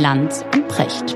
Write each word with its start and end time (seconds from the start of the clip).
Lanz 0.00 0.42
und 0.54 0.66
Precht. 0.66 1.14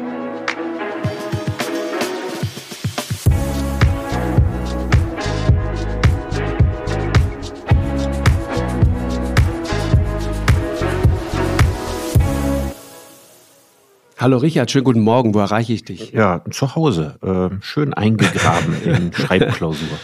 Hallo 14.18 14.36
Richard, 14.36 14.70
schönen 14.70 14.84
guten 14.84 15.00
Morgen. 15.00 15.32
Wo 15.32 15.38
erreiche 15.38 15.72
ich 15.72 15.84
dich? 15.84 16.12
Ja, 16.12 16.44
zu 16.50 16.74
Hause. 16.76 17.16
Äh, 17.22 17.62
schön 17.62 17.94
eingegraben 17.94 18.82
in 18.82 19.12
Schreibklausur. 19.14 19.98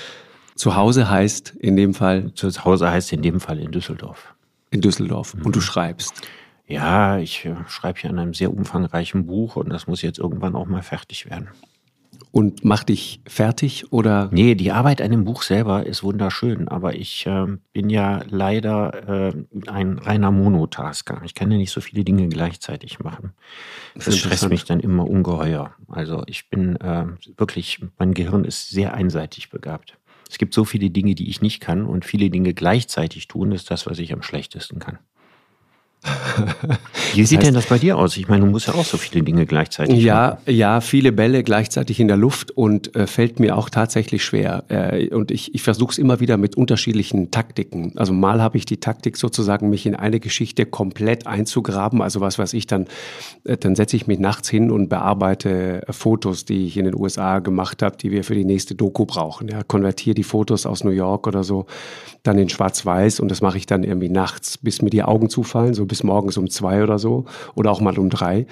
Zu 0.55 0.77
Hause 0.77 1.11
heißt 1.11 1.55
in 1.59 1.77
dem 1.77 1.93
Fall? 1.93 2.33
Zu 2.33 2.49
Hause 2.65 2.91
heißt 2.91 3.13
in 3.13 3.21
dem 3.21 3.41
Fall 3.41 3.59
in 3.59 3.73
Düsseldorf. 3.73 4.35
In 4.71 4.81
Düsseldorf. 4.81 5.35
Mhm. 5.35 5.45
Und 5.45 5.57
du 5.57 5.61
schreibst? 5.61 6.23
Ja, 6.71 7.19
ich 7.19 7.45
äh, 7.45 7.57
schreibe 7.67 8.01
hier 8.01 8.11
an 8.11 8.19
einem 8.19 8.35
sehr 8.35 8.53
umfangreichen 8.53 9.27
Buch 9.27 9.57
und 9.57 9.71
das 9.71 9.87
muss 9.87 10.03
jetzt 10.03 10.19
irgendwann 10.19 10.55
auch 10.55 10.67
mal 10.67 10.83
fertig 10.83 11.29
werden 11.29 11.49
und 12.33 12.65
macht 12.65 12.89
dich 12.91 13.21
fertig 13.27 13.93
oder? 13.93 14.29
Nee, 14.33 14.55
die 14.55 14.71
Arbeit 14.71 15.03
an 15.03 15.11
dem 15.11 15.25
Buch 15.25 15.43
selber 15.43 15.87
ist 15.87 16.03
wunderschön, 16.03 16.69
aber 16.69 16.95
ich 16.95 17.27
äh, 17.27 17.47
bin 17.73 17.91
ja 17.91 18.23
leider 18.29 19.29
äh, 19.31 19.33
ein 19.67 19.99
reiner 19.99 20.31
Monotasker. 20.31 21.23
Ich 21.25 21.35
kann 21.35 21.51
ja 21.51 21.59
nicht 21.59 21.73
so 21.73 21.81
viele 21.81 22.05
Dinge 22.05 22.29
gleichzeitig 22.29 23.01
machen. 23.01 23.33
Das, 23.95 24.05
das 24.05 24.19
stresst 24.19 24.49
mich 24.49 24.65
dann 24.65 24.81
immer 24.81 25.09
ungeheuer. 25.09 25.75
Also 25.89 26.23
ich 26.27 26.49
bin 26.51 26.77
äh, 26.77 27.07
wirklich, 27.37 27.81
mein 27.99 28.15
Gehirn 28.15 28.45
ist 28.45 28.71
sehr 28.71 28.95
einseitig 28.95 29.51
begabt. 29.51 29.99
Es 30.29 30.39
gibt 30.39 30.55
so 30.55 30.65
viele 30.65 30.91
Dinge, 30.91 31.17
die 31.17 31.29
ich 31.29 31.41
nicht 31.41 31.61
kann 31.61 31.85
und 31.85 32.05
viele 32.05 32.31
Dinge 32.31 32.55
gleichzeitig 32.55 33.27
tun, 33.27 33.51
ist 33.51 33.71
das, 33.73 33.87
was 33.87 33.99
ich 33.99 34.13
am 34.13 34.23
schlechtesten 34.23 34.79
kann. 34.79 35.01
Wie 37.15 37.25
sieht 37.25 37.39
heißt, 37.39 37.49
denn 37.49 37.55
das 37.55 37.67
bei 37.67 37.79
dir 37.79 37.99
aus? 37.99 38.17
Ich 38.17 38.29
meine, 38.29 38.45
du 38.47 38.51
musst 38.51 38.69
ja 38.69 38.75
auch 38.75 38.85
so 38.85 38.97
viele 38.97 39.23
Dinge 39.23 39.45
gleichzeitig 39.45 40.03
Ja, 40.03 40.39
machen. 40.47 40.55
ja, 40.55 40.81
viele 40.81 41.13
Bälle 41.13 41.43
gleichzeitig 41.43 42.01
in 42.01 42.09
der 42.09 42.17
Luft 42.17 42.51
und 42.53 42.95
äh, 42.97 43.07
fällt 43.07 43.39
mir 43.39 43.57
auch 43.57 43.69
tatsächlich 43.69 44.25
schwer. 44.25 44.65
Äh, 44.69 45.09
und 45.15 45.31
ich, 45.31 45.55
ich 45.55 45.63
versuche 45.63 45.93
es 45.93 45.99
immer 45.99 46.21
wieder 46.21 46.39
mit 46.39 46.57
unterschiedlichen 46.57 47.31
Taktiken. 47.31 47.93
Also 47.97 48.15
mal 48.15 48.41
habe 48.41 48.57
ich 48.57 48.65
die 48.65 48.79
Taktik 48.79 49.19
sozusagen, 49.19 49.69
mich 49.69 49.85
in 49.85 49.95
eine 49.95 50.21
Geschichte 50.21 50.65
komplett 50.65 51.27
einzugraben. 51.27 52.01
Also 52.01 52.21
was 52.21 52.39
weiß 52.39 52.55
ich, 52.55 52.67
dann, 52.67 52.87
äh, 53.45 53.59
dann 53.59 53.77
setze 53.77 53.97
ich 53.97 54.07
mich 54.07 54.19
nachts 54.19 54.49
hin 54.49 54.71
und 54.71 54.89
bearbeite 54.89 55.87
äh, 55.87 55.93
Fotos, 55.93 56.47
die 56.47 56.67
ich 56.67 56.79
in 56.79 56.87
den 56.87 56.95
USA 56.95 57.41
gemacht 57.41 57.83
habe, 57.83 57.99
die 57.99 58.11
wir 58.11 58.25
für 58.25 58.35
die 58.35 58.45
nächste 58.47 58.75
Doku 58.75 59.05
brauchen. 59.05 59.49
Ja, 59.49 59.63
konvertiere 59.65 60.15
die 60.15 60.25
Fotos 60.25 60.65
aus 60.65 60.83
New 60.83 60.91
York 60.91 61.27
oder 61.27 61.45
so 61.45 61.67
dann 62.23 62.39
in 62.39 62.49
Schwarz-Weiß 62.49 63.21
und 63.21 63.31
das 63.31 63.41
mache 63.41 63.57
ich 63.57 63.67
dann 63.67 63.83
irgendwie 63.83 64.11
nachts, 64.11 64.59
bis 64.59 64.83
mir 64.83 64.91
die 64.91 65.03
Augen 65.03 65.31
zufallen, 65.31 65.75
so 65.75 65.87
bis 65.91 66.03
morgens 66.03 66.39
um 66.39 66.49
zwei 66.49 66.83
oder 66.83 66.99
so 66.99 67.27
oder 67.55 67.71
auch 67.71 67.83
mal 67.83 67.99
um 67.99 68.09
drei. 68.09 68.47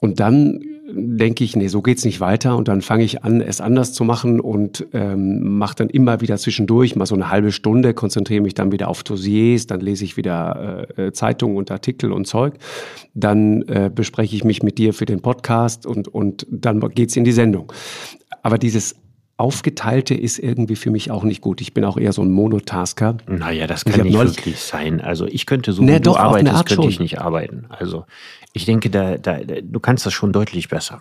Und 0.00 0.18
dann 0.18 0.60
denke 0.88 1.44
ich, 1.44 1.56
nee, 1.56 1.68
so 1.68 1.82
geht's 1.82 2.04
nicht 2.04 2.20
weiter. 2.20 2.56
Und 2.56 2.68
dann 2.68 2.82
fange 2.82 3.04
ich 3.04 3.24
an, 3.24 3.40
es 3.40 3.60
anders 3.60 3.92
zu 3.92 4.04
machen 4.04 4.40
und 4.40 4.86
ähm, 4.92 5.56
mache 5.58 5.74
dann 5.76 5.88
immer 5.88 6.20
wieder 6.20 6.36
zwischendurch 6.36 6.96
mal 6.96 7.06
so 7.06 7.14
eine 7.14 7.30
halbe 7.30 7.52
Stunde, 7.52 7.94
konzentriere 7.94 8.42
mich 8.42 8.54
dann 8.54 8.72
wieder 8.72 8.88
auf 8.88 9.02
Dossiers, 9.02 9.66
dann 9.66 9.80
lese 9.80 10.04
ich 10.04 10.16
wieder 10.16 10.88
äh, 10.96 11.06
äh 11.06 11.12
Zeitungen 11.12 11.56
und 11.56 11.70
Artikel 11.70 12.12
und 12.12 12.26
Zeug. 12.26 12.54
Dann 13.14 13.62
äh, 13.62 13.90
bespreche 13.92 14.36
ich 14.36 14.44
mich 14.44 14.62
mit 14.62 14.78
dir 14.78 14.92
für 14.94 15.06
den 15.06 15.20
Podcast 15.20 15.86
und, 15.86 16.08
und 16.08 16.46
dann 16.50 16.80
geht's 16.90 17.16
in 17.16 17.24
die 17.24 17.32
Sendung. 17.32 17.72
Aber 18.42 18.58
dieses 18.58 18.94
Aufgeteilte 19.38 20.14
ist 20.14 20.38
irgendwie 20.38 20.76
für 20.76 20.90
mich 20.90 21.10
auch 21.10 21.22
nicht 21.22 21.42
gut. 21.42 21.60
Ich 21.60 21.74
bin 21.74 21.84
auch 21.84 21.98
eher 21.98 22.12
so 22.12 22.22
ein 22.22 22.30
Monotasker. 22.30 23.18
Naja, 23.28 23.66
das 23.66 23.84
kann 23.84 24.02
nicht 24.02 24.18
wirklich 24.18 24.58
sein. 24.58 25.02
Also 25.02 25.26
ich 25.26 25.44
könnte 25.44 25.72
so, 25.72 25.82
wie 25.82 26.00
doch, 26.00 26.14
du 26.14 26.18
arbeitest, 26.18 26.54
könnte 26.54 26.74
schon. 26.74 26.88
ich 26.88 27.00
nicht 27.00 27.20
arbeiten. 27.20 27.66
Also 27.68 28.06
ich 28.54 28.64
denke, 28.64 28.88
da, 28.88 29.18
da, 29.18 29.38
du 29.38 29.80
kannst 29.80 30.06
das 30.06 30.14
schon 30.14 30.32
deutlich 30.32 30.68
besser. 30.68 31.00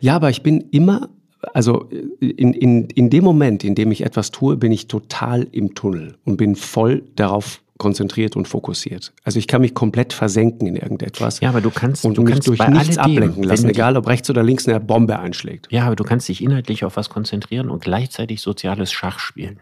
Ja, 0.00 0.16
aber 0.16 0.30
ich 0.30 0.42
bin 0.42 0.60
immer, 0.70 1.10
also 1.52 1.88
in, 2.20 2.54
in, 2.54 2.86
in 2.86 3.10
dem 3.10 3.24
Moment, 3.24 3.62
in 3.64 3.74
dem 3.74 3.92
ich 3.92 4.04
etwas 4.04 4.30
tue, 4.30 4.56
bin 4.56 4.72
ich 4.72 4.88
total 4.88 5.46
im 5.52 5.74
Tunnel 5.74 6.16
und 6.24 6.38
bin 6.38 6.56
voll 6.56 7.04
darauf 7.14 7.62
konzentriert 7.82 8.36
und 8.36 8.48
fokussiert. 8.48 9.12
Also 9.24 9.38
ich 9.38 9.48
kann 9.48 9.60
mich 9.60 9.74
komplett 9.74 10.12
versenken 10.12 10.66
in 10.68 10.76
irgendetwas. 10.76 11.40
Ja, 11.40 11.48
aber 11.48 11.60
du 11.60 11.70
kannst 11.70 12.04
und 12.04 12.16
du 12.16 12.22
mich 12.22 12.32
kannst 12.32 12.48
durch 12.48 12.66
nichts 12.68 12.96
ablenken 12.96 13.42
lassen, 13.42 13.68
egal 13.68 13.96
ob 13.96 14.06
rechts 14.06 14.30
oder 14.30 14.42
links 14.42 14.66
eine 14.66 14.80
Bombe 14.80 15.18
einschlägt. 15.18 15.66
Ja, 15.70 15.84
aber 15.84 15.96
du 15.96 16.04
kannst 16.04 16.28
dich 16.28 16.42
inhaltlich 16.42 16.84
auf 16.84 16.96
was 16.96 17.10
konzentrieren 17.10 17.68
und 17.68 17.82
gleichzeitig 17.82 18.40
soziales 18.40 18.92
Schach 18.92 19.18
spielen. 19.18 19.60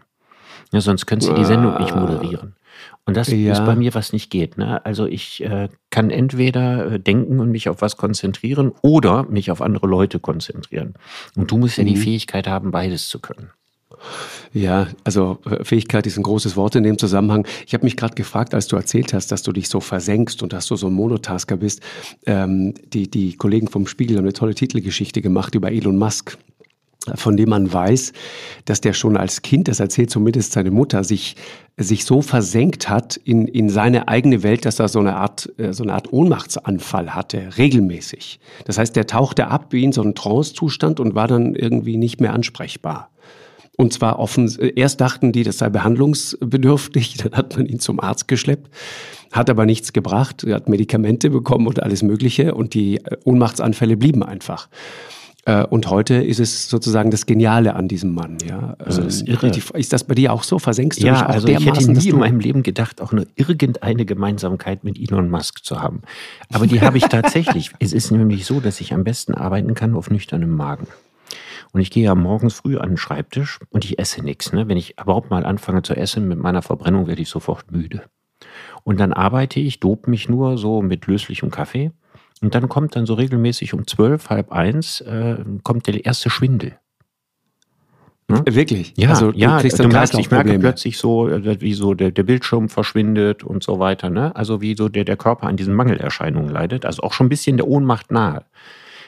Ja, 0.71 0.79
sonst 0.79 1.05
könntest 1.05 1.31
du 1.31 1.35
die 1.35 1.43
Sendung 1.43 1.77
nicht 1.79 1.95
moderieren. 1.95 2.55
Und 3.05 3.17
das 3.17 3.27
ja. 3.29 3.51
ist 3.51 3.65
bei 3.65 3.75
mir, 3.75 3.93
was 3.93 4.13
nicht 4.13 4.29
geht. 4.29 4.57
Ne? 4.57 4.85
Also 4.85 5.05
ich 5.05 5.43
äh, 5.43 5.69
kann 5.89 6.11
entweder 6.11 6.93
äh, 6.93 6.99
denken 6.99 7.39
und 7.39 7.51
mich 7.51 7.67
auf 7.67 7.81
was 7.81 7.97
konzentrieren 7.97 8.71
oder 8.81 9.23
mich 9.23 9.51
auf 9.51 9.61
andere 9.61 9.87
Leute 9.87 10.19
konzentrieren. 10.19 10.93
Und 11.35 11.51
du 11.51 11.57
musst 11.57 11.77
ja 11.77 11.83
mhm. 11.83 11.89
die 11.89 11.97
Fähigkeit 11.97 12.47
haben, 12.47 12.71
beides 12.71 13.09
zu 13.09 13.19
können. 13.19 13.49
Ja, 14.53 14.87
also 15.03 15.39
äh, 15.45 15.63
Fähigkeit 15.63 16.05
ist 16.07 16.17
ein 16.17 16.23
großes 16.23 16.55
Wort 16.55 16.75
in 16.75 16.83
dem 16.83 16.97
Zusammenhang. 16.97 17.47
Ich 17.65 17.73
habe 17.73 17.85
mich 17.85 17.95
gerade 17.95 18.15
gefragt, 18.15 18.53
als 18.53 18.67
du 18.67 18.75
erzählt 18.75 19.13
hast, 19.13 19.31
dass 19.31 19.43
du 19.43 19.51
dich 19.51 19.69
so 19.69 19.79
versenkst 19.79 20.43
und 20.43 20.53
dass 20.53 20.67
du 20.67 20.75
so 20.75 20.87
ein 20.87 20.93
Monotasker 20.93 21.57
bist. 21.57 21.81
Ähm, 22.25 22.73
die, 22.93 23.09
die 23.09 23.35
Kollegen 23.35 23.67
vom 23.67 23.87
Spiegel 23.87 24.17
haben 24.17 24.25
eine 24.25 24.33
tolle 24.33 24.55
Titelgeschichte 24.55 25.21
gemacht 25.21 25.55
über 25.55 25.71
Elon 25.71 25.97
Musk 25.97 26.37
von 27.15 27.35
dem 27.35 27.49
man 27.49 27.71
weiß, 27.71 28.13
dass 28.65 28.81
der 28.81 28.93
schon 28.93 29.17
als 29.17 29.41
Kind, 29.41 29.67
das 29.67 29.79
erzählt 29.79 30.11
zumindest 30.11 30.53
seine 30.53 30.69
Mutter, 30.69 31.03
sich, 31.03 31.35
sich 31.75 32.05
so 32.05 32.21
versenkt 32.21 32.89
hat 32.89 33.17
in, 33.17 33.47
in 33.47 33.69
seine 33.69 34.07
eigene 34.07 34.43
Welt, 34.43 34.65
dass 34.65 34.79
er 34.79 34.87
so 34.87 34.99
eine 34.99 35.15
Art, 35.15 35.51
äh, 35.57 35.73
so 35.73 35.83
eine 35.83 35.93
Art 35.93 36.13
Ohnmachtsanfall 36.13 37.15
hatte, 37.15 37.57
regelmäßig. 37.57 38.39
Das 38.65 38.77
heißt, 38.77 38.95
der 38.95 39.07
tauchte 39.07 39.47
ab 39.47 39.67
wie 39.71 39.83
in 39.83 39.93
so 39.93 40.01
einen 40.03 40.13
Trance-Zustand 40.13 40.99
und 40.99 41.15
war 41.15 41.27
dann 41.27 41.55
irgendwie 41.55 41.97
nicht 41.97 42.21
mehr 42.21 42.33
ansprechbar. 42.33 43.09
Und 43.77 43.93
zwar 43.93 44.19
offen, 44.19 44.47
erst 44.75 45.01
dachten 45.01 45.31
die, 45.31 45.43
das 45.43 45.57
sei 45.57 45.69
behandlungsbedürftig, 45.69 47.17
dann 47.23 47.33
hat 47.33 47.57
man 47.57 47.65
ihn 47.65 47.79
zum 47.79 47.99
Arzt 47.99 48.27
geschleppt, 48.27 48.69
hat 49.31 49.49
aber 49.49 49.65
nichts 49.65 49.93
gebracht, 49.93 50.43
er 50.43 50.55
hat 50.55 50.69
Medikamente 50.69 51.29
bekommen 51.29 51.67
und 51.67 51.81
alles 51.81 52.03
Mögliche 52.03 52.53
und 52.53 52.73
die 52.73 52.97
äh, 52.97 53.17
Ohnmachtsanfälle 53.23 53.97
blieben 53.97 54.23
einfach. 54.23 54.67
Äh, 55.45 55.65
und 55.65 55.89
heute 55.89 56.15
ist 56.15 56.39
es 56.39 56.69
sozusagen 56.69 57.09
das 57.09 57.25
Geniale 57.25 57.75
an 57.75 57.87
diesem 57.87 58.13
Mann. 58.13 58.37
Ja. 58.47 58.75
Also 58.77 59.01
das 59.01 59.15
ist, 59.15 59.27
ähm, 59.27 59.33
irre. 59.33 59.51
ist 59.79 59.93
das 59.93 60.03
bei 60.03 60.13
dir 60.13 60.33
auch 60.33 60.43
so? 60.43 60.59
Versenkst 60.59 61.01
du 61.01 61.07
ja, 61.07 61.13
dich 61.13 61.23
auch 61.23 61.29
also 61.29 61.47
ich 61.47 61.65
hätte 61.65 61.91
nie 61.91 62.09
in 62.09 62.19
meinem 62.19 62.39
Leben 62.39 62.61
gedacht, 62.61 63.01
auch 63.01 63.11
nur 63.11 63.25
irgendeine 63.35 64.05
Gemeinsamkeit 64.05 64.83
mit 64.83 64.99
Elon 64.99 65.29
Musk 65.29 65.63
zu 65.63 65.81
haben. 65.81 66.01
Aber 66.53 66.67
die 66.67 66.81
habe 66.81 66.97
ich 66.97 67.03
tatsächlich. 67.09 67.71
es 67.79 67.93
ist 67.93 68.11
nämlich 68.11 68.45
so, 68.45 68.59
dass 68.59 68.81
ich 68.81 68.93
am 68.93 69.03
besten 69.03 69.33
arbeiten 69.33 69.73
kann 69.73 69.95
auf 69.95 70.11
nüchternem 70.11 70.51
Magen. 70.51 70.87
Und 71.71 71.81
ich 71.81 71.91
gehe 71.91 72.03
ja 72.03 72.15
morgens 72.15 72.55
früh 72.55 72.77
an 72.77 72.89
den 72.89 72.97
Schreibtisch 72.97 73.59
und 73.69 73.85
ich 73.85 73.97
esse 73.97 74.23
nichts. 74.23 74.51
Ne? 74.51 74.67
Wenn 74.67 74.77
ich 74.77 74.99
überhaupt 74.99 75.29
mal 75.29 75.45
anfange 75.45 75.81
zu 75.83 75.95
essen 75.95 76.27
mit 76.27 76.37
meiner 76.37 76.61
Verbrennung, 76.61 77.07
werde 77.07 77.21
ich 77.21 77.29
sofort 77.29 77.71
müde. 77.71 78.03
Und 78.83 78.99
dann 78.99 79.13
arbeite 79.13 79.59
ich, 79.59 79.79
dope 79.79 80.09
mich 80.09 80.27
nur 80.27 80.57
so 80.57 80.81
mit 80.81 81.07
löslichem 81.07 81.51
Kaffee. 81.51 81.91
Und 82.41 82.55
dann 82.55 82.67
kommt 82.67 82.95
dann 82.95 83.05
so 83.05 83.13
regelmäßig 83.13 83.73
um 83.73 83.85
zwölf, 83.85 84.29
halb 84.29 84.51
eins, 84.51 84.99
äh, 85.01 85.37
kommt 85.63 85.87
der 85.87 86.03
erste 86.03 86.29
Schwindel. 86.29 86.77
Hm? 88.29 88.43
Wirklich? 88.47 88.93
Ja, 88.97 89.09
also, 89.09 89.31
du, 89.31 89.37
ja, 89.37 89.61
du 89.61 89.87
merkst, 89.87 90.17
ich 90.17 90.31
merke 90.31 90.57
plötzlich 90.57 90.97
so, 90.97 91.29
äh, 91.29 91.61
wie 91.61 91.73
so 91.73 91.93
der, 91.93 92.11
der, 92.11 92.23
Bildschirm 92.23 92.67
verschwindet 92.67 93.43
und 93.43 93.63
so 93.63 93.79
weiter. 93.79 94.09
Ne? 94.09 94.35
Also 94.35 94.59
wie 94.59 94.75
so 94.75 94.89
der, 94.89 95.05
der 95.05 95.17
Körper 95.17 95.47
an 95.47 95.55
diesen 95.55 95.75
Mangelerscheinungen 95.75 96.49
leidet. 96.49 96.85
Also 96.85 97.03
auch 97.03 97.13
schon 97.13 97.27
ein 97.27 97.29
bisschen 97.29 97.57
der 97.57 97.67
Ohnmacht 97.67 98.11
nahe 98.11 98.45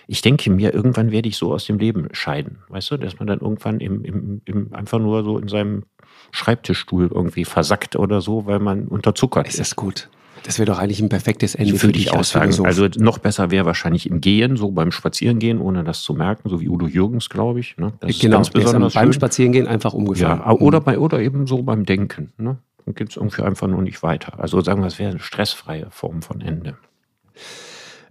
ich 0.07 0.21
denke 0.21 0.49
mir, 0.49 0.73
irgendwann 0.73 1.11
werde 1.11 1.29
ich 1.29 1.37
so 1.37 1.53
aus 1.53 1.65
dem 1.65 1.79
Leben 1.79 2.09
scheiden. 2.11 2.59
Weißt 2.69 2.91
du, 2.91 2.97
dass 2.97 3.19
man 3.19 3.27
dann 3.27 3.39
irgendwann 3.39 3.79
im, 3.79 4.03
im, 4.03 4.41
im 4.45 4.73
einfach 4.73 4.99
nur 4.99 5.23
so 5.23 5.37
in 5.37 5.47
seinem 5.47 5.83
Schreibtischstuhl 6.31 7.09
irgendwie 7.13 7.45
versackt 7.45 7.95
oder 7.95 8.21
so, 8.21 8.45
weil 8.45 8.59
man 8.59 8.87
unterzuckert 8.87 9.47
ist. 9.47 9.53
Ist 9.53 9.59
das 9.59 9.75
gut? 9.75 10.09
Das 10.43 10.59
wäre 10.59 10.65
doch 10.65 10.77
eigentlich 10.77 10.99
ein 10.99 11.09
perfektes 11.09 11.55
Ende 11.55 11.75
für 11.75 11.91
dich 11.91 12.11
auch 12.11 12.23
sagen. 12.23 12.53
Also 12.65 12.87
noch 12.97 13.17
besser 13.17 13.49
wäre 13.49 13.65
wahrscheinlich 13.65 14.09
im 14.09 14.19
Gehen, 14.19 14.57
so 14.57 14.71
beim 14.71 14.91
Spazierengehen, 14.91 15.59
ohne 15.59 15.85
das 15.85 16.01
zu 16.01 16.13
merken, 16.13 16.49
so 16.49 16.59
wie 16.59 16.67
Udo 16.67 16.87
Jürgens, 16.87 17.29
glaube 17.29 17.61
ich. 17.61 17.77
Ne? 17.77 17.93
Das 18.01 18.19
genau, 18.19 18.41
ist 18.41 18.53
ganz 18.53 18.65
besonders 18.65 18.93
beim 18.93 19.13
Spazierengehen 19.13 19.67
einfach 19.67 19.93
umgefallen. 19.93 20.39
Ja, 20.39 20.51
oder, 20.51 20.81
bei, 20.81 20.99
oder 20.99 21.21
eben 21.21 21.47
so 21.47 21.63
beim 21.63 21.85
Denken. 21.85 22.33
Ne? 22.37 22.57
Dann 22.85 22.95
geht 22.95 23.11
es 23.11 23.15
irgendwie 23.15 23.41
einfach 23.43 23.67
nur 23.67 23.81
nicht 23.81 24.03
weiter. 24.03 24.39
Also 24.39 24.59
sagen 24.59 24.81
wir, 24.81 24.87
es 24.87 24.99
wäre 24.99 25.11
eine 25.11 25.19
stressfreie 25.19 25.87
Form 25.91 26.21
von 26.21 26.41
Ende. 26.41 26.75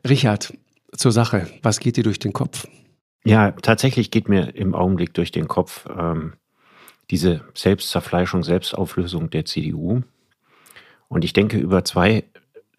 Richard, 0.08 0.54
zur 0.96 1.12
Sache. 1.12 1.48
Was 1.62 1.80
geht 1.80 1.96
dir 1.96 2.04
durch 2.04 2.18
den 2.18 2.32
Kopf? 2.32 2.66
Ja, 3.24 3.52
tatsächlich 3.52 4.10
geht 4.10 4.28
mir 4.28 4.54
im 4.54 4.74
Augenblick 4.74 5.14
durch 5.14 5.30
den 5.30 5.48
Kopf 5.48 5.86
ähm, 5.86 6.34
diese 7.10 7.42
Selbstzerfleischung, 7.54 8.42
Selbstauflösung 8.42 9.30
der 9.30 9.44
CDU. 9.44 10.02
Und 11.08 11.24
ich 11.24 11.32
denke 11.32 11.58
über 11.58 11.84
zwei 11.84 12.24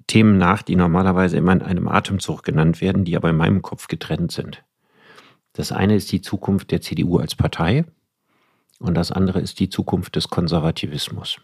Themen 0.08 0.38
nach, 0.38 0.62
die 0.62 0.76
normalerweise 0.76 1.38
immer 1.38 1.54
in 1.54 1.62
einem 1.62 1.88
Atemzug 1.88 2.44
genannt 2.44 2.82
werden, 2.82 3.06
die 3.06 3.16
aber 3.16 3.30
in 3.30 3.38
meinem 3.38 3.62
Kopf 3.62 3.88
getrennt 3.88 4.32
sind. 4.32 4.64
Das 5.54 5.72
eine 5.72 5.96
ist 5.96 6.12
die 6.12 6.22
Zukunft 6.22 6.72
der 6.72 6.82
CDU 6.82 7.20
als 7.20 7.36
Partei 7.36 7.86
und 8.80 8.96
das 8.96 9.12
andere 9.12 9.40
ist 9.40 9.60
die 9.60 9.70
Zukunft 9.70 10.16
des 10.16 10.28
Konservativismus. 10.28 11.40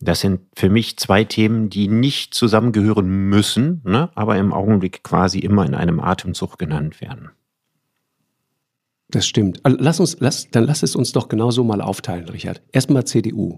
Das 0.00 0.20
sind 0.20 0.40
für 0.54 0.70
mich 0.70 0.96
zwei 0.96 1.24
Themen, 1.24 1.70
die 1.70 1.88
nicht 1.88 2.34
zusammengehören 2.34 3.08
müssen, 3.08 3.82
ne, 3.84 4.10
aber 4.14 4.36
im 4.36 4.52
Augenblick 4.52 5.02
quasi 5.02 5.40
immer 5.40 5.66
in 5.66 5.74
einem 5.74 6.00
Atemzug 6.00 6.58
genannt 6.58 7.00
werden. 7.00 7.30
Das 9.10 9.26
stimmt. 9.26 9.60
Also 9.64 9.78
lass 9.80 10.00
uns, 10.00 10.16
lass, 10.20 10.50
dann 10.50 10.64
lass 10.64 10.82
es 10.82 10.94
uns 10.94 11.12
doch 11.12 11.28
genauso 11.28 11.64
mal 11.64 11.80
aufteilen, 11.80 12.28
Richard. 12.28 12.62
Erstmal 12.72 13.04
CDU. 13.06 13.56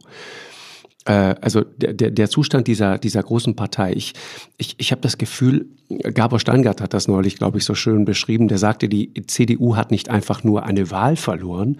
Äh, 1.04 1.34
also 1.40 1.62
der, 1.62 1.92
der, 1.92 2.10
der 2.10 2.30
Zustand 2.30 2.68
dieser, 2.68 2.98
dieser 2.98 3.22
großen 3.22 3.56
Partei. 3.56 3.92
Ich, 3.92 4.14
ich, 4.58 4.76
ich 4.78 4.92
habe 4.92 5.00
das 5.02 5.18
Gefühl, 5.18 5.66
Gabor 6.14 6.38
Steingart 6.38 6.80
hat 6.80 6.94
das 6.94 7.08
neulich, 7.08 7.36
glaube 7.36 7.58
ich, 7.58 7.64
so 7.64 7.74
schön 7.74 8.04
beschrieben. 8.04 8.48
Der 8.48 8.58
sagte, 8.58 8.88
die 8.88 9.12
CDU 9.26 9.76
hat 9.76 9.90
nicht 9.90 10.08
einfach 10.08 10.44
nur 10.44 10.64
eine 10.64 10.90
Wahl 10.90 11.16
verloren, 11.16 11.78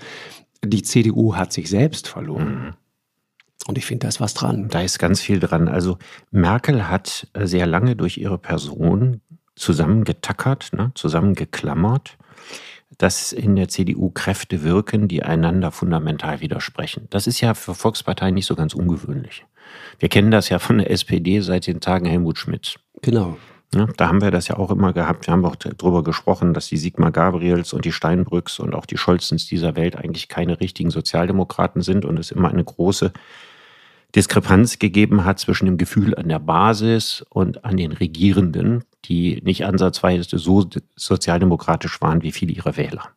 die 0.65 0.83
CDU 0.83 1.37
hat 1.37 1.53
sich 1.53 1.71
selbst 1.71 2.09
verloren. 2.09 2.65
Mhm. 2.65 2.75
Und 3.67 3.79
ich 3.79 3.87
finde, 3.87 4.05
da 4.05 4.09
ist 4.09 4.21
was 4.21 4.35
dran. 4.35 4.69
Da 4.69 4.81
ist 4.81 4.99
ganz 4.99 5.21
viel 5.21 5.39
dran. 5.39 5.69
Also 5.69 5.99
Merkel 6.31 6.89
hat 6.89 7.29
sehr 7.35 7.67
lange 7.67 7.95
durch 7.95 8.19
ihre 8.19 8.39
Person 8.39 9.21
zusammengetackert, 9.55 10.73
ne, 10.73 10.93
zusammengeklammert 10.95 12.17
dass 12.99 13.33
in 13.33 13.57
der 13.57 13.69
CDU 13.69 14.11
Kräfte 14.11 14.63
wirken, 14.63 15.09
die 15.09 15.23
einander 15.23 15.71
fundamental 15.71 16.41
widersprechen. 16.41 17.07
Das 17.11 17.27
ist 17.27 17.41
ja 17.41 17.55
für 17.55 17.75
Volksparteien 17.75 18.35
nicht 18.35 18.47
so 18.47 18.55
ganz 18.55 18.75
ungewöhnlich. 18.75 19.47
Wir 19.99 20.11
kennen 20.11 20.31
das 20.31 20.49
ja 20.49 20.59
von 20.59 20.79
der 20.79 20.91
SPD 20.91 21.41
seit 21.41 21.67
den 21.67 21.81
Tagen 21.81 22.07
Helmut 22.07 22.39
Schmidt. 22.39 22.79
Genau. 23.01 23.39
Ja, 23.73 23.87
da 23.97 24.09
haben 24.09 24.21
wir 24.21 24.33
das 24.33 24.49
ja 24.49 24.59
auch 24.59 24.71
immer 24.71 24.93
gehabt. 24.93 25.29
Wir 25.29 25.33
haben 25.33 25.45
auch 25.45 25.55
darüber 25.55 26.03
gesprochen, 26.03 26.53
dass 26.55 26.69
die 26.69 26.77
Sigmar 26.77 27.13
Gabriels 27.13 27.73
und 27.73 27.85
die 27.85 27.93
Steinbrücks 27.93 28.59
und 28.59 28.75
auch 28.75 28.85
die 28.85 28.97
Scholzens 28.99 29.47
dieser 29.47 29.77
Welt 29.77 29.97
eigentlich 29.97 30.29
keine 30.29 30.61
richtigen 30.61 30.91
Sozialdemokraten 30.91 31.81
sind 31.81 32.05
und 32.05 32.19
es 32.19 32.33
immer 32.33 32.51
eine 32.51 32.65
große 32.65 33.13
Diskrepanz 34.15 34.79
gegeben 34.79 35.25
hat 35.25 35.39
zwischen 35.39 35.67
dem 35.67 35.79
Gefühl 35.79 36.17
an 36.17 36.29
der 36.29 36.41
Basis 36.41 37.25
und 37.31 37.65
an 37.65 37.77
den 37.77 37.93
Regierenden, 37.93 38.85
die 39.05 39.41
nicht 39.45 39.65
ansatzweise 39.65 40.39
so 40.39 40.69
sozialdemokratisch 40.97 42.01
waren 42.01 42.23
wie 42.23 42.33
viele 42.33 42.53
ihrer 42.53 42.77
Wähler. 42.77 43.11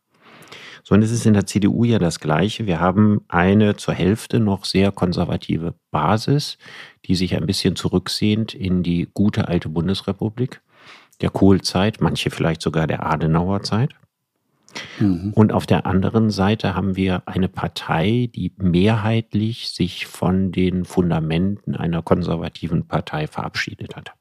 So, 0.86 0.94
und 0.94 1.02
es 1.02 1.10
ist 1.10 1.24
in 1.24 1.32
der 1.32 1.46
CDU 1.46 1.84
ja 1.84 1.98
das 1.98 2.20
Gleiche. 2.20 2.66
Wir 2.66 2.78
haben 2.78 3.22
eine 3.28 3.76
zur 3.76 3.94
Hälfte 3.94 4.38
noch 4.38 4.66
sehr 4.66 4.92
konservative 4.92 5.74
Basis, 5.90 6.58
die 7.06 7.14
sich 7.14 7.34
ein 7.34 7.46
bisschen 7.46 7.74
zurücksehnt 7.74 8.52
in 8.52 8.82
die 8.82 9.08
gute 9.14 9.48
alte 9.48 9.70
Bundesrepublik, 9.70 10.60
der 11.22 11.30
Kohlzeit, 11.30 12.02
manche 12.02 12.28
vielleicht 12.30 12.60
sogar 12.60 12.86
der 12.86 13.06
Adenauerzeit. 13.06 13.94
Mhm. 14.98 15.32
Und 15.34 15.52
auf 15.52 15.66
der 15.66 15.86
anderen 15.86 16.30
Seite 16.30 16.74
haben 16.74 16.96
wir 16.96 17.22
eine 17.26 17.48
Partei, 17.48 18.30
die 18.34 18.52
mehrheitlich 18.58 19.70
sich 19.70 20.06
von 20.06 20.52
den 20.52 20.84
Fundamenten 20.84 21.74
einer 21.76 22.02
konservativen 22.02 22.86
Partei 22.86 23.26
verabschiedet 23.26 23.96
hat. 23.96 24.12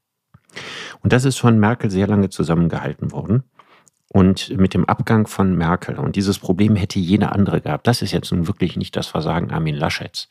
Und 1.01 1.13
das 1.13 1.25
ist 1.25 1.37
von 1.37 1.59
Merkel 1.59 1.89
sehr 1.89 2.07
lange 2.07 2.29
zusammengehalten 2.29 3.11
worden. 3.11 3.43
Und 4.09 4.55
mit 4.57 4.75
dem 4.75 4.85
Abgang 4.85 5.25
von 5.25 5.55
Merkel, 5.55 5.97
und 5.97 6.15
dieses 6.15 6.37
Problem 6.37 6.75
hätte 6.75 6.99
jeder 6.99 7.33
andere 7.33 7.61
gehabt, 7.61 7.87
das 7.87 8.03
ist 8.03 8.11
jetzt 8.11 8.31
nun 8.31 8.47
wirklich 8.47 8.77
nicht 8.77 8.95
das 8.95 9.07
Versagen 9.07 9.49
Armin 9.51 9.75
Laschets, 9.75 10.29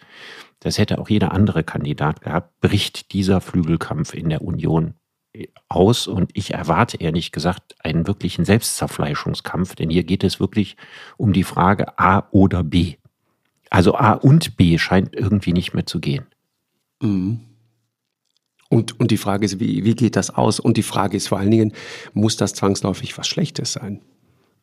das 0.61 0.79
hätte 0.79 1.01
auch 1.01 1.09
jeder 1.09 1.33
andere 1.33 1.65
Kandidat 1.65 2.21
gehabt, 2.21 2.61
bricht 2.61 3.13
dieser 3.13 3.41
Flügelkampf 3.41 4.15
in 4.15 4.29
der 4.29 4.43
Union 4.43 4.95
aus 5.69 6.07
und 6.07 6.31
ich 6.35 6.53
erwarte 6.53 6.99
ehrlich 6.99 7.33
gesagt 7.33 7.75
einen 7.83 8.07
wirklichen 8.07 8.45
Selbstzerfleischungskampf, 8.45 9.75
denn 9.75 9.91
hier 9.91 10.05
geht 10.05 10.25
es 10.25 10.41
wirklich 10.41 10.77
um 11.17 11.33
die 11.33 11.45
Frage 11.45 11.99
A 11.99 12.29
oder 12.31 12.63
B. 12.63 12.97
Also 13.71 13.95
A 13.95 14.13
und 14.13 14.57
B 14.57 14.77
scheint 14.77 15.15
irgendwie 15.15 15.55
nicht 15.55 15.73
mehr 15.73 15.87
zu 15.87 16.01
gehen. 16.01 16.27
Mhm. 17.01 17.41
Und, 18.69 18.99
und 19.01 19.11
die 19.11 19.17
Frage 19.19 19.45
ist, 19.45 19.61
wie, 19.61 19.85
wie 19.85 19.95
geht 19.95 20.17
das 20.17 20.31
aus? 20.31 20.61
Und 20.61 20.77
die 20.77 20.83
Frage 20.83 21.17
ist 21.17 21.29
vor 21.29 21.39
allen 21.39 21.51
Dingen, 21.51 21.73
muss 22.15 22.37
das 22.37 22.55
zwangsläufig 22.55 23.17
was 23.19 23.29
Schlechtes 23.29 23.73
sein? 23.73 24.01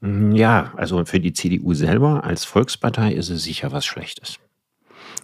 Mhm, 0.01 0.35
ja, 0.35 0.73
also 0.77 1.05
für 1.05 1.19
die 1.19 1.33
CDU 1.33 1.73
selber 1.73 2.23
als 2.23 2.45
Volkspartei 2.45 3.13
ist 3.13 3.29
es 3.29 3.43
sicher 3.43 3.71
was 3.71 3.85
Schlechtes. 3.85 4.39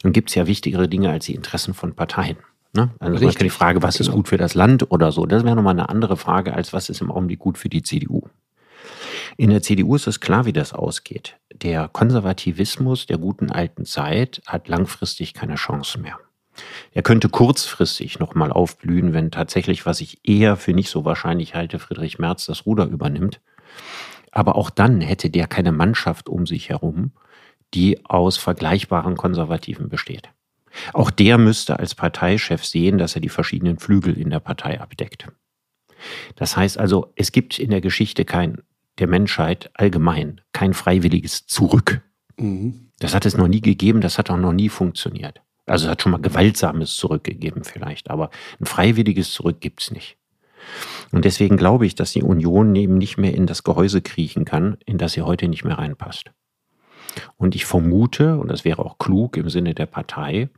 Nun 0.03 0.13
gibt 0.13 0.30
es 0.30 0.36
ja 0.36 0.48
wichtigere 0.48 0.88
Dinge 0.88 1.09
als 1.09 1.25
die 1.25 1.36
Interessen 1.36 1.74
von 1.74 1.95
Parteien. 1.95 2.38
Ne? 2.75 2.92
Also 3.00 3.25
Richtig. 3.25 3.44
die 3.44 3.50
Frage, 3.50 3.81
was 3.81 3.98
genau. 3.98 4.10
ist 4.10 4.16
gut 4.16 4.27
für 4.27 4.38
das 4.38 4.54
Land 4.54 4.92
oder 4.92 5.12
so, 5.12 5.25
das 5.25 5.44
wäre 5.44 5.56
nochmal 5.56 5.74
eine 5.74 5.89
andere 5.89 6.18
Frage, 6.18 6.54
als 6.54 6.74
was 6.74 6.89
ist 6.89 7.01
im 7.01 7.12
Augenblick 7.12 7.39
gut 7.39 7.57
für 7.57 7.69
die 7.69 7.81
CDU. 7.81 8.24
In 9.38 9.50
der 9.50 9.62
CDU 9.62 9.95
ist 9.95 10.07
es 10.07 10.19
klar, 10.19 10.45
wie 10.45 10.54
das 10.54 10.74
ausgeht. 10.74 11.38
Der 11.54 11.88
Konservativismus 11.88 13.06
der 13.06 13.18
guten 13.18 13.51
alten 13.51 13.86
Zeit 13.86 14.42
hat 14.45 14.68
langfristig 14.68 15.33
keine 15.33 15.56
Chance 15.56 16.00
mehr. 16.00 16.19
Er 16.92 17.01
könnte 17.01 17.27
kurzfristig 17.27 18.19
nochmal 18.19 18.51
aufblühen, 18.51 19.13
wenn 19.13 19.31
tatsächlich, 19.31 19.86
was 19.86 20.00
ich 20.00 20.19
eher 20.24 20.56
für 20.56 20.74
nicht 20.74 20.89
so 20.89 21.04
wahrscheinlich 21.04 21.56
halte, 21.56 21.80
Friedrich 21.80 22.19
Merz 22.19 22.45
das 22.45 22.66
Ruder 22.66 22.86
übernimmt. 22.86 23.42
Aber 24.31 24.56
auch 24.56 24.69
dann 24.69 25.01
hätte 25.01 25.30
der 25.30 25.48
keine 25.48 25.72
Mannschaft 25.72 26.30
um 26.30 26.45
sich 26.45 26.69
herum, 26.69 27.12
die 27.74 28.06
aus 28.06 28.38
vergleichbaren 28.38 29.18
Konservativen 29.18 29.89
besteht. 29.89 30.30
Auch 30.94 31.12
der 31.12 31.38
müsste 31.38 31.80
als 31.80 31.95
Parteichef 31.95 32.66
sehen, 32.66 32.98
dass 32.98 33.16
er 33.16 33.22
die 33.22 33.30
verschiedenen 33.30 33.77
Flügel 33.77 34.18
in 34.18 34.30
der 34.30 34.39
Partei 34.39 34.80
abdeckt. 34.80 35.27
Das 36.36 36.57
heißt 36.57 36.77
also, 36.77 37.13
es 37.16 37.31
gibt 37.31 37.60
in 37.60 37.69
der 37.69 37.81
Geschichte 37.81 38.25
kein, 38.25 38.62
der 39.00 39.07
Menschheit 39.07 39.72
allgemein 39.74 40.42
kein 40.54 40.74
freiwilliges 40.74 41.48
Zurück. 41.48 42.01
Mhm. 42.38 42.92
Das 43.00 43.13
hat 43.13 43.25
es 43.25 43.36
noch 43.36 43.48
nie 43.48 43.62
gegeben, 43.62 44.01
das 44.01 44.18
hat 44.18 44.30
auch 44.30 44.38
noch 44.38 44.54
nie 44.54 44.69
funktioniert. 44.69 45.42
Also 45.66 45.86
es 45.86 45.92
hat 45.92 46.01
schon 46.01 46.12
mal 46.12 46.22
gewaltsames 46.22 46.95
zurückgegeben 46.95 47.63
vielleicht, 47.63 48.10
aber 48.10 48.30
ein 48.60 48.66
freiwilliges 48.66 49.31
Zurück 49.31 49.62
gibt 49.62 49.81
es 49.81 49.92
nicht. 49.92 50.18
Und 51.12 51.25
deswegen 51.25 51.57
glaube 51.57 51.86
ich, 51.86 51.95
dass 51.95 52.13
die 52.13 52.24
Union 52.24 52.75
eben 52.75 52.98
nicht 52.98 53.18
mehr 53.18 53.33
in 53.33 53.48
das 53.48 53.63
Gehäuse 53.63 54.01
kriechen 54.01 54.45
kann, 54.45 54.77
in 54.86 54.98
das 54.98 55.13
sie 55.13 55.22
heute 55.22 55.48
nicht 55.48 55.63
mehr 55.63 55.77
reinpasst. 55.77 56.31
Und 57.38 57.56
ich 57.56 57.66
vermute, 57.66 58.38
und 58.38 58.50
das 58.50 58.66
wäre 58.66 58.86
auch 58.86 58.98
klug 58.98 59.38
im 59.38 59.50
Sinne 59.50 59.74
der 59.74 59.86
Partei, 59.86 60.50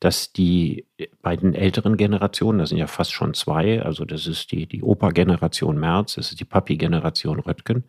dass 0.00 0.32
die 0.32 0.86
beiden 1.22 1.54
älteren 1.54 1.96
Generationen, 1.96 2.58
das 2.58 2.70
sind 2.70 2.78
ja 2.78 2.86
fast 2.86 3.12
schon 3.12 3.34
zwei, 3.34 3.82
also 3.82 4.04
das 4.04 4.26
ist 4.26 4.52
die, 4.52 4.66
die 4.66 4.82
Opa-Generation 4.82 5.78
Merz, 5.78 6.14
das 6.14 6.30
ist 6.30 6.40
die 6.40 6.44
Papi-Generation 6.44 7.40
Röttgen, 7.40 7.84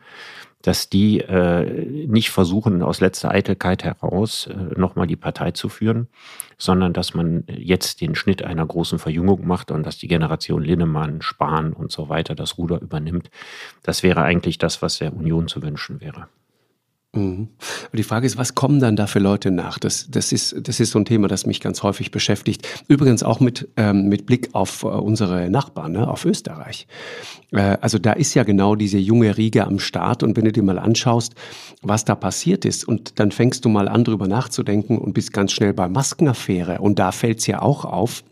dass 0.62 0.90
die 0.90 1.20
äh, 1.22 1.86
nicht 2.08 2.32
versuchen, 2.32 2.82
aus 2.82 3.00
letzter 3.00 3.32
Eitelkeit 3.32 3.84
heraus 3.84 4.48
äh, 4.48 4.80
nochmal 4.80 5.08
die 5.08 5.16
Partei 5.16 5.52
zu 5.52 5.70
führen, 5.70 6.10
sondern 6.58 6.92
dass 6.92 7.14
man 7.14 7.46
jetzt 7.48 8.02
den 8.02 8.16
Schnitt 8.16 8.44
einer 8.44 8.66
großen 8.66 9.00
Verjüngung 9.00 9.48
macht 9.48 9.72
und 9.72 9.86
dass 9.86 9.98
die 9.98 10.08
Generation 10.08 10.64
Linnemann, 10.64 11.22
Spahn 11.22 11.72
und 11.72 11.92
so 11.92 12.10
weiter 12.10 12.36
das 12.36 12.58
Ruder 12.58 12.82
übernimmt. 12.82 13.30
Das 13.84 14.04
wäre 14.04 14.24
eigentlich 14.24 14.58
das, 14.58 14.82
was 14.82 14.98
der 14.98 15.14
Union 15.14 15.48
zu 15.48 15.62
wünschen 15.62 16.02
wäre. 16.02 16.28
Mhm. 17.14 17.50
Die 17.92 18.04
Frage 18.04 18.28
ist, 18.28 18.38
was 18.38 18.54
kommen 18.54 18.80
dann 18.80 18.96
da 18.96 19.08
für 19.08 19.18
Leute 19.18 19.50
nach? 19.50 19.80
Das, 19.80 20.12
das, 20.12 20.32
ist, 20.32 20.56
das 20.68 20.80
ist 20.80 20.92
so 20.92 21.00
ein 21.00 21.06
Thema, 21.06 21.28
das 21.28 21.48
mich 21.48 21.60
ganz 21.60 21.82
häufig 21.82 22.12
beschäftigt. 22.12 22.68
Übrigens 22.88 23.24
auch 23.24 23.40
mit, 23.40 23.68
ähm, 23.78 24.10
mit 24.10 24.28
Blick 24.28 24.50
auf 24.54 24.84
äh, 24.84 24.88
unsere 24.88 25.50
Nachbarn, 25.50 25.94
ne, 25.94 26.08
auf 26.08 26.26
Österreich. 26.26 26.86
Äh, 27.52 27.78
also 27.82 27.98
da 27.98 28.14
ist 28.14 28.36
ja 28.36 28.44
genau 28.44 28.76
diese 28.76 29.00
junge 29.00 29.38
Riege 29.38 29.66
am 29.66 29.80
Start 29.80 30.22
und 30.22 30.38
wenn 30.38 30.46
du 30.46 30.52
dir 30.52 30.62
mal 30.62 30.78
anschaust, 30.78 31.34
was 31.82 32.06
da 32.06 32.14
passiert 32.14 32.64
ist 32.64 32.88
und 32.88 33.20
dann 33.20 33.32
fängst 33.32 33.66
du 33.66 33.70
mal 33.70 33.88
an, 33.88 34.04
drüber 34.04 34.28
nachzudenken 34.28 35.00
und 35.00 35.14
bist 35.14 35.34
ganz 35.34 35.52
schnell 35.52 35.74
bei 35.74 35.90
Maskenaffäre 35.90 36.80
und 36.80 37.00
da 37.00 37.12
fällt's 37.12 37.48
ja 37.48 37.64
auch 37.64 37.86
auf, 37.86 38.24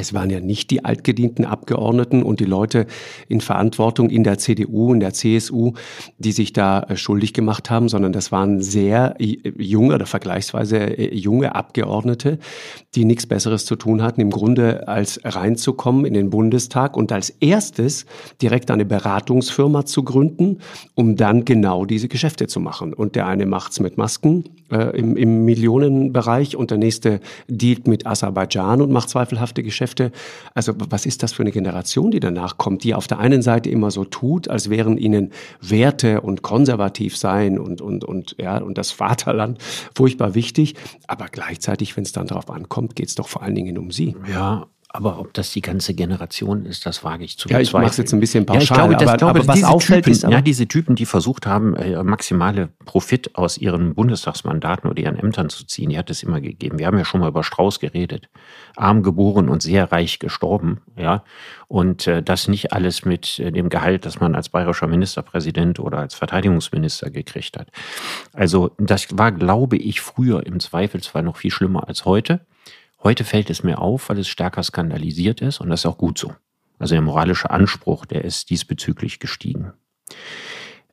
es 0.00 0.14
waren 0.14 0.30
ja 0.30 0.40
nicht 0.40 0.70
die 0.70 0.84
altgedienten 0.84 1.44
Abgeordneten 1.44 2.22
und 2.22 2.40
die 2.40 2.44
Leute 2.44 2.86
in 3.28 3.40
Verantwortung 3.40 4.10
in 4.10 4.24
der 4.24 4.38
CDU, 4.38 4.92
in 4.92 5.00
der 5.00 5.12
CSU, 5.12 5.74
die 6.18 6.32
sich 6.32 6.52
da 6.52 6.80
äh, 6.84 6.96
schuldig 6.96 7.34
gemacht 7.34 7.70
haben, 7.70 7.88
sondern 7.88 8.12
das 8.12 8.32
waren 8.32 8.62
sehr 8.62 9.16
junge 9.18 9.94
oder 9.94 10.06
vergleichsweise 10.06 10.78
äh, 10.78 11.14
junge 11.14 11.54
Abgeordnete, 11.54 12.38
die 12.94 13.04
nichts 13.04 13.26
Besseres 13.26 13.66
zu 13.66 13.76
tun 13.76 14.02
hatten, 14.02 14.20
im 14.20 14.30
Grunde 14.30 14.88
als 14.88 15.20
reinzukommen 15.22 16.04
in 16.04 16.14
den 16.14 16.30
Bundestag 16.30 16.96
und 16.96 17.12
als 17.12 17.30
erstes 17.30 18.06
direkt 18.40 18.70
eine 18.70 18.84
Beratungsfirma 18.84 19.84
zu 19.84 20.02
gründen, 20.02 20.58
um 20.94 21.16
dann 21.16 21.44
genau 21.44 21.84
diese 21.84 22.08
Geschäfte 22.08 22.46
zu 22.46 22.60
machen. 22.60 22.94
Und 22.94 23.16
der 23.16 23.26
eine 23.26 23.46
macht's 23.46 23.80
mit 23.80 23.98
Masken 23.98 24.44
äh, 24.70 24.96
im, 24.98 25.16
im 25.16 25.44
Millionenbereich 25.44 26.56
und 26.56 26.70
der 26.70 26.78
nächste 26.78 27.20
dealt 27.48 27.86
mit 27.86 28.06
Aserbaidschan 28.06 28.80
und 28.80 28.90
macht 28.90 29.08
zweifelhafte 29.08 29.62
Geschäfte. 29.62 30.12
Also 30.54 30.74
was 30.76 31.06
ist 31.06 31.22
das 31.22 31.32
für 31.32 31.42
eine 31.42 31.52
Generation, 31.52 32.10
die 32.10 32.20
danach 32.20 32.58
kommt, 32.58 32.84
die 32.84 32.94
auf 32.94 33.06
der 33.06 33.18
einen 33.18 33.42
Seite 33.42 33.70
immer 33.70 33.90
so 33.90 34.04
tut, 34.04 34.48
als 34.48 34.70
wären 34.70 34.98
ihnen 34.98 35.32
Werte 35.60 36.20
und 36.20 36.42
konservativ 36.42 37.16
sein 37.16 37.58
und, 37.58 37.80
und, 37.80 38.04
und, 38.04 38.36
ja, 38.38 38.58
und 38.58 38.78
das 38.78 38.90
Vaterland 38.90 39.58
furchtbar 39.94 40.34
wichtig. 40.34 40.74
Aber 41.06 41.26
gleichzeitig, 41.30 41.96
wenn 41.96 42.04
es 42.04 42.12
dann 42.12 42.26
darauf 42.26 42.50
ankommt, 42.50 42.96
geht 42.96 43.08
es 43.08 43.14
doch 43.14 43.28
vor 43.28 43.42
allen 43.42 43.54
Dingen 43.54 43.78
um 43.78 43.90
sie. 43.90 44.16
Ja, 44.30 44.66
Aber 44.92 45.20
ob 45.20 45.32
das 45.34 45.52
die 45.52 45.60
ganze 45.60 45.94
Generation 45.94 46.66
ist, 46.66 46.84
das 46.84 47.04
wage 47.04 47.22
ich 47.22 47.38
zu 47.38 47.48
Ja, 47.48 47.60
ich 47.60 47.72
mache 47.72 47.86
es 47.86 47.96
jetzt 47.96 48.12
ein 48.12 48.18
bisschen 48.18 48.44
pauschal, 48.44 48.60
ja, 48.60 48.62
ich 48.64 48.72
glaube, 48.72 48.94
das, 48.94 49.08
aber, 49.08 49.16
glaube, 49.18 49.38
aber 49.38 49.48
was 49.48 49.54
diese 49.54 49.68
auffällt 49.68 50.04
Typen, 50.04 50.12
ist 50.12 50.22
ja, 50.24 50.40
diese 50.40 50.66
Typen, 50.66 50.96
die 50.96 51.06
versucht 51.06 51.46
haben, 51.46 51.76
äh, 51.76 52.02
maximale 52.02 52.70
Profit 52.84 53.36
aus 53.36 53.56
ihren 53.56 53.94
Bundestagsmandaten 53.94 54.90
oder 54.90 55.00
ihren 55.00 55.16
Ämtern 55.16 55.48
zu 55.48 55.64
ziehen, 55.64 55.90
die 55.90 55.98
hat 55.98 56.10
es 56.10 56.24
immer 56.24 56.40
gegeben. 56.40 56.80
Wir 56.80 56.88
haben 56.88 56.98
ja 56.98 57.04
schon 57.04 57.20
mal 57.20 57.28
über 57.28 57.44
Strauß 57.44 57.78
geredet. 57.78 58.28
Arm 58.76 59.04
geboren 59.04 59.48
und 59.48 59.62
sehr 59.62 59.92
reich 59.92 60.18
gestorben, 60.18 60.80
ja. 60.96 61.22
Und 61.68 62.08
äh, 62.08 62.20
das 62.20 62.48
nicht 62.48 62.72
alles 62.72 63.04
mit 63.04 63.38
äh, 63.38 63.52
dem 63.52 63.68
Gehalt, 63.68 64.06
das 64.06 64.18
man 64.18 64.34
als 64.34 64.48
bayerischer 64.48 64.88
Ministerpräsident 64.88 65.78
oder 65.78 65.98
als 65.98 66.14
Verteidigungsminister 66.14 67.10
gekriegt 67.10 67.56
hat. 67.56 67.68
Also 68.32 68.72
das 68.78 69.06
war, 69.16 69.30
glaube 69.30 69.76
ich, 69.76 70.00
früher 70.00 70.44
im 70.44 70.58
Zweifelsfall 70.58 71.22
noch 71.22 71.36
viel 71.36 71.52
schlimmer 71.52 71.86
als 71.86 72.04
heute. 72.04 72.40
Heute 73.02 73.24
fällt 73.24 73.50
es 73.50 73.62
mir 73.62 73.78
auf, 73.78 74.08
weil 74.08 74.18
es 74.18 74.28
stärker 74.28 74.62
skandalisiert 74.62 75.40
ist 75.40 75.60
und 75.60 75.70
das 75.70 75.80
ist 75.80 75.86
auch 75.86 75.98
gut 75.98 76.18
so. 76.18 76.32
Also 76.78 76.94
der 76.94 77.02
moralische 77.02 77.50
Anspruch, 77.50 78.06
der 78.06 78.24
ist 78.24 78.50
diesbezüglich 78.50 79.20
gestiegen. 79.20 79.72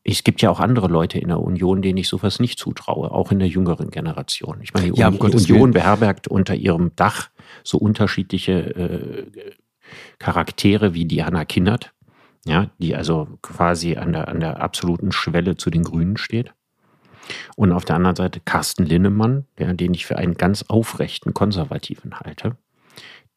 Es 0.04 0.24
gibt 0.24 0.42
ja 0.42 0.50
auch 0.50 0.62
andere 0.62 0.88
Leute 0.88 1.20
in 1.20 1.28
der 1.28 1.42
Union, 1.42 1.82
denen 1.82 1.98
ich 1.98 2.08
sowas 2.08 2.40
nicht 2.40 2.60
zutraue, 2.60 3.12
auch 3.12 3.32
in 3.32 3.40
der 3.40 3.48
jüngeren 3.50 3.90
Generation. 3.90 4.60
Ich 4.62 4.74
meine, 4.74 4.92
die 4.92 5.00
Ja, 5.00 5.10
Gottes 5.10 5.50
Union 5.50 5.72
beherbergt 5.72 6.30
unter 6.30 6.56
ihrem 6.56 6.96
Dach 6.96 7.30
so 7.64 7.78
unterschiedliche 7.78 8.54
äh, 8.54 9.52
Charaktere 10.18 10.94
wie 10.94 11.06
Diana 11.06 11.44
Kindert, 11.44 11.94
ja, 12.46 12.70
die 12.80 12.96
also 12.96 13.28
quasi 13.42 13.98
an 13.98 14.14
der, 14.14 14.30
an 14.30 14.40
der 14.40 14.62
absoluten 14.62 15.12
Schwelle 15.12 15.58
zu 15.58 15.70
den 15.70 15.84
Grünen 15.84 16.16
steht. 16.16 16.54
Und 17.56 17.72
auf 17.72 17.86
der 17.86 17.96
anderen 17.96 18.16
Seite 18.16 18.40
Carsten 18.44 18.86
Linnemann, 18.86 19.46
der, 19.58 19.74
den 19.74 19.94
ich 19.94 20.06
für 20.06 20.18
einen 20.18 20.36
ganz 20.36 20.64
aufrechten 20.64 21.34
Konservativen 21.34 22.20
halte, 22.20 22.58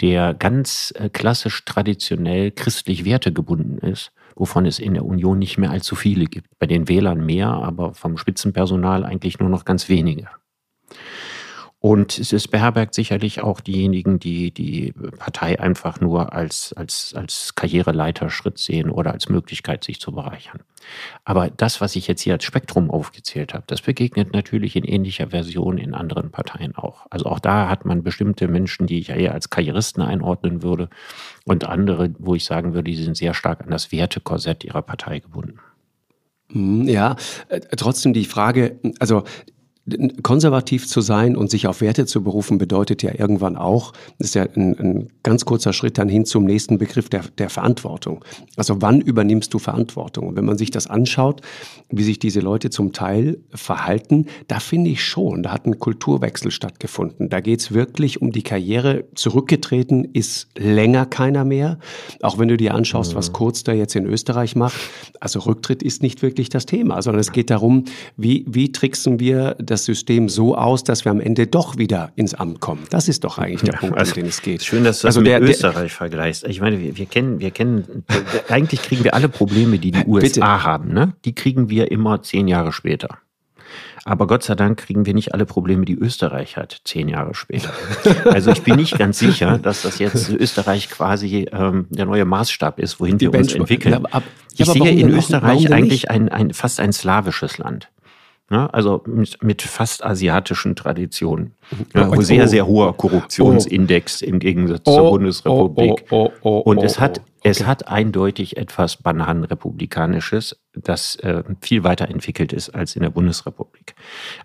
der 0.00 0.34
ganz 0.34 0.92
äh, 0.96 1.08
klassisch 1.08 1.64
traditionell 1.64 2.50
christlich 2.50 3.04
wertegebunden 3.04 3.78
ist, 3.78 4.12
wovon 4.34 4.64
es 4.64 4.78
in 4.78 4.94
der 4.94 5.04
Union 5.04 5.38
nicht 5.38 5.58
mehr 5.58 5.70
allzu 5.70 5.94
viele 5.94 6.24
gibt. 6.24 6.58
Bei 6.58 6.66
den 6.66 6.88
Wählern 6.88 7.24
mehr, 7.24 7.48
aber 7.48 7.94
vom 7.94 8.16
Spitzenpersonal 8.16 9.04
eigentlich 9.04 9.38
nur 9.38 9.50
noch 9.50 9.64
ganz 9.64 9.88
wenige. 9.88 10.28
Und 11.82 12.18
es 12.18 12.46
beherbergt 12.46 12.94
sicherlich 12.94 13.40
auch 13.40 13.60
diejenigen, 13.60 14.18
die 14.18 14.52
die 14.52 14.92
Partei 15.18 15.58
einfach 15.58 15.98
nur 15.98 16.34
als, 16.34 16.74
als, 16.74 17.14
als 17.14 17.54
Karriereleiterschritt 17.54 18.58
sehen 18.58 18.90
oder 18.90 19.12
als 19.12 19.30
Möglichkeit, 19.30 19.82
sich 19.82 19.98
zu 19.98 20.12
bereichern. 20.12 20.60
Aber 21.24 21.48
das, 21.48 21.80
was 21.80 21.96
ich 21.96 22.06
jetzt 22.06 22.20
hier 22.20 22.34
als 22.34 22.44
Spektrum 22.44 22.90
aufgezählt 22.90 23.54
habe, 23.54 23.64
das 23.66 23.80
begegnet 23.80 24.34
natürlich 24.34 24.76
in 24.76 24.84
ähnlicher 24.84 25.28
Version 25.28 25.78
in 25.78 25.94
anderen 25.94 26.30
Parteien 26.30 26.76
auch. 26.76 27.06
Also 27.08 27.24
auch 27.24 27.38
da 27.38 27.70
hat 27.70 27.86
man 27.86 28.02
bestimmte 28.02 28.46
Menschen, 28.46 28.86
die 28.86 28.98
ich 28.98 29.08
eher 29.08 29.32
als 29.32 29.48
Karrieristen 29.48 30.02
einordnen 30.02 30.62
würde 30.62 30.90
und 31.46 31.64
andere, 31.64 32.12
wo 32.18 32.34
ich 32.34 32.44
sagen 32.44 32.74
würde, 32.74 32.90
die 32.90 33.02
sind 33.02 33.16
sehr 33.16 33.32
stark 33.32 33.62
an 33.62 33.70
das 33.70 33.90
Wertekorsett 33.90 34.64
ihrer 34.64 34.82
Partei 34.82 35.20
gebunden. 35.20 35.60
Mm, 36.50 36.86
Ja, 36.86 37.16
äh, 37.48 37.60
trotzdem 37.60 38.12
die 38.12 38.26
Frage, 38.26 38.78
also 38.98 39.24
konservativ 40.22 40.86
zu 40.86 41.00
sein 41.00 41.36
und 41.36 41.50
sich 41.50 41.66
auf 41.66 41.80
Werte 41.80 42.06
zu 42.06 42.22
berufen, 42.22 42.58
bedeutet 42.58 43.02
ja 43.02 43.12
irgendwann 43.18 43.56
auch, 43.56 43.92
das 44.18 44.28
ist 44.28 44.34
ja 44.34 44.42
ein, 44.54 44.78
ein 44.78 45.08
ganz 45.22 45.44
kurzer 45.44 45.72
Schritt 45.72 45.98
dann 45.98 46.08
hin 46.08 46.24
zum 46.24 46.44
nächsten 46.44 46.78
Begriff 46.78 47.08
der, 47.08 47.22
der 47.38 47.50
Verantwortung. 47.50 48.24
Also 48.56 48.82
wann 48.82 49.00
übernimmst 49.00 49.52
du 49.54 49.58
Verantwortung? 49.58 50.28
Und 50.28 50.36
wenn 50.36 50.44
man 50.44 50.58
sich 50.58 50.70
das 50.70 50.86
anschaut, 50.86 51.40
wie 51.88 52.02
sich 52.02 52.18
diese 52.18 52.40
Leute 52.40 52.70
zum 52.70 52.92
Teil 52.92 53.38
verhalten, 53.52 54.26
da 54.48 54.60
finde 54.60 54.90
ich 54.90 55.02
schon, 55.04 55.42
da 55.42 55.52
hat 55.52 55.66
ein 55.66 55.78
Kulturwechsel 55.78 56.50
stattgefunden. 56.50 57.30
Da 57.30 57.40
geht 57.40 57.60
es 57.60 57.72
wirklich 57.72 58.20
um 58.20 58.32
die 58.32 58.42
Karriere. 58.42 59.04
Zurückgetreten 59.14 60.04
ist 60.04 60.48
länger 60.56 61.06
keiner 61.06 61.44
mehr. 61.44 61.78
Auch 62.22 62.38
wenn 62.38 62.48
du 62.48 62.56
dir 62.56 62.74
anschaust, 62.74 63.14
was 63.14 63.32
Kurz 63.32 63.64
da 63.64 63.72
jetzt 63.72 63.96
in 63.96 64.06
Österreich 64.06 64.56
macht. 64.56 64.78
Also 65.20 65.40
Rücktritt 65.40 65.82
ist 65.82 66.02
nicht 66.02 66.22
wirklich 66.22 66.48
das 66.50 66.66
Thema, 66.66 67.00
sondern 67.00 67.20
es 67.20 67.32
geht 67.32 67.50
darum, 67.50 67.84
wie, 68.16 68.44
wie 68.46 68.72
tricksen 68.72 69.18
wir 69.18 69.56
das 69.70 69.84
System 69.84 70.28
so 70.28 70.56
aus, 70.56 70.84
dass 70.84 71.04
wir 71.04 71.12
am 71.12 71.20
Ende 71.20 71.46
doch 71.46 71.78
wieder 71.78 72.12
ins 72.16 72.34
Amt 72.34 72.60
kommen. 72.60 72.82
Das 72.90 73.08
ist 73.08 73.24
doch 73.24 73.38
eigentlich 73.38 73.62
der 73.62 73.72
Punkt, 73.78 73.98
um 74.00 74.12
den 74.14 74.26
es 74.26 74.42
geht. 74.42 74.62
Schön, 74.64 74.84
dass 74.84 75.00
du 75.00 75.06
Also 75.08 75.20
das 75.20 75.28
der- 75.28 75.40
mit 75.40 75.48
der- 75.48 75.54
Österreich 75.54 75.92
vergleichst. 75.92 76.44
Ich 76.46 76.60
meine, 76.60 76.80
wir, 76.80 76.96
wir 76.96 77.06
kennen, 77.06 77.40
wir 77.40 77.50
kennen, 77.50 78.04
eigentlich 78.48 78.82
kriegen 78.82 79.04
wir 79.04 79.14
alle 79.14 79.28
Probleme, 79.28 79.78
die 79.78 79.90
die 79.92 80.04
USA 80.06 80.20
Bitte. 80.56 80.62
haben, 80.64 80.92
ne? 80.92 81.14
Die 81.24 81.34
kriegen 81.34 81.70
wir 81.70 81.90
immer 81.90 82.22
zehn 82.22 82.48
Jahre 82.48 82.72
später. 82.72 83.18
Aber 84.04 84.26
Gott 84.26 84.42
sei 84.42 84.54
Dank 84.54 84.78
kriegen 84.78 85.04
wir 85.04 85.12
nicht 85.14 85.34
alle 85.34 85.44
Probleme, 85.44 85.84
die 85.84 85.94
Österreich 85.94 86.56
hat, 86.56 86.80
zehn 86.84 87.08
Jahre 87.08 87.34
später. 87.34 87.70
Also 88.24 88.50
ich 88.50 88.62
bin 88.62 88.76
nicht 88.76 88.98
ganz 88.98 89.18
sicher, 89.18 89.58
dass 89.58 89.82
das 89.82 89.98
jetzt 89.98 90.30
Österreich 90.30 90.88
quasi 90.88 91.46
ähm, 91.52 91.86
der 91.90 92.06
neue 92.06 92.24
Maßstab 92.24 92.78
ist, 92.80 92.98
wohin 92.98 93.18
Die 93.18 93.26
wir 93.26 93.38
uns 93.38 93.48
Benchmark. 93.48 93.60
entwickeln. 93.70 93.92
Ja, 93.92 94.00
ab- 94.10 94.22
ich 94.54 94.58
ja, 94.60 94.64
aber 94.72 94.84
sehe 94.84 94.90
in 95.00 95.10
Österreich 95.10 95.70
eigentlich 95.72 96.10
ein, 96.10 96.28
ein, 96.30 96.52
fast 96.54 96.80
ein 96.80 96.92
slawisches 96.92 97.58
Land. 97.58 97.88
Ne? 98.50 98.72
Also 98.74 99.02
mit, 99.06 99.42
mit 99.44 99.62
fast 99.62 100.04
asiatischen 100.04 100.74
Traditionen, 100.74 101.54
ja, 101.94 102.08
Oh, 102.08 102.20
sehr, 102.20 102.44
oh. 102.44 102.46
sehr 102.48 102.66
hoher 102.66 102.96
Korruptionsindex 102.96 104.22
im 104.22 104.40
Gegensatz 104.40 104.82
zur 104.84 105.02
Oh, 105.04 105.10
Bundesrepublik. 105.12 106.04
oh, 106.10 106.26
oh, 106.26 106.32
oh, 106.42 106.58
Und 106.58 106.78
oh, 106.78 106.82
es 106.82 106.98
hat, 106.98 107.20
oh, 107.20 107.28
es 107.44 107.64
hat 107.64 107.86
eindeutig 107.86 108.56
etwas 108.56 108.96
Bananenrepublikanisches, 108.96 110.58
das 110.74 111.14
äh, 111.16 111.44
viel 111.60 111.84
weiterentwickelt 111.84 112.52
ist 112.52 112.70
als 112.70 112.96
in 112.96 113.02
der 113.02 113.10
Bundesrepublik. 113.10 113.94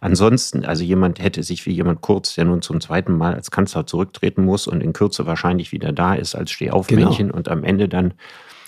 Ansonsten, 0.01 0.65
also 0.65 0.83
jemand 0.83 1.19
hätte 1.19 1.41
sich 1.41 1.65
wie 1.65 1.71
jemand 1.74 2.01
Kurz, 2.01 2.35
der 2.35 2.45
nun 2.45 2.62
zum 2.62 2.81
zweiten 2.81 3.17
Mal 3.17 3.33
als 3.33 3.50
Kanzler 3.50 3.88
zurücktreten 3.88 4.45
muss 4.45 4.67
und 4.67 4.81
in 4.83 4.93
Kürze 4.93 5.25
wahrscheinlich 5.25 5.71
wieder 5.71 5.91
da 5.91 6.13
ist 6.13 6.35
als 6.35 6.51
Stehaufmännchen 6.51 7.31
und 7.31 7.50
am 7.50 7.63
Ende 7.63 7.89
dann 7.89 8.13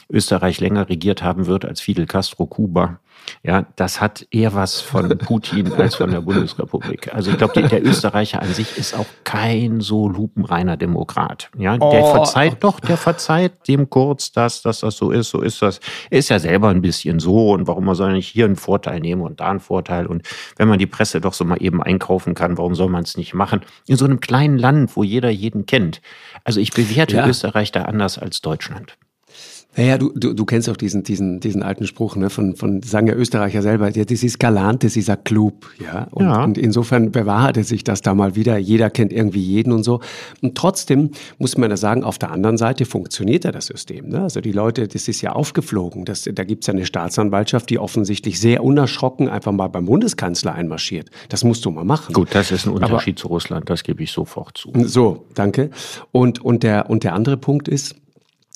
Österreich 0.09 0.59
länger 0.59 0.89
regiert 0.89 1.21
haben 1.23 1.47
wird 1.47 1.65
als 1.65 1.81
Fidel 1.81 2.05
Castro 2.05 2.45
Kuba. 2.45 2.99
Ja, 3.43 3.65
das 3.75 3.99
hat 3.99 4.25
eher 4.31 4.53
was 4.53 4.79
von 4.79 5.09
Putin 5.17 5.73
als 5.73 5.95
von 5.95 6.11
der 6.11 6.21
Bundesrepublik. 6.21 7.13
Also 7.13 7.31
ich 7.31 7.37
glaube, 7.37 7.61
der 7.61 7.85
Österreicher 7.85 8.41
an 8.41 8.53
sich 8.53 8.77
ist 8.77 8.93
auch 8.97 9.05
kein 9.25 9.81
so 9.81 10.07
lupenreiner 10.07 10.77
Demokrat. 10.77 11.49
Ja, 11.57 11.77
der 11.77 11.87
Oh. 12.03 12.11
verzeiht 12.13 12.63
doch, 12.63 12.79
der 12.79 12.95
verzeiht 12.95 13.67
dem 13.67 13.89
kurz, 13.89 14.31
dass, 14.31 14.61
dass 14.61 14.79
das 14.79 14.95
so 14.95 15.11
ist, 15.11 15.29
so 15.29 15.41
ist 15.41 15.61
das. 15.61 15.81
Er 16.09 16.19
ist 16.19 16.29
ja 16.29 16.39
selber 16.39 16.69
ein 16.69 16.81
bisschen 16.81 17.19
so 17.19 17.51
und 17.51 17.67
warum 17.67 17.93
soll 17.95 18.11
er 18.11 18.13
nicht 18.13 18.29
hier 18.29 18.45
einen 18.45 18.55
Vorteil 18.55 19.01
nehmen 19.01 19.21
und 19.23 19.41
da 19.41 19.49
einen 19.49 19.59
Vorteil 19.59 20.05
und 20.05 20.21
wenn 20.55 20.69
man 20.69 20.79
die 20.79 20.87
Presse 20.87 21.19
doch 21.19 21.33
so 21.33 21.43
mal 21.43 21.61
eben 21.61 21.83
einkaufen 21.83 22.33
kann, 22.33 22.57
warum 22.57 22.75
soll 22.75 22.87
man 22.89 23.03
es 23.03 23.17
nicht 23.17 23.33
machen? 23.33 23.61
In 23.87 23.97
so 23.97 24.05
einem 24.05 24.21
kleinen 24.21 24.57
Land, 24.57 24.95
wo 24.95 25.03
jeder 25.03 25.29
jeden 25.29 25.65
kennt. 25.65 26.01
Also 26.45 26.61
ich 26.61 26.71
bewerte 26.71 27.17
Ja. 27.17 27.27
Österreich 27.27 27.71
da 27.73 27.81
anders 27.83 28.17
als 28.17 28.39
Deutschland. 28.41 28.95
Naja, 29.77 29.99
du, 29.99 30.11
du, 30.15 30.33
du 30.33 30.45
kennst 30.45 30.69
auch 30.69 30.75
diesen, 30.75 31.03
diesen, 31.03 31.39
diesen 31.39 31.61
alten 31.61 31.85
Spruch 31.85 32.15
ne, 32.15 32.31
von, 32.31 32.55
von, 32.55 32.81
sagen 32.81 33.07
ja 33.07 33.13
Österreicher 33.13 33.61
selber, 33.61 33.89
ja, 33.89 34.05
das 34.05 34.23
ist 34.23 34.39
galant, 34.39 34.83
das 34.83 34.97
ist 34.97 35.09
ein 35.09 35.23
Club. 35.23 35.67
Ja? 35.79 36.07
Und, 36.11 36.25
Ja. 36.25 36.43
und 36.43 36.57
insofern 36.57 37.11
bewahrheitet 37.11 37.67
sich 37.67 37.83
das 37.83 38.01
da 38.01 38.15
mal 38.15 38.35
wieder. 38.35 38.57
Jeder 38.57 38.89
kennt 38.89 39.13
irgendwie 39.13 39.41
jeden 39.41 39.71
und 39.71 39.83
so. 39.83 40.01
Und 40.41 40.55
trotzdem 40.55 41.11
muss 41.37 41.57
man 41.57 41.69
ja 41.69 41.77
sagen, 41.77 42.03
auf 42.03 42.17
der 42.17 42.31
anderen 42.31 42.57
Seite 42.57 42.85
funktioniert 42.85 43.43
ja 43.43 43.51
das 43.51 43.67
System. 43.67 44.09
Ne? 44.09 44.23
Also 44.23 44.41
die 44.41 44.51
Leute, 44.51 44.87
das 44.87 45.07
ist 45.07 45.21
ja 45.21 45.33
aufgeflogen. 45.33 46.05
Das, 46.05 46.27
da 46.31 46.43
gibt's 46.43 46.65
ja 46.65 46.73
eine 46.73 46.85
Staatsanwaltschaft, 46.85 47.69
die 47.69 47.77
offensichtlich 47.77 48.39
sehr 48.39 48.63
unerschrocken 48.63 49.29
einfach 49.29 49.51
mal 49.51 49.67
beim 49.67 49.85
Bundeskanzler 49.85 50.55
einmarschiert. 50.55 51.11
Das 51.29 51.43
musst 51.43 51.65
du 51.65 51.71
mal 51.71 51.85
machen. 51.85 52.13
Gut, 52.13 52.29
das 52.33 52.49
ist 52.51 52.65
ein 52.65 52.73
Unterschied 52.73 53.19
zu 53.19 53.27
Russland, 53.27 53.69
das 53.69 53.83
gebe 53.83 54.01
ich 54.01 54.11
sofort 54.11 54.57
zu. 54.57 54.71
So, 54.85 55.25
danke. 55.35 55.69
Und, 56.11 56.43
und, 56.43 56.63
der, 56.63 56.89
und 56.89 57.03
der 57.03 57.13
andere 57.13 57.37
Punkt 57.37 57.67
ist, 57.67 57.95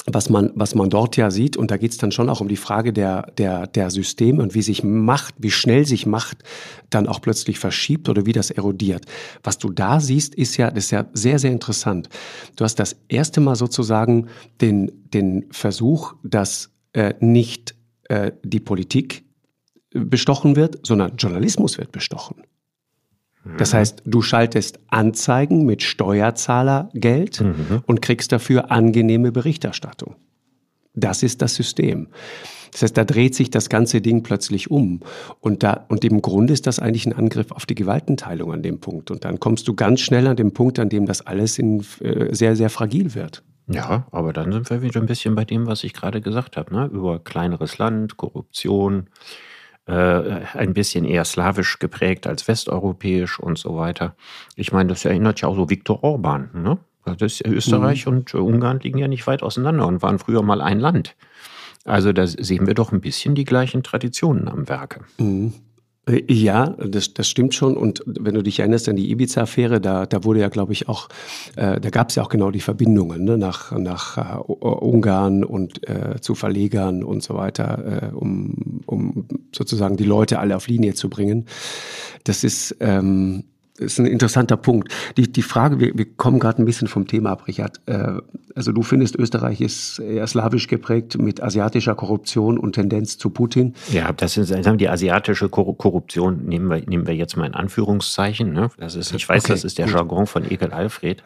was 0.08 0.30
man, 0.30 0.52
was 0.56 0.74
man 0.76 0.90
dort 0.90 1.16
ja 1.18 1.30
sieht, 1.30 1.58
und 1.58 1.70
da 1.70 1.78
geht's 1.78 1.98
dann 1.98 2.12
schon 2.12 2.30
auch 2.30 2.42
um 2.42 2.48
die 2.48 2.58
Frage 2.58 2.92
der, 2.92 3.32
der, 3.38 3.68
der 3.68 3.90
Systeme 3.92 4.42
und 4.42 4.56
wie 4.56 4.62
sich 4.62 4.84
Macht, 4.84 5.36
wie 5.38 5.52
schnell 5.52 5.86
sich 5.86 6.06
Macht 6.06 6.44
dann 6.90 7.08
auch 7.08 7.22
plötzlich 7.22 7.60
verschiebt 7.60 8.10
oder 8.10 8.26
wie 8.26 8.34
das 8.34 8.52
erodiert. 8.52 9.06
Was 9.44 9.58
du 9.58 9.70
da 9.70 10.00
siehst, 10.00 10.34
ist 10.36 10.58
ja, 10.58 10.72
das 10.72 10.86
ist 10.86 10.92
ja 10.92 11.06
sehr, 11.14 11.40
sehr 11.40 11.52
interessant. 11.52 12.10
Du 12.56 12.64
hast 12.64 12.76
das 12.76 12.96
erste 13.10 13.42
Mal 13.42 13.56
sozusagen 13.56 14.28
den, 14.60 14.92
den 15.14 15.46
Versuch, 15.52 16.16
dass 16.24 16.72
äh, 16.94 17.14
nicht 17.20 17.76
äh, 18.06 18.32
die 18.44 18.60
Politik 18.60 19.24
bestochen 19.94 20.56
wird, 20.56 20.80
sondern 20.86 21.16
Journalismus 21.18 21.78
wird 21.78 21.92
bestochen. 21.92 22.44
Das 23.58 23.74
heißt, 23.74 24.04
du 24.06 24.22
schaltest 24.22 24.80
Anzeigen 24.88 25.66
mit 25.66 25.82
Steuerzahlergeld 25.82 27.44
und 27.88 28.02
kriegst 28.02 28.32
dafür 28.32 28.72
angenehme 28.72 29.32
Berichterstattung. 29.32 30.16
Das 30.94 31.24
ist 31.24 31.42
das 31.42 31.56
System. 31.56 32.08
Das 32.72 32.84
heißt, 32.84 32.98
da 32.98 33.04
dreht 33.04 33.36
sich 33.36 33.50
das 33.50 33.70
ganze 33.70 34.02
Ding 34.02 34.24
plötzlich 34.24 34.72
um. 34.72 35.02
Und, 35.40 35.64
da, 35.64 35.86
und 35.90 36.06
im 36.06 36.22
Grunde 36.22 36.54
ist 36.54 36.68
das 36.68 36.80
eigentlich 36.80 37.06
ein 37.06 37.14
Angriff 37.14 37.52
auf 37.52 37.66
die 37.66 37.76
Gewaltenteilung 37.76 38.54
an 38.54 38.62
dem 38.62 38.80
Punkt. 38.80 39.12
Und 39.12 39.26
dann 39.26 39.40
kommst 39.40 39.68
du 39.68 39.74
ganz 39.74 40.00
schnell 40.00 40.28
an 40.28 40.38
den 40.38 40.54
Punkt, 40.54 40.80
an 40.80 40.90
dem 40.90 41.06
das 41.06 41.26
alles 41.26 41.60
in, 41.60 41.84
äh, 42.00 42.34
sehr, 42.34 42.56
sehr 42.56 42.70
fragil 42.70 43.14
wird. 43.14 43.44
Ja, 43.68 44.08
aber 44.12 44.34
dann 44.34 44.52
sind 44.52 44.70
wir 44.70 44.82
wieder 44.82 45.00
ein 45.00 45.06
bisschen 45.06 45.36
bei 45.36 45.46
dem, 45.46 45.68
was 45.68 45.84
ich 45.84 45.94
gerade 45.94 46.22
gesagt 46.22 46.58
habe, 46.58 46.74
ne? 46.74 46.90
über 46.92 47.20
kleineres 47.20 47.78
Land, 47.78 48.18
Korruption, 48.18 49.08
äh, 49.92 50.42
ein 50.54 50.74
bisschen 50.74 51.06
eher 51.06 51.26
slawisch 51.26 51.80
geprägt 51.80 52.26
als 52.26 52.48
westeuropäisch 52.48 53.40
und 53.40 53.58
so 53.58 53.76
weiter. 53.76 54.16
Ich 54.56 54.72
meine, 54.72 54.90
das 54.90 55.06
erinnert 55.06 55.42
ja 55.42 55.48
auch 55.50 55.56
so 55.56 55.70
Viktor 55.70 56.04
Orban, 56.04 56.50
ne? 56.54 56.78
Das 57.18 57.42
Österreich 57.42 58.06
mhm. 58.06 58.14
und 58.14 58.34
Ungarn 58.36 58.80
liegen 58.80 59.00
ja 59.00 59.08
nicht 59.08 59.26
weit 59.26 59.42
auseinander 59.42 59.88
und 59.88 60.04
waren 60.04 60.20
früher 60.20 60.44
mal 60.44 60.62
ein 60.62 60.80
Land. 60.80 61.16
Also 61.84 62.14
da 62.14 62.28
sehen 62.28 62.68
wir 62.68 62.76
doch 62.76 62.92
ein 62.92 63.02
bisschen 63.02 63.34
die 63.34 63.44
gleichen 63.44 63.82
Traditionen 63.82 64.48
am 64.48 64.70
Werke. 64.70 65.02
Mhm. 65.18 65.54
Äh, 66.08 66.24
ja, 66.32 66.70
das, 66.70 67.14
das 67.14 67.30
stimmt 67.30 67.54
schon. 67.54 67.78
Und 67.78 68.04
wenn 68.06 68.34
du 68.34 68.42
dich 68.42 68.60
erinnerst 68.60 68.90
an 68.90 68.96
die 68.96 69.12
Ibiza-Affäre, 69.12 69.80
da, 69.80 70.06
da 70.06 70.24
wurde 70.24 70.40
ja, 70.40 70.50
glaube 70.50 70.74
ich, 70.74 70.90
auch, 70.90 71.10
äh, 71.56 71.80
da 71.80 71.90
gab 71.90 72.10
es 72.10 72.16
ja 72.16 72.24
auch 72.24 72.30
genau 72.30 72.52
die 72.52 72.60
Verbindungen 72.60 73.24
ne, 73.24 73.38
nach, 73.38 73.72
nach 73.72 74.18
äh, 74.18 74.40
Ungarn 74.40 75.44
und 75.44 75.88
äh, 75.88 76.20
zu 76.20 76.36
Verlegern 76.36 77.04
und 77.04 77.24
so 77.24 77.36
weiter, 77.36 78.12
äh, 78.12 78.16
um, 78.16 78.82
um 78.86 79.28
sozusagen 79.56 79.98
die 79.98 80.06
Leute 80.06 80.40
alle 80.40 80.56
auf 80.56 80.68
Linie 80.68 80.94
zu 80.94 81.10
bringen. 81.10 81.46
Das 82.24 82.44
ist, 82.44 82.76
ähm, 82.80 83.44
ist 83.78 84.00
ein 84.00 84.06
interessanter 84.06 84.58
Punkt. 84.58 84.94
Die, 85.18 85.32
die 85.32 85.42
Frage, 85.42 85.80
wir, 85.80 85.98
wir 85.98 86.06
kommen 86.06 86.40
gerade 86.40 86.62
ein 86.62 86.66
bisschen 86.66 86.88
vom 86.88 87.08
Thema 87.08 87.32
ab, 87.32 87.48
Richard. 87.48 87.80
Äh, 87.86 88.14
also 88.56 88.72
du 88.72 88.84
findest, 88.84 89.16
Österreich 89.16 89.62
ist 89.62 90.00
eher 90.00 90.28
slawisch 90.28 90.68
geprägt 90.68 91.18
mit 91.18 91.42
asiatischer 91.42 91.96
Korruption 91.96 92.58
und 92.58 92.74
Tendenz 92.74 93.18
zu 93.18 93.30
Putin. 93.30 93.74
Ja, 93.92 94.12
das 94.12 94.38
ist 94.38 94.52
die 94.52 94.90
asiatische 94.90 95.50
Korruption, 95.50 96.46
nehmen 96.46 96.68
wir, 96.70 96.82
nehmen 96.86 97.08
wir 97.08 97.16
jetzt 97.16 97.38
mal 97.38 97.46
in 97.46 97.54
Anführungszeichen. 97.54 98.52
Ne? 98.52 98.70
Das 98.78 98.96
ist, 98.96 99.14
ich 99.14 99.28
weiß, 99.28 99.46
okay, 99.46 99.54
das 99.54 99.64
ist 99.64 99.78
der 99.78 99.86
gut. 99.86 99.96
Jargon 99.96 100.28
von 100.28 100.50
Ekel 100.50 100.72
Alfred 100.72 101.24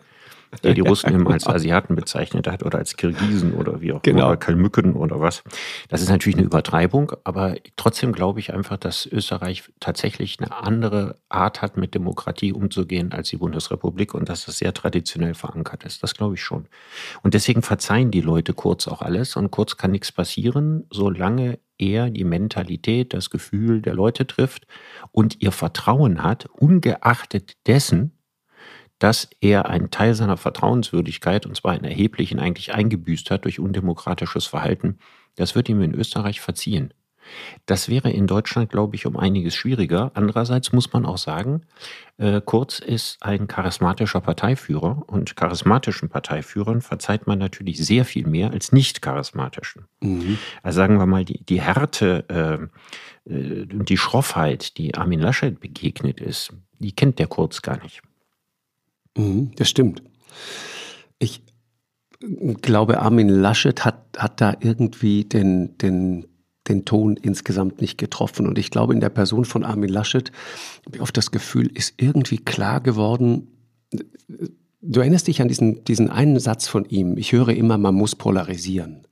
der 0.64 0.74
die 0.74 0.82
Russen 0.82 1.10
immer 1.14 1.32
als 1.32 1.48
Asiaten 1.48 1.96
bezeichnet 1.96 2.48
hat 2.48 2.64
oder 2.64 2.78
als 2.78 2.96
Kirgisen 2.96 3.54
oder 3.54 3.82
wie 3.82 3.94
auch 3.94 4.02
genau. 4.02 4.28
immer, 4.28 4.38
Kalmücken 4.38 4.94
oder 4.94 5.20
was. 5.20 5.44
Das 5.90 6.02
ist 6.02 6.10
natürlich 6.10 6.38
eine 6.38 6.46
Übertreibung, 6.46 7.12
aber 7.24 7.56
trotzdem 7.76 8.12
glaube 8.14 8.40
ich 8.40 8.54
einfach, 8.54 8.78
dass 8.78 9.06
Österreich 9.06 9.64
tatsächlich 9.80 10.40
eine 10.40 10.52
andere 10.52 11.18
Art 11.30 11.62
hat, 11.62 11.78
mit 11.78 11.94
Demokratie 11.94 12.54
umzugehen 12.54 13.12
als 13.12 13.30
die 13.30 13.38
Bundesrepublik 13.38 14.14
und 14.14 14.30
dass 14.30 14.46
das 14.46 14.58
sehr 14.58 14.74
traditionell 14.74 15.34
verankert 15.34 15.84
ist. 15.84 16.04
Das 16.04 16.14
glaube 16.14 16.36
ich 16.36 16.42
schon. 16.42 16.68
Und 17.22 17.34
deswegen 17.34 17.62
verzeihen 17.62 18.12
die 18.12 18.22
Leute 18.22 18.54
Kurz 18.54 18.88
auch 18.88 19.02
alles 19.02 19.36
und 19.36 19.52
Kurz 19.52 19.78
kann 19.78 19.92
nichts 19.92 20.12
passieren, 20.12 20.86
solange 20.90 21.60
er 21.78 22.10
die 22.10 22.24
Mentalität, 22.24 23.14
das 23.14 23.30
Gefühl 23.30 23.82
der 23.82 23.94
Leute 23.94 24.26
trifft 24.28 24.66
und 25.12 25.42
ihr 25.42 25.52
Vertrauen 25.52 26.24
hat, 26.24 26.46
ungeachtet 26.48 27.58
dessen, 27.68 28.15
dass 29.00 29.30
er 29.42 29.68
einen 29.70 29.92
Teil 29.92 30.14
seiner 30.14 30.38
Vertrauenswürdigkeit, 30.38 31.46
und 31.46 31.56
zwar 31.56 31.74
einen 31.74 31.86
erheblichen, 31.86 32.40
eigentlich 32.40 32.74
eingebüßt 32.74 33.30
hat 33.32 33.46
durch 33.46 33.60
undemokratisches 33.60 34.46
Verhalten, 34.46 35.00
das 35.36 35.56
wird 35.56 35.70
ihm 35.70 35.82
in 35.82 35.94
Österreich 35.94 36.42
verziehen. 36.42 36.94
Das 37.66 37.90
wäre 37.90 38.12
in 38.12 38.28
Deutschland, 38.28 38.70
glaube 38.70 38.96
ich, 38.96 39.06
um 39.06 39.18
einiges 39.18 39.56
schwieriger. 39.56 40.12
Andererseits 40.14 40.72
muss 40.74 40.94
man 40.94 41.06
auch 41.06 41.18
sagen, 41.18 41.62
äh, 42.18 42.42
Kurz 42.44 42.80
ist 42.80 43.18
ein 43.22 43.48
charismatischer 43.48 44.22
Parteiführer 44.22 45.04
und 45.08 45.36
charismatischen 45.36 46.10
Parteiführern 46.10 46.82
verzeiht 46.82 47.28
man 47.28 47.40
natürlich 47.40 47.84
sehr 47.84 48.06
viel 48.06 48.28
mehr 48.28 48.52
als 48.52 48.72
nicht 48.72 49.02
charismatischen. 49.02 49.86
Mhm. 50.02 50.38
Also 50.64 50.78
sagen 50.78 51.00
wir 51.00 51.06
mal, 51.06 51.26
die, 51.26 51.44
die 51.44 51.62
Härte 51.62 52.26
äh, 52.30 53.32
äh, 53.32 53.62
und 53.64 53.82
äh, 53.82 53.86
die 53.86 53.98
Schroffheit, 53.98 54.78
die 54.78 54.96
Armin 54.96 55.20
Laschet 55.20 55.60
begegnet 55.60 56.22
ist, 56.22 56.54
die 56.80 56.94
kennt 56.94 57.20
der 57.20 57.28
Kurz 57.28 57.62
gar 57.62 57.82
nicht. 57.82 58.02
Mhm, 59.18 59.52
das 59.56 59.70
stimmt. 59.70 60.04
Ich 61.20 61.42
glaube, 62.62 63.00
Armin 63.00 63.30
Laschet 63.30 63.86
hat, 63.86 64.06
hat 64.18 64.42
da 64.42 64.56
irgendwie 64.60 65.26
den, 65.26 65.78
den, 65.78 66.26
den 66.68 66.86
Ton 66.86 67.18
insgesamt 67.18 67.82
nicht 67.82 67.98
getroffen. 67.98 68.48
Und 68.48 68.58
ich 68.58 68.72
glaube, 68.72 68.94
in 68.94 69.00
der 69.00 69.10
Person 69.10 69.46
von 69.46 69.64
Armin 69.64 69.90
Laschet 69.90 70.32
habe 70.86 70.98
ich 70.98 71.02
oft 71.02 71.16
das 71.16 71.32
Gefühl, 71.32 71.68
ist 71.74 71.94
irgendwie 71.98 72.38
klar 72.38 72.82
geworden, 72.82 73.48
du 74.82 75.00
erinnerst 75.00 75.28
dich 75.28 75.42
an 75.42 75.48
diesen, 75.48 75.84
diesen 75.84 76.10
einen 76.10 76.40
Satz 76.40 76.68
von 76.68 76.86
ihm, 76.86 77.18
ich 77.18 77.32
höre 77.32 77.50
immer, 77.50 77.78
man 77.78 77.96
muss 77.96 78.16
polarisieren. 78.16 79.08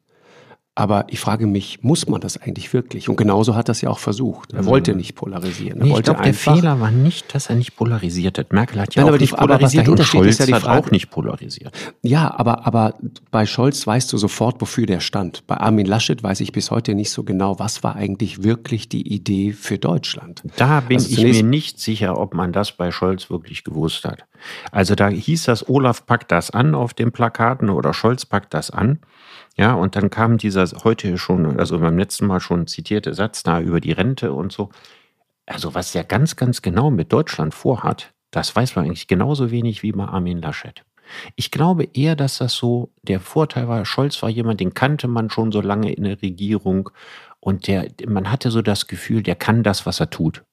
Aber 0.75 1.05
ich 1.09 1.19
frage 1.19 1.45
mich, 1.45 1.83
muss 1.83 2.07
man 2.07 2.19
das 2.19 2.41
eigentlich 2.41 2.73
wirklich? 2.73 3.07
Und 3.07 3.15
genauso 3.15 3.53
hat 3.53 3.69
er 3.69 3.73
es 3.73 3.81
ja 3.81 3.91
auch 3.91 3.99
versucht. 3.99 4.53
Er 4.53 4.65
wollte 4.65 4.91
mhm. 4.93 4.97
nicht 4.97 5.13
polarisieren. 5.13 5.79
Er 5.79 5.85
nee, 5.85 5.91
wollte 5.91 6.11
ich 6.11 6.17
glaube, 6.17 6.23
der 6.23 6.33
Fehler 6.33 6.79
war 6.79 6.89
nicht, 6.89 7.35
dass 7.35 7.47
er 7.47 7.55
nicht 7.55 7.75
polarisiert 7.75 8.39
hat. 8.39 8.51
Merkel 8.51 8.81
hat 8.81 8.95
ja 8.95 9.03
Nein, 9.03 9.13
auch 9.13 9.19
nicht 9.19 9.37
polarisiert 9.37 9.87
und 9.87 10.03
Scholz 10.03 10.39
ja 10.39 10.55
hat 10.55 10.65
auch 10.65 10.89
nicht 10.89 11.11
polarisiert. 11.11 11.77
Ja, 12.01 12.33
aber, 12.35 12.65
aber 12.65 12.95
bei 13.29 13.45
Scholz 13.45 13.85
weißt 13.85 14.11
du 14.11 14.17
sofort, 14.17 14.61
wofür 14.61 14.87
der 14.87 14.99
stand. 14.99 15.45
Bei 15.45 15.57
Armin 15.57 15.85
Laschet 15.85 16.23
weiß 16.23 16.41
ich 16.41 16.51
bis 16.51 16.71
heute 16.71 16.95
nicht 16.95 17.11
so 17.11 17.21
genau, 17.21 17.59
was 17.59 17.83
war 17.83 17.95
eigentlich 17.95 18.41
wirklich 18.41 18.89
die 18.89 19.13
Idee 19.13 19.53
für 19.53 19.77
Deutschland. 19.77 20.41
Da 20.55 20.79
bin 20.79 20.97
also 20.97 21.11
ich 21.11 21.21
mir 21.21 21.43
nicht 21.43 21.79
sicher, 21.79 22.17
ob 22.19 22.33
man 22.33 22.51
das 22.51 22.71
bei 22.71 22.89
Scholz 22.89 23.29
wirklich 23.29 23.63
gewusst 23.63 24.05
hat. 24.05 24.25
Also 24.71 24.95
da 24.95 25.09
hieß 25.09 25.43
das, 25.43 25.69
Olaf 25.69 26.07
packt 26.07 26.31
das 26.31 26.49
an 26.49 26.73
auf 26.73 26.95
den 26.95 27.11
Plakaten 27.11 27.69
oder 27.69 27.93
Scholz 27.93 28.25
packt 28.25 28.55
das 28.55 28.71
an. 28.71 28.97
Ja, 29.55 29.73
und 29.75 29.95
dann 29.95 30.09
kam 30.09 30.37
dieser 30.37 30.65
heute 30.83 31.17
schon, 31.17 31.59
also 31.59 31.79
beim 31.79 31.97
letzten 31.97 32.25
Mal 32.25 32.39
schon 32.39 32.65
zitierte 32.67 33.13
Satz 33.13 33.43
da 33.43 33.61
über 33.61 33.79
die 33.79 33.91
Rente 33.91 34.33
und 34.33 34.51
so. 34.51 34.69
Also 35.45 35.75
was 35.75 35.91
der 35.91 36.03
ganz, 36.03 36.35
ganz 36.35 36.61
genau 36.61 36.89
mit 36.89 37.13
Deutschland 37.13 37.53
vorhat, 37.53 38.13
das 38.31 38.55
weiß 38.55 38.75
man 38.75 38.85
eigentlich 38.85 39.07
genauso 39.07 39.51
wenig 39.51 39.83
wie 39.83 39.91
bei 39.91 40.05
Armin 40.05 40.41
Laschet. 40.41 40.83
Ich 41.35 41.51
glaube 41.51 41.83
eher, 41.93 42.15
dass 42.15 42.39
das 42.39 42.53
so 42.53 42.91
der 43.03 43.19
Vorteil 43.19 43.67
war. 43.67 43.85
Scholz 43.85 44.21
war 44.23 44.29
jemand, 44.29 44.59
den 44.59 44.73
kannte 44.73 45.07
man 45.07 45.29
schon 45.29 45.51
so 45.51 45.61
lange 45.61 45.93
in 45.93 46.05
der 46.05 46.21
Regierung 46.21 46.89
und 47.39 47.67
der, 47.67 47.87
man 48.07 48.31
hatte 48.31 48.49
so 48.49 48.61
das 48.61 48.87
Gefühl, 48.87 49.21
der 49.21 49.35
kann 49.35 49.63
das, 49.63 49.85
was 49.85 49.99
er 49.99 50.09
tut. 50.09 50.43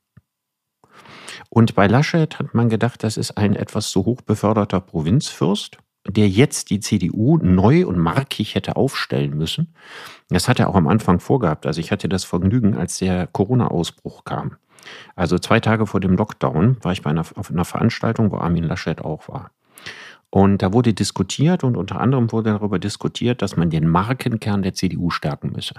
Und 1.48 1.74
bei 1.74 1.86
Laschet 1.86 2.38
hat 2.38 2.54
man 2.54 2.68
gedacht, 2.68 3.02
das 3.02 3.16
ist 3.16 3.38
ein 3.38 3.56
etwas 3.56 3.90
zu 3.90 4.04
hoch 4.04 4.20
beförderter 4.22 4.80
Provinzfürst 4.80 5.78
der 6.06 6.28
jetzt 6.28 6.70
die 6.70 6.80
CDU 6.80 7.38
neu 7.38 7.86
und 7.86 7.98
markig 7.98 8.54
hätte 8.54 8.76
aufstellen 8.76 9.36
müssen. 9.36 9.74
Das 10.28 10.48
hat 10.48 10.58
er 10.58 10.68
auch 10.68 10.74
am 10.74 10.88
Anfang 10.88 11.20
vorgehabt. 11.20 11.66
Also 11.66 11.80
ich 11.80 11.92
hatte 11.92 12.08
das 12.08 12.24
Vergnügen, 12.24 12.76
als 12.76 12.98
der 12.98 13.26
Corona-Ausbruch 13.26 14.24
kam. 14.24 14.56
Also 15.14 15.38
zwei 15.38 15.60
Tage 15.60 15.86
vor 15.86 16.00
dem 16.00 16.16
Lockdown 16.16 16.78
war 16.82 16.92
ich 16.92 17.02
bei 17.02 17.10
einer, 17.10 17.24
auf 17.34 17.50
einer 17.50 17.64
Veranstaltung, 17.64 18.32
wo 18.32 18.36
Armin 18.36 18.64
Laschet 18.64 19.00
auch 19.02 19.28
war. 19.28 19.50
Und 20.30 20.62
da 20.62 20.72
wurde 20.72 20.94
diskutiert 20.94 21.64
und 21.64 21.76
unter 21.76 22.00
anderem 22.00 22.30
wurde 22.32 22.50
darüber 22.50 22.78
diskutiert, 22.78 23.42
dass 23.42 23.56
man 23.56 23.68
den 23.68 23.88
Markenkern 23.88 24.62
der 24.62 24.74
CDU 24.74 25.10
stärken 25.10 25.52
müsse. 25.52 25.74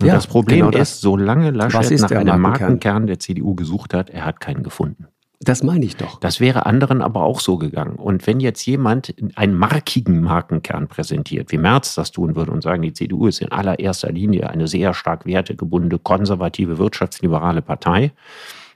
Und 0.00 0.06
ja, 0.06 0.14
das 0.14 0.26
Problem 0.26 0.58
genau 0.58 0.70
das. 0.70 0.92
ist, 0.92 1.00
solange 1.00 1.50
Laschet 1.50 1.98
nach 2.00 2.10
einem 2.10 2.40
Markenkern? 2.40 2.40
Markenkern 2.40 3.06
der 3.06 3.18
CDU 3.18 3.54
gesucht 3.54 3.94
hat, 3.94 4.10
er 4.10 4.24
hat 4.24 4.40
keinen 4.40 4.62
gefunden. 4.62 5.08
Das 5.44 5.64
meine 5.64 5.84
ich 5.84 5.96
doch. 5.96 6.20
Das 6.20 6.38
wäre 6.38 6.66
anderen 6.66 7.02
aber 7.02 7.22
auch 7.22 7.40
so 7.40 7.56
gegangen. 7.58 7.96
Und 7.96 8.26
wenn 8.26 8.38
jetzt 8.38 8.64
jemand 8.64 9.14
einen 9.34 9.54
markigen 9.54 10.22
Markenkern 10.22 10.86
präsentiert, 10.86 11.50
wie 11.50 11.58
Merz 11.58 11.96
das 11.96 12.12
tun 12.12 12.36
würde 12.36 12.52
und 12.52 12.62
sagen, 12.62 12.82
die 12.82 12.92
CDU 12.92 13.26
ist 13.26 13.40
in 13.40 13.50
allererster 13.50 14.12
Linie 14.12 14.50
eine 14.50 14.68
sehr 14.68 14.94
stark 14.94 15.26
wertegebundene, 15.26 15.98
konservative, 15.98 16.78
wirtschaftsliberale 16.78 17.60
Partei, 17.60 18.12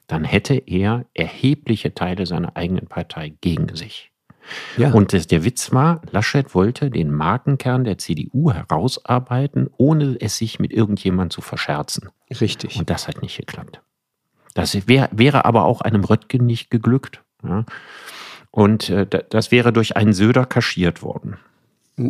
dann 0.08 0.24
hätte 0.24 0.54
er 0.54 1.04
erhebliche 1.14 1.94
Teile 1.94 2.26
seiner 2.26 2.56
eigenen 2.56 2.86
Partei 2.86 3.34
gegen 3.40 3.74
sich. 3.74 4.10
Ja. 4.76 4.92
Und 4.92 5.12
das, 5.12 5.26
der 5.26 5.44
Witz 5.44 5.72
war, 5.72 6.02
Laschet 6.10 6.54
wollte 6.54 6.90
den 6.90 7.12
Markenkern 7.12 7.84
der 7.84 7.98
CDU 7.98 8.52
herausarbeiten, 8.52 9.68
ohne 9.76 10.16
es 10.20 10.36
sich 10.36 10.58
mit 10.58 10.72
irgendjemand 10.72 11.32
zu 11.32 11.40
verscherzen. 11.40 12.10
Richtig. 12.40 12.78
Und 12.78 12.90
das 12.90 13.08
hat 13.08 13.22
nicht 13.22 13.38
geklappt. 13.38 13.80
Das 14.56 14.88
wär, 14.88 15.10
wäre 15.12 15.44
aber 15.44 15.66
auch 15.66 15.82
einem 15.82 16.02
Röttgen 16.02 16.46
nicht 16.46 16.70
geglückt. 16.70 17.22
Ja. 17.44 17.64
Und 18.50 18.88
äh, 18.88 19.06
das 19.28 19.52
wäre 19.52 19.70
durch 19.70 19.98
einen 19.98 20.14
Söder 20.14 20.46
kaschiert 20.46 21.02
worden. 21.02 21.36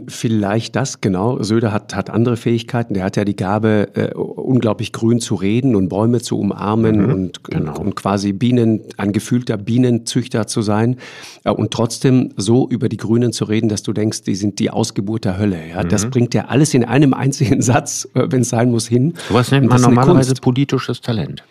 Vielleicht 0.09 0.75
das, 0.77 1.01
genau. 1.01 1.43
Söder 1.43 1.73
hat, 1.73 1.95
hat 1.95 2.09
andere 2.09 2.37
Fähigkeiten. 2.37 2.95
Der 2.95 3.05
hat 3.05 3.17
ja 3.17 3.25
die 3.25 3.35
Gabe, 3.35 3.89
äh, 3.95 4.15
unglaublich 4.15 4.93
grün 4.93 5.21
zu 5.21 5.35
reden 5.35 5.75
und 5.75 5.89
Bäume 5.89 6.21
zu 6.21 6.39
umarmen 6.39 7.03
mhm, 7.03 7.13
und, 7.13 7.45
genau. 7.45 7.79
und 7.81 7.97
quasi 7.97 8.33
Bienen, 8.33 8.81
ein 8.97 9.13
gefühlter 9.13 9.57
Bienenzüchter 9.57 10.47
zu 10.47 10.63
sein. 10.63 10.97
Äh, 11.43 11.51
und 11.51 11.73
trotzdem 11.73 12.31
so 12.37 12.69
über 12.69 12.89
die 12.89 12.97
Grünen 12.97 13.33
zu 13.33 13.45
reden, 13.45 13.69
dass 13.69 13.83
du 13.83 13.93
denkst, 13.93 14.23
die 14.23 14.37
sind 14.37 14.61
die 14.61 14.71
Ausgeburt 14.71 15.25
der 15.25 15.39
Hölle. 15.39 15.69
Ja? 15.69 15.83
Mhm. 15.83 15.89
Das 15.89 16.07
bringt 16.11 16.33
ja 16.35 16.45
alles 16.45 16.75
in 16.75 16.85
einem 16.85 17.13
einzigen 17.13 17.61
Satz, 17.63 18.09
äh, 18.15 18.27
wenn 18.31 18.43
es 18.43 18.51
sein 18.51 18.71
muss, 18.71 18.87
hin. 18.87 19.15
Was 19.31 19.51
nennt 19.51 19.69
man 19.69 19.81
normalerweise 19.81 20.35
politisches 20.35 21.01
Talent. 21.01 21.43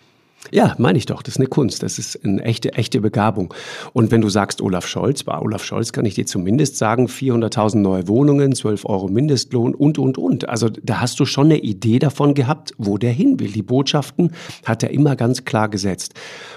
Ja, 0.52 0.76
meine 0.78 0.98
ich 0.98 1.06
doch. 1.06 1.22
Das 1.22 1.36
ist 1.36 1.40
eine 1.40 1.48
Kunst. 1.48 1.84
Das 1.84 2.00
ist 2.00 2.24
eine 2.24 2.44
echte, 2.44 2.74
echte 2.74 3.02
Begabung. 3.02 3.54
Und 3.94 4.12
wenn 4.12 4.22
du 4.22 4.30
sagst 4.30 4.62
Olaf 4.62 4.88
Scholz, 4.88 5.24
bei 5.24 5.38
Olaf 5.38 5.64
Scholz 5.64 5.92
kann 5.92 6.06
ich 6.06 6.16
dir 6.16 6.26
zumindest 6.26 6.78
sagen, 6.78 7.08
400.000 7.08 7.78
neue 7.78 8.08
Wohnungen, 8.08 8.54
12 8.54 8.86
Euro 8.86 9.08
Mindestlohn 9.08 9.74
und, 9.74 9.98
und, 9.98 10.18
und. 10.18 10.48
Also 10.50 10.70
da 10.70 11.02
hast 11.02 11.20
du 11.20 11.26
schon 11.26 11.46
eine 11.46 11.60
Idee 11.60 12.00
davon 12.00 12.34
gehabt, 12.34 12.74
wo 12.78 12.98
der 12.98 13.12
hin 13.12 13.40
will. 13.40 13.52
Die 13.52 13.64
Botschaften 13.64 14.32
hat 14.66 14.84
er 14.84 14.92
immer 14.92 15.16
ganz 15.16 15.46
klar 15.46 15.70
gesetzt. 15.70 16.14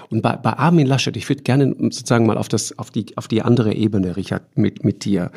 Und 0.09 0.21
bei, 0.21 0.35
bei 0.35 0.53
Armin 0.53 0.87
Laschet, 0.87 1.15
ich 1.17 1.27
würde 1.29 1.43
gerne 1.43 1.75
sozusagen 1.79 2.25
mal 2.25 2.37
auf, 2.37 2.47
das, 2.47 2.77
auf, 2.77 2.91
die, 2.91 3.17
auf 3.17 3.27
die 3.27 3.41
andere 3.41 3.73
Ebene, 3.73 4.15
Richard, 4.17 4.57
mit, 4.57 4.83
mit 4.83 5.05
dir. 5.05 5.31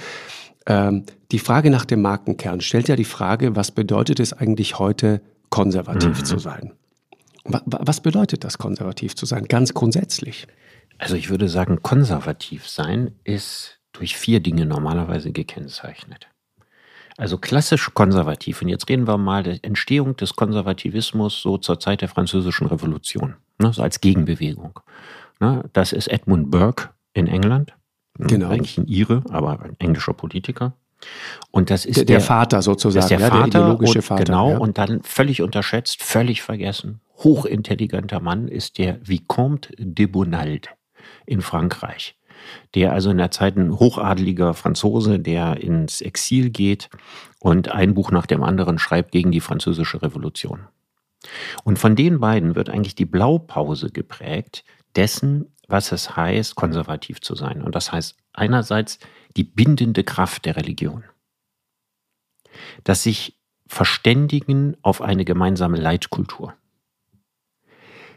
Ähm, 0.66 1.04
die 1.32 1.38
Frage 1.38 1.70
nach 1.70 1.84
dem 1.84 2.02
Markenkern 2.02 2.60
stellt 2.60 2.88
ja 2.88 2.96
die 2.96 3.04
Frage, 3.04 3.56
was 3.56 3.70
bedeutet 3.70 4.20
es 4.20 4.32
eigentlich 4.32 4.78
heute, 4.78 5.20
konservativ 5.50 6.20
mhm. 6.20 6.24
zu 6.24 6.38
sein? 6.38 6.72
Was 7.44 8.00
bedeutet 8.00 8.44
das, 8.44 8.58
konservativ 8.58 9.16
zu 9.16 9.26
sein, 9.26 9.44
ganz 9.44 9.74
grundsätzlich? 9.74 10.46
Also 10.98 11.16
ich 11.16 11.30
würde 11.30 11.48
sagen, 11.48 11.82
konservativ 11.82 12.68
sein 12.68 13.12
ist 13.24 13.80
durch 13.92 14.16
vier 14.16 14.40
Dinge 14.40 14.66
normalerweise 14.66 15.32
gekennzeichnet. 15.32 16.28
Also 17.16 17.38
klassisch 17.38 17.92
konservativ. 17.92 18.62
Und 18.62 18.68
jetzt 18.68 18.88
reden 18.88 19.06
wir 19.06 19.18
mal 19.18 19.42
der 19.42 19.58
Entstehung 19.62 20.16
des 20.16 20.34
Konservativismus 20.34 21.42
so 21.42 21.58
zur 21.58 21.78
Zeit 21.78 22.00
der 22.00 22.08
Französischen 22.08 22.66
Revolution, 22.66 23.36
ne, 23.58 23.72
so 23.72 23.82
als 23.82 24.00
Gegenbewegung. 24.00 24.80
Ne, 25.40 25.64
das 25.72 25.92
ist 25.92 26.08
Edmund 26.08 26.50
Burke 26.50 26.90
in 27.12 27.26
England. 27.26 27.74
Genau. 28.18 28.48
Eigentlich 28.48 28.78
ein 28.78 28.86
Ire, 28.86 29.22
aber 29.30 29.60
ein 29.60 29.76
englischer 29.78 30.14
Politiker. 30.14 30.74
Und 31.50 31.70
das 31.70 31.84
ist 31.84 31.96
der, 31.96 32.04
der, 32.04 32.18
der 32.18 32.24
Vater 32.24 32.62
sozusagen, 32.62 33.02
das 33.02 33.10
ist 33.10 33.10
der, 33.10 33.18
ja, 33.18 33.28
Vater, 33.28 33.50
der 33.50 33.60
ideologische 33.60 33.98
und, 33.98 34.04
Vater. 34.04 34.24
Genau, 34.24 34.50
ja. 34.50 34.58
und 34.58 34.78
dann 34.78 35.02
völlig 35.02 35.42
unterschätzt, 35.42 36.02
völlig 36.02 36.42
vergessen, 36.42 37.00
hochintelligenter 37.24 38.20
Mann 38.20 38.48
ist 38.48 38.78
der 38.78 38.98
Vicomte 39.06 39.72
de 39.78 40.06
Bonald 40.06 40.70
in 41.26 41.40
Frankreich. 41.40 42.16
Der 42.74 42.92
also 42.92 43.10
in 43.10 43.18
der 43.18 43.30
Zeit 43.30 43.56
ein 43.56 43.78
hochadeliger 43.78 44.54
Franzose, 44.54 45.18
der 45.18 45.58
ins 45.60 46.00
Exil 46.00 46.50
geht 46.50 46.90
und 47.38 47.70
ein 47.70 47.94
Buch 47.94 48.10
nach 48.10 48.26
dem 48.26 48.42
anderen 48.42 48.78
schreibt 48.78 49.12
gegen 49.12 49.30
die 49.30 49.40
französische 49.40 50.02
Revolution. 50.02 50.66
Und 51.64 51.78
von 51.78 51.94
den 51.94 52.18
beiden 52.20 52.56
wird 52.56 52.68
eigentlich 52.68 52.96
die 52.96 53.06
Blaupause 53.06 53.90
geprägt 53.90 54.64
dessen, 54.96 55.54
was 55.68 55.92
es 55.92 56.16
heißt, 56.16 56.56
konservativ 56.56 57.20
zu 57.20 57.34
sein. 57.34 57.62
Und 57.62 57.74
das 57.74 57.92
heißt 57.92 58.16
einerseits 58.32 58.98
die 59.36 59.44
bindende 59.44 60.04
Kraft 60.04 60.44
der 60.44 60.56
Religion. 60.56 61.04
Dass 62.84 63.04
sich 63.04 63.38
verständigen 63.66 64.76
auf 64.82 65.00
eine 65.00 65.24
gemeinsame 65.24 65.78
Leitkultur. 65.78 66.54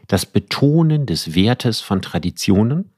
Das 0.06 0.26
Betonen 0.26 1.06
des 1.06 1.34
Wertes 1.34 1.80
von 1.80 2.02
Traditionen 2.02 2.92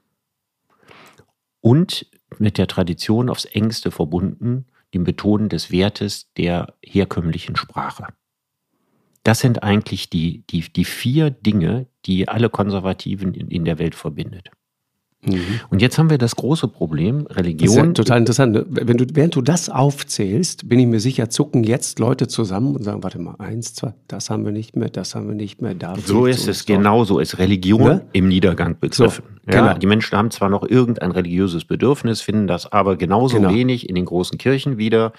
und 1.60 2.06
mit 2.38 2.58
der 2.58 2.66
Tradition 2.66 3.30
aufs 3.30 3.44
engste 3.46 3.90
verbunden 3.90 4.66
dem 4.94 5.04
Betonen 5.04 5.48
des 5.48 5.70
Wertes 5.70 6.32
der 6.34 6.74
herkömmlichen 6.82 7.56
Sprache. 7.56 8.06
Das 9.22 9.40
sind 9.40 9.62
eigentlich 9.62 10.08
die, 10.08 10.46
die, 10.48 10.72
die 10.72 10.84
vier 10.84 11.30
Dinge, 11.30 11.86
die 12.06 12.28
alle 12.28 12.48
Konservativen 12.48 13.34
in, 13.34 13.48
in 13.48 13.64
der 13.64 13.78
Welt 13.78 13.94
verbindet. 13.94 14.50
Mhm. 15.24 15.60
Und 15.70 15.82
jetzt 15.82 15.98
haben 15.98 16.10
wir 16.10 16.18
das 16.18 16.36
große 16.36 16.68
Problem, 16.68 17.26
Religion. 17.26 17.68
Das 17.68 17.70
ist 17.70 17.76
ja 17.76 17.92
total 17.92 18.18
interessant. 18.18 18.52
Ne? 18.52 18.66
Wenn 18.68 18.98
du, 18.98 19.06
während 19.12 19.34
du 19.34 19.42
das 19.42 19.68
aufzählst, 19.68 20.68
bin 20.68 20.78
ich 20.78 20.86
mir 20.86 21.00
sicher, 21.00 21.28
zucken 21.28 21.64
jetzt 21.64 21.98
Leute 21.98 22.28
zusammen 22.28 22.76
und 22.76 22.84
sagen, 22.84 23.02
warte 23.02 23.18
mal, 23.18 23.34
eins, 23.38 23.74
zwei, 23.74 23.94
das 24.06 24.30
haben 24.30 24.44
wir 24.44 24.52
nicht 24.52 24.76
mehr, 24.76 24.90
das 24.90 25.14
haben 25.14 25.26
wir 25.26 25.34
nicht 25.34 25.60
mehr, 25.60 25.74
da. 25.74 25.96
So 25.96 26.26
ist 26.26 26.46
es, 26.46 26.66
genau 26.66 27.04
so 27.04 27.18
ist 27.18 27.38
Religion 27.38 27.82
ne? 27.82 28.06
im 28.12 28.28
Niedergang 28.28 28.78
begriffen. 28.78 29.24
So, 29.44 29.52
ja, 29.52 29.60
genau. 29.60 29.78
Die 29.78 29.86
Menschen 29.86 30.16
haben 30.16 30.30
zwar 30.30 30.50
noch 30.50 30.62
irgendein 30.62 31.10
religiöses 31.10 31.64
Bedürfnis, 31.64 32.20
finden 32.20 32.46
das 32.46 32.70
aber 32.70 32.96
genauso 32.96 33.38
genau. 33.38 33.52
wenig 33.52 33.88
in 33.88 33.96
den 33.96 34.04
großen 34.04 34.38
Kirchen 34.38 34.78
wieder, 34.78 35.12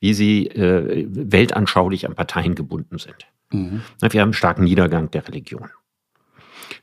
wie 0.00 0.12
sie 0.12 0.48
äh, 0.48 1.06
weltanschaulich 1.08 2.06
an 2.06 2.14
Parteien 2.14 2.54
gebunden 2.54 2.98
sind. 2.98 3.26
Mhm. 3.52 3.80
Wir 4.00 4.20
haben 4.20 4.28
einen 4.28 4.32
starken 4.34 4.64
Niedergang 4.64 5.10
der 5.10 5.26
Religion. 5.26 5.70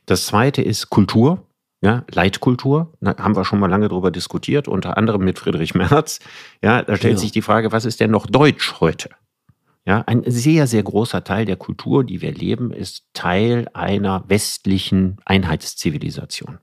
Das 0.06 0.26
zweite 0.26 0.62
ist 0.62 0.90
Kultur. 0.90 1.46
Ja, 1.84 2.02
Leitkultur, 2.10 2.94
da 3.02 3.14
haben 3.18 3.36
wir 3.36 3.44
schon 3.44 3.60
mal 3.60 3.68
lange 3.68 3.88
drüber 3.88 4.10
diskutiert, 4.10 4.68
unter 4.68 4.96
anderem 4.96 5.22
mit 5.22 5.38
Friedrich 5.38 5.74
Merz. 5.74 6.18
Ja, 6.62 6.80
da 6.80 6.96
stellt 6.96 7.16
ja. 7.16 7.20
sich 7.20 7.30
die 7.30 7.42
Frage, 7.42 7.72
was 7.72 7.84
ist 7.84 8.00
denn 8.00 8.10
noch 8.10 8.24
Deutsch 8.24 8.80
heute? 8.80 9.10
Ja, 9.84 10.00
ein 10.06 10.22
sehr, 10.24 10.66
sehr 10.66 10.82
großer 10.82 11.24
Teil 11.24 11.44
der 11.44 11.56
Kultur, 11.56 12.02
die 12.02 12.22
wir 12.22 12.32
leben, 12.32 12.72
ist 12.72 13.04
Teil 13.12 13.68
einer 13.74 14.24
westlichen 14.28 15.18
Einheitszivilisation. 15.26 16.56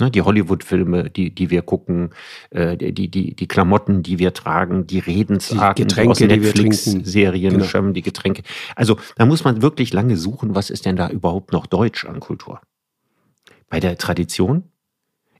Ne, 0.00 0.10
die 0.10 0.22
Hollywood-Filme, 0.22 1.10
die, 1.10 1.32
die 1.32 1.50
wir 1.50 1.62
gucken, 1.62 2.10
äh, 2.50 2.76
die, 2.76 3.08
die, 3.08 3.36
die 3.36 3.46
Klamotten, 3.46 4.02
die 4.02 4.18
wir 4.18 4.34
tragen, 4.34 4.84
die 4.84 4.98
Redensarten, 4.98 5.76
die 5.76 5.82
Getränke, 5.84 6.26
die 6.26 6.38
Netflix-Serien, 6.40 7.56
genau. 7.56 7.92
die 7.92 8.02
Getränke. 8.02 8.42
Also 8.74 8.98
da 9.14 9.26
muss 9.26 9.44
man 9.44 9.62
wirklich 9.62 9.92
lange 9.92 10.16
suchen, 10.16 10.56
was 10.56 10.70
ist 10.70 10.86
denn 10.86 10.96
da 10.96 11.08
überhaupt 11.08 11.52
noch 11.52 11.66
Deutsch 11.66 12.04
an 12.04 12.18
Kultur? 12.18 12.60
Bei 13.70 13.80
der 13.80 13.96
Tradition? 13.96 14.64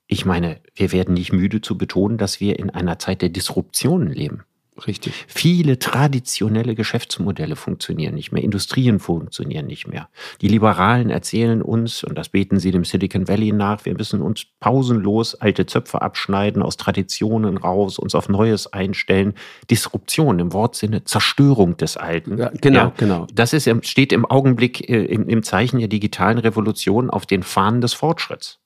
Ich 0.06 0.24
meine, 0.24 0.60
wir 0.74 0.92
werden 0.92 1.14
nicht 1.14 1.32
müde 1.32 1.60
zu 1.60 1.76
betonen, 1.76 2.16
dass 2.16 2.40
wir 2.40 2.58
in 2.58 2.70
einer 2.70 2.98
Zeit 2.98 3.22
der 3.22 3.28
Disruptionen 3.28 4.08
leben. 4.08 4.44
Richtig. 4.86 5.26
Viele 5.26 5.78
traditionelle 5.78 6.74
Geschäftsmodelle 6.74 7.56
funktionieren 7.56 8.14
nicht 8.14 8.32
mehr, 8.32 8.42
Industrien 8.42 8.98
funktionieren 8.98 9.66
nicht 9.66 9.88
mehr. 9.88 10.08
Die 10.40 10.48
Liberalen 10.48 11.10
erzählen 11.10 11.62
uns, 11.62 12.04
und 12.04 12.16
das 12.16 12.30
beten 12.30 12.58
sie 12.58 12.70
dem 12.70 12.84
Silicon 12.84 13.28
Valley 13.28 13.52
nach, 13.52 13.84
wir 13.84 13.94
müssen 13.94 14.22
uns 14.22 14.46
pausenlos 14.60 15.34
alte 15.34 15.66
Zöpfe 15.66 16.02
abschneiden, 16.02 16.62
aus 16.62 16.76
Traditionen 16.76 17.56
raus, 17.56 17.98
uns 17.98 18.14
auf 18.14 18.28
Neues 18.28 18.72
einstellen. 18.72 19.34
Disruption 19.70 20.38
im 20.38 20.52
Wortsinne, 20.52 21.04
Zerstörung 21.04 21.76
des 21.76 21.96
Alten. 21.96 22.38
Ja, 22.38 22.50
genau, 22.60 22.78
ja, 22.78 22.92
genau. 22.96 23.26
Das 23.34 23.52
ist, 23.52 23.68
steht 23.82 24.12
im 24.12 24.24
Augenblick 24.24 24.88
äh, 24.88 25.04
im, 25.04 25.28
im 25.28 25.42
Zeichen 25.42 25.78
der 25.78 25.88
digitalen 25.88 26.38
Revolution 26.38 27.10
auf 27.10 27.26
den 27.26 27.42
Fahnen 27.42 27.80
des 27.80 27.92
Fortschritts. 27.92 28.59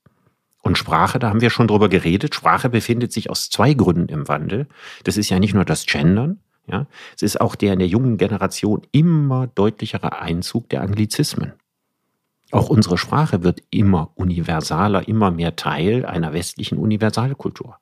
Und 0.65 0.79
Sprache, 0.79 1.19
da 1.19 1.29
haben 1.29 1.43
wir 1.43 1.51
schon 1.51 1.69
drüber 1.69 1.91
geredet. 1.91 2.35
Sprache 2.35 2.71
befindet 2.71 3.13
sich 3.13 3.29
aus 3.29 3.51
zwei 3.51 3.75
Gründen 3.75 4.09
im 4.09 4.29
Wandel. 4.29 4.67
Das 5.05 5.19
ist 5.19 5.29
ja 5.29 5.39
nicht 5.39 5.53
nur 5.53 5.67
das 5.67 5.85
Gendern, 5.85 6.41
ja, 6.67 6.87
es 7.15 7.21
ist 7.21 7.39
auch 7.39 7.55
der 7.55 7.75
in 7.75 7.79
der 7.81 7.89
jungen 7.89 8.17
Generation 8.17 8.81
immer 8.91 9.47
deutlichere 9.47 10.21
Einzug 10.21 10.71
der 10.71 10.81
Anglizismen. 10.81 11.53
Auch 12.51 12.71
unsere 12.71 12.97
Sprache 12.97 13.43
wird 13.43 13.63
immer 13.69 14.13
universaler, 14.15 15.07
immer 15.07 15.31
mehr 15.31 15.57
Teil 15.57 16.07
einer 16.07 16.33
westlichen 16.33 16.79
Universalkultur. 16.79 17.77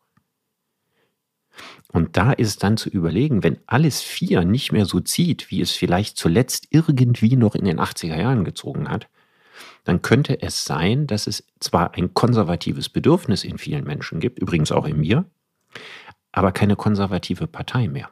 Und 1.92 2.16
da 2.16 2.33
ist 2.33 2.64
dann 2.64 2.77
zu 2.77 2.88
überlegen, 2.88 3.45
wenn 3.45 3.59
alles 3.66 4.01
vier 4.01 4.45
nicht 4.45 4.73
mehr 4.73 4.87
so 4.87 4.99
zieht, 4.99 5.51
wie 5.51 5.61
es 5.61 5.71
vielleicht 5.71 6.16
zuletzt 6.16 6.66
irgendwie 6.71 7.37
noch 7.37 7.55
in 7.55 7.66
den 7.66 7.79
80er 7.79 8.18
Jahren 8.18 8.45
gezogen 8.45 8.88
hat, 8.88 9.09
dann 9.85 10.03
könnte 10.03 10.40
es 10.42 10.64
sein, 10.64 11.07
dass 11.07 11.27
es 11.27 11.45
zwar 11.61 11.95
ein 11.95 12.14
konservatives 12.14 12.88
Bedürfnis 12.88 13.45
in 13.45 13.59
vielen 13.59 13.85
Menschen 13.85 14.21
gibt, 14.21 14.38
übrigens 14.38 14.73
auch 14.73 14.87
in 14.87 15.01
mir, 15.01 15.25
aber 16.31 16.53
keine 16.53 16.77
konservative 16.77 17.47
Partei 17.47 17.88
mehr. 17.88 18.11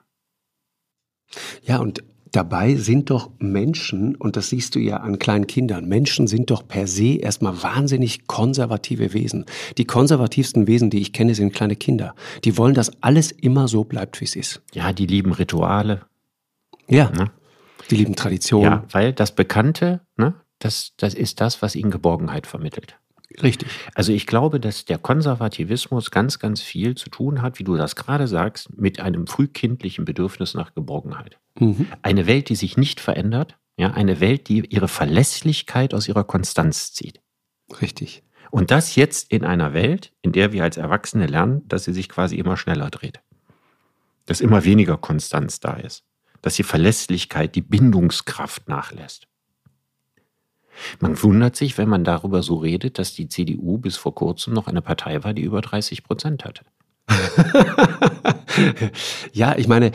Ja, 1.62 1.78
und 1.78 2.02
dabei 2.32 2.74
sind 2.74 3.10
doch 3.10 3.30
Menschen, 3.38 4.16
und 4.16 4.36
das 4.36 4.50
siehst 4.50 4.74
du 4.74 4.78
ja 4.78 4.98
an 4.98 5.18
kleinen 5.18 5.46
Kindern, 5.46 5.86
Menschen 5.86 6.26
sind 6.26 6.50
doch 6.50 6.66
per 6.66 6.86
se 6.86 7.16
erstmal 7.16 7.62
wahnsinnig 7.62 8.26
konservative 8.26 9.12
Wesen. 9.12 9.46
Die 9.78 9.84
konservativsten 9.84 10.66
Wesen, 10.66 10.90
die 10.90 11.00
ich 11.00 11.12
kenne, 11.12 11.34
sind 11.34 11.52
kleine 11.52 11.76
Kinder. 11.76 12.14
Die 12.44 12.56
wollen, 12.56 12.74
dass 12.74 13.02
alles 13.02 13.30
immer 13.30 13.68
so 13.68 13.84
bleibt, 13.84 14.20
wie 14.20 14.24
es 14.24 14.36
ist. 14.36 14.62
Ja, 14.74 14.92
die 14.92 15.06
lieben 15.06 15.32
Rituale. 15.32 16.02
Ja. 16.88 17.10
Ne? 17.10 17.30
Die 17.90 17.96
lieben 17.96 18.16
Traditionen. 18.16 18.70
Ja, 18.70 18.84
weil 18.90 19.12
das 19.12 19.34
Bekannte, 19.34 20.00
ne, 20.16 20.34
das, 20.60 20.92
das 20.96 21.14
ist 21.14 21.40
das, 21.40 21.62
was 21.62 21.74
ihnen 21.74 21.90
Geborgenheit 21.90 22.46
vermittelt. 22.46 22.96
Richtig. 23.42 23.68
Also 23.94 24.12
ich 24.12 24.26
glaube, 24.26 24.58
dass 24.60 24.84
der 24.84 24.98
Konservativismus 24.98 26.10
ganz, 26.10 26.38
ganz 26.38 26.60
viel 26.60 26.96
zu 26.96 27.10
tun 27.10 27.42
hat, 27.42 27.58
wie 27.58 27.64
du 27.64 27.76
das 27.76 27.96
gerade 27.96 28.26
sagst, 28.26 28.76
mit 28.76 29.00
einem 29.00 29.26
frühkindlichen 29.26 30.04
Bedürfnis 30.04 30.54
nach 30.54 30.74
Geborgenheit. 30.74 31.38
Mhm. 31.58 31.86
Eine 32.02 32.26
Welt, 32.26 32.48
die 32.48 32.56
sich 32.56 32.76
nicht 32.76 33.00
verändert, 33.00 33.56
ja, 33.76 33.92
eine 33.92 34.20
Welt, 34.20 34.48
die 34.48 34.66
ihre 34.66 34.88
Verlässlichkeit 34.88 35.94
aus 35.94 36.08
ihrer 36.08 36.24
Konstanz 36.24 36.92
zieht. 36.92 37.20
Richtig. 37.80 38.22
Und 38.50 38.70
das 38.70 38.96
jetzt 38.96 39.30
in 39.30 39.44
einer 39.44 39.72
Welt, 39.72 40.12
in 40.22 40.32
der 40.32 40.52
wir 40.52 40.64
als 40.64 40.76
Erwachsene 40.76 41.26
lernen, 41.26 41.62
dass 41.68 41.84
sie 41.84 41.92
sich 41.92 42.08
quasi 42.08 42.36
immer 42.36 42.56
schneller 42.56 42.90
dreht. 42.90 43.20
Dass 44.26 44.40
immer 44.40 44.64
weniger 44.64 44.96
Konstanz 44.96 45.60
da 45.60 45.74
ist. 45.74 46.04
Dass 46.42 46.56
die 46.56 46.62
Verlässlichkeit, 46.64 47.54
die 47.54 47.62
Bindungskraft 47.62 48.68
nachlässt. 48.68 49.28
Man 51.00 51.20
wundert 51.22 51.56
sich, 51.56 51.78
wenn 51.78 51.88
man 51.88 52.04
darüber 52.04 52.42
so 52.42 52.56
redet, 52.56 52.98
dass 52.98 53.14
die 53.14 53.28
CDU 53.28 53.78
bis 53.78 53.96
vor 53.96 54.14
kurzem 54.14 54.54
noch 54.54 54.66
eine 54.66 54.82
Partei 54.82 55.22
war, 55.24 55.32
die 55.34 55.42
über 55.42 55.60
30 55.60 56.04
Prozent 56.04 56.44
hatte. 56.44 56.62
ja, 59.32 59.56
ich 59.56 59.68
meine, 59.68 59.90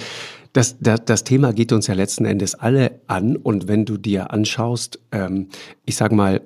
das, 0.53 0.77
das, 0.79 1.03
das 1.03 1.23
Thema 1.23 1.53
geht 1.53 1.73
uns 1.73 1.87
ja 1.87 1.93
letzten 1.93 2.25
Endes 2.25 2.55
alle 2.55 3.01
an. 3.07 3.35
Und 3.35 3.67
wenn 3.67 3.85
du 3.85 3.97
dir 3.97 4.31
anschaust, 4.31 4.99
ähm, 5.11 5.49
ich 5.85 5.97
sag 5.97 6.11
mal, 6.11 6.41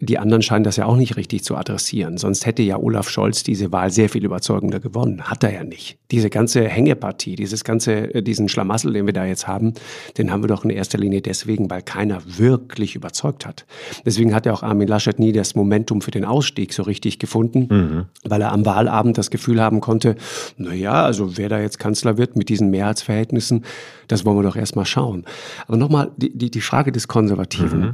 die 0.00 0.18
anderen 0.18 0.42
scheinen 0.42 0.64
das 0.64 0.76
ja 0.76 0.86
auch 0.86 0.96
nicht 0.96 1.16
richtig 1.16 1.44
zu 1.44 1.56
adressieren. 1.56 2.18
Sonst 2.18 2.46
hätte 2.46 2.62
ja 2.62 2.76
Olaf 2.76 3.08
Scholz 3.08 3.42
diese 3.42 3.72
Wahl 3.72 3.90
sehr 3.90 4.08
viel 4.08 4.24
überzeugender 4.24 4.80
gewonnen. 4.80 5.22
Hat 5.22 5.44
er 5.44 5.52
ja 5.52 5.64
nicht. 5.64 5.98
Diese 6.10 6.30
ganze 6.30 6.68
Hängepartie, 6.68 7.36
dieses 7.36 7.64
ganze, 7.64 8.14
äh, 8.14 8.22
diesen 8.22 8.48
Schlamassel, 8.48 8.92
den 8.92 9.06
wir 9.06 9.12
da 9.12 9.24
jetzt 9.24 9.46
haben, 9.46 9.74
den 10.18 10.30
haben 10.30 10.42
wir 10.42 10.48
doch 10.48 10.64
in 10.64 10.70
erster 10.70 10.98
Linie 10.98 11.20
deswegen, 11.20 11.70
weil 11.70 11.82
keiner 11.82 12.20
wirklich 12.26 12.96
überzeugt 12.96 13.46
hat. 13.46 13.66
Deswegen 14.04 14.34
hat 14.34 14.46
ja 14.46 14.52
auch 14.52 14.62
Armin 14.62 14.88
Laschet 14.88 15.18
nie 15.18 15.32
das 15.32 15.54
Momentum 15.54 16.00
für 16.00 16.10
den 16.10 16.24
Ausstieg 16.24 16.72
so 16.72 16.82
richtig 16.82 17.18
gefunden, 17.18 17.68
mhm. 17.70 18.04
weil 18.24 18.42
er 18.42 18.52
am 18.52 18.66
Wahlabend 18.66 19.18
das 19.18 19.30
Gefühl 19.30 19.60
haben 19.60 19.80
konnte, 19.80 20.16
na 20.56 20.74
ja, 20.74 21.04
also 21.04 21.36
wer 21.36 21.48
da 21.48 21.60
jetzt 21.60 21.78
Kanzler 21.78 22.18
wird 22.18 22.36
mit 22.36 22.48
diesen 22.48 22.70
Mehrheitsverhältnissen, 22.70 23.64
das 24.08 24.24
wollen 24.24 24.38
wir 24.38 24.42
doch 24.42 24.56
erst 24.56 24.76
mal 24.76 24.84
schauen. 24.84 25.24
Aber 25.66 25.76
nochmal 25.76 26.10
die, 26.16 26.36
die, 26.36 26.50
die 26.50 26.60
Frage 26.60 26.92
des 26.92 27.08
Konservativen. 27.08 27.80
Mhm. 27.80 27.92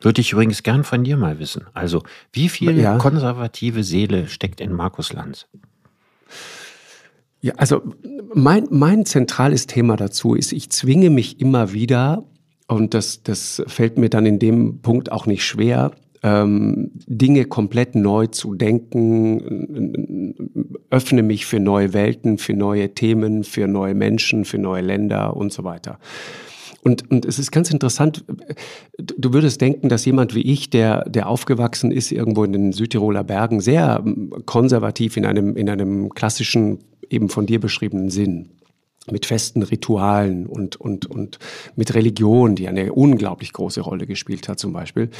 Würde 0.00 0.20
ich 0.20 0.32
übrigens 0.32 0.62
gern 0.62 0.84
von 0.84 1.04
dir 1.04 1.16
mal 1.16 1.38
wissen. 1.38 1.66
Also, 1.74 2.02
wie 2.32 2.48
viel 2.48 2.78
ja. 2.78 2.98
konservative 2.98 3.82
Seele 3.82 4.28
steckt 4.28 4.60
in 4.60 4.72
Markus 4.72 5.12
Lanz? 5.12 5.46
Ja, 7.40 7.54
also 7.56 7.82
mein, 8.34 8.66
mein 8.70 9.06
zentrales 9.06 9.66
Thema 9.66 9.96
dazu 9.96 10.34
ist, 10.34 10.52
ich 10.52 10.70
zwinge 10.70 11.10
mich 11.10 11.40
immer 11.40 11.72
wieder, 11.72 12.24
und 12.66 12.94
das, 12.94 13.22
das 13.22 13.62
fällt 13.66 13.98
mir 13.98 14.10
dann 14.10 14.26
in 14.26 14.38
dem 14.38 14.80
Punkt 14.82 15.10
auch 15.10 15.26
nicht 15.26 15.44
schwer, 15.44 15.92
ähm, 16.22 16.90
Dinge 17.06 17.44
komplett 17.44 17.94
neu 17.94 18.26
zu 18.26 18.54
denken, 18.54 20.34
öffne 20.90 21.22
mich 21.22 21.46
für 21.46 21.60
neue 21.60 21.92
Welten, 21.92 22.38
für 22.38 22.54
neue 22.54 22.92
Themen, 22.94 23.44
für 23.44 23.68
neue 23.68 23.94
Menschen, 23.94 24.44
für 24.44 24.58
neue 24.58 24.82
Länder 24.82 25.36
und 25.36 25.52
so 25.52 25.64
weiter. 25.64 25.98
Und, 26.82 27.10
und 27.10 27.24
es 27.24 27.38
ist 27.38 27.50
ganz 27.50 27.70
interessant, 27.70 28.24
du 28.98 29.32
würdest 29.32 29.60
denken, 29.60 29.88
dass 29.88 30.04
jemand 30.04 30.34
wie 30.34 30.42
ich, 30.42 30.70
der, 30.70 31.08
der 31.08 31.28
aufgewachsen 31.28 31.90
ist 31.90 32.12
irgendwo 32.12 32.44
in 32.44 32.52
den 32.52 32.72
Südtiroler 32.72 33.24
Bergen, 33.24 33.60
sehr 33.60 34.02
ähm, 34.04 34.32
konservativ 34.46 35.16
in 35.16 35.26
einem, 35.26 35.56
in 35.56 35.68
einem 35.68 36.10
klassischen, 36.10 36.78
eben 37.10 37.28
von 37.28 37.46
dir 37.46 37.58
beschriebenen 37.58 38.10
Sinn, 38.10 38.50
mit 39.10 39.26
festen 39.26 39.62
Ritualen 39.62 40.46
und, 40.46 40.76
und, 40.76 41.06
und 41.06 41.38
mit 41.76 41.94
Religion, 41.94 42.54
die 42.54 42.68
eine 42.68 42.92
unglaublich 42.92 43.52
große 43.52 43.80
Rolle 43.80 44.06
gespielt 44.06 44.48
hat 44.48 44.58
zum 44.58 44.72
Beispiel, 44.72 45.10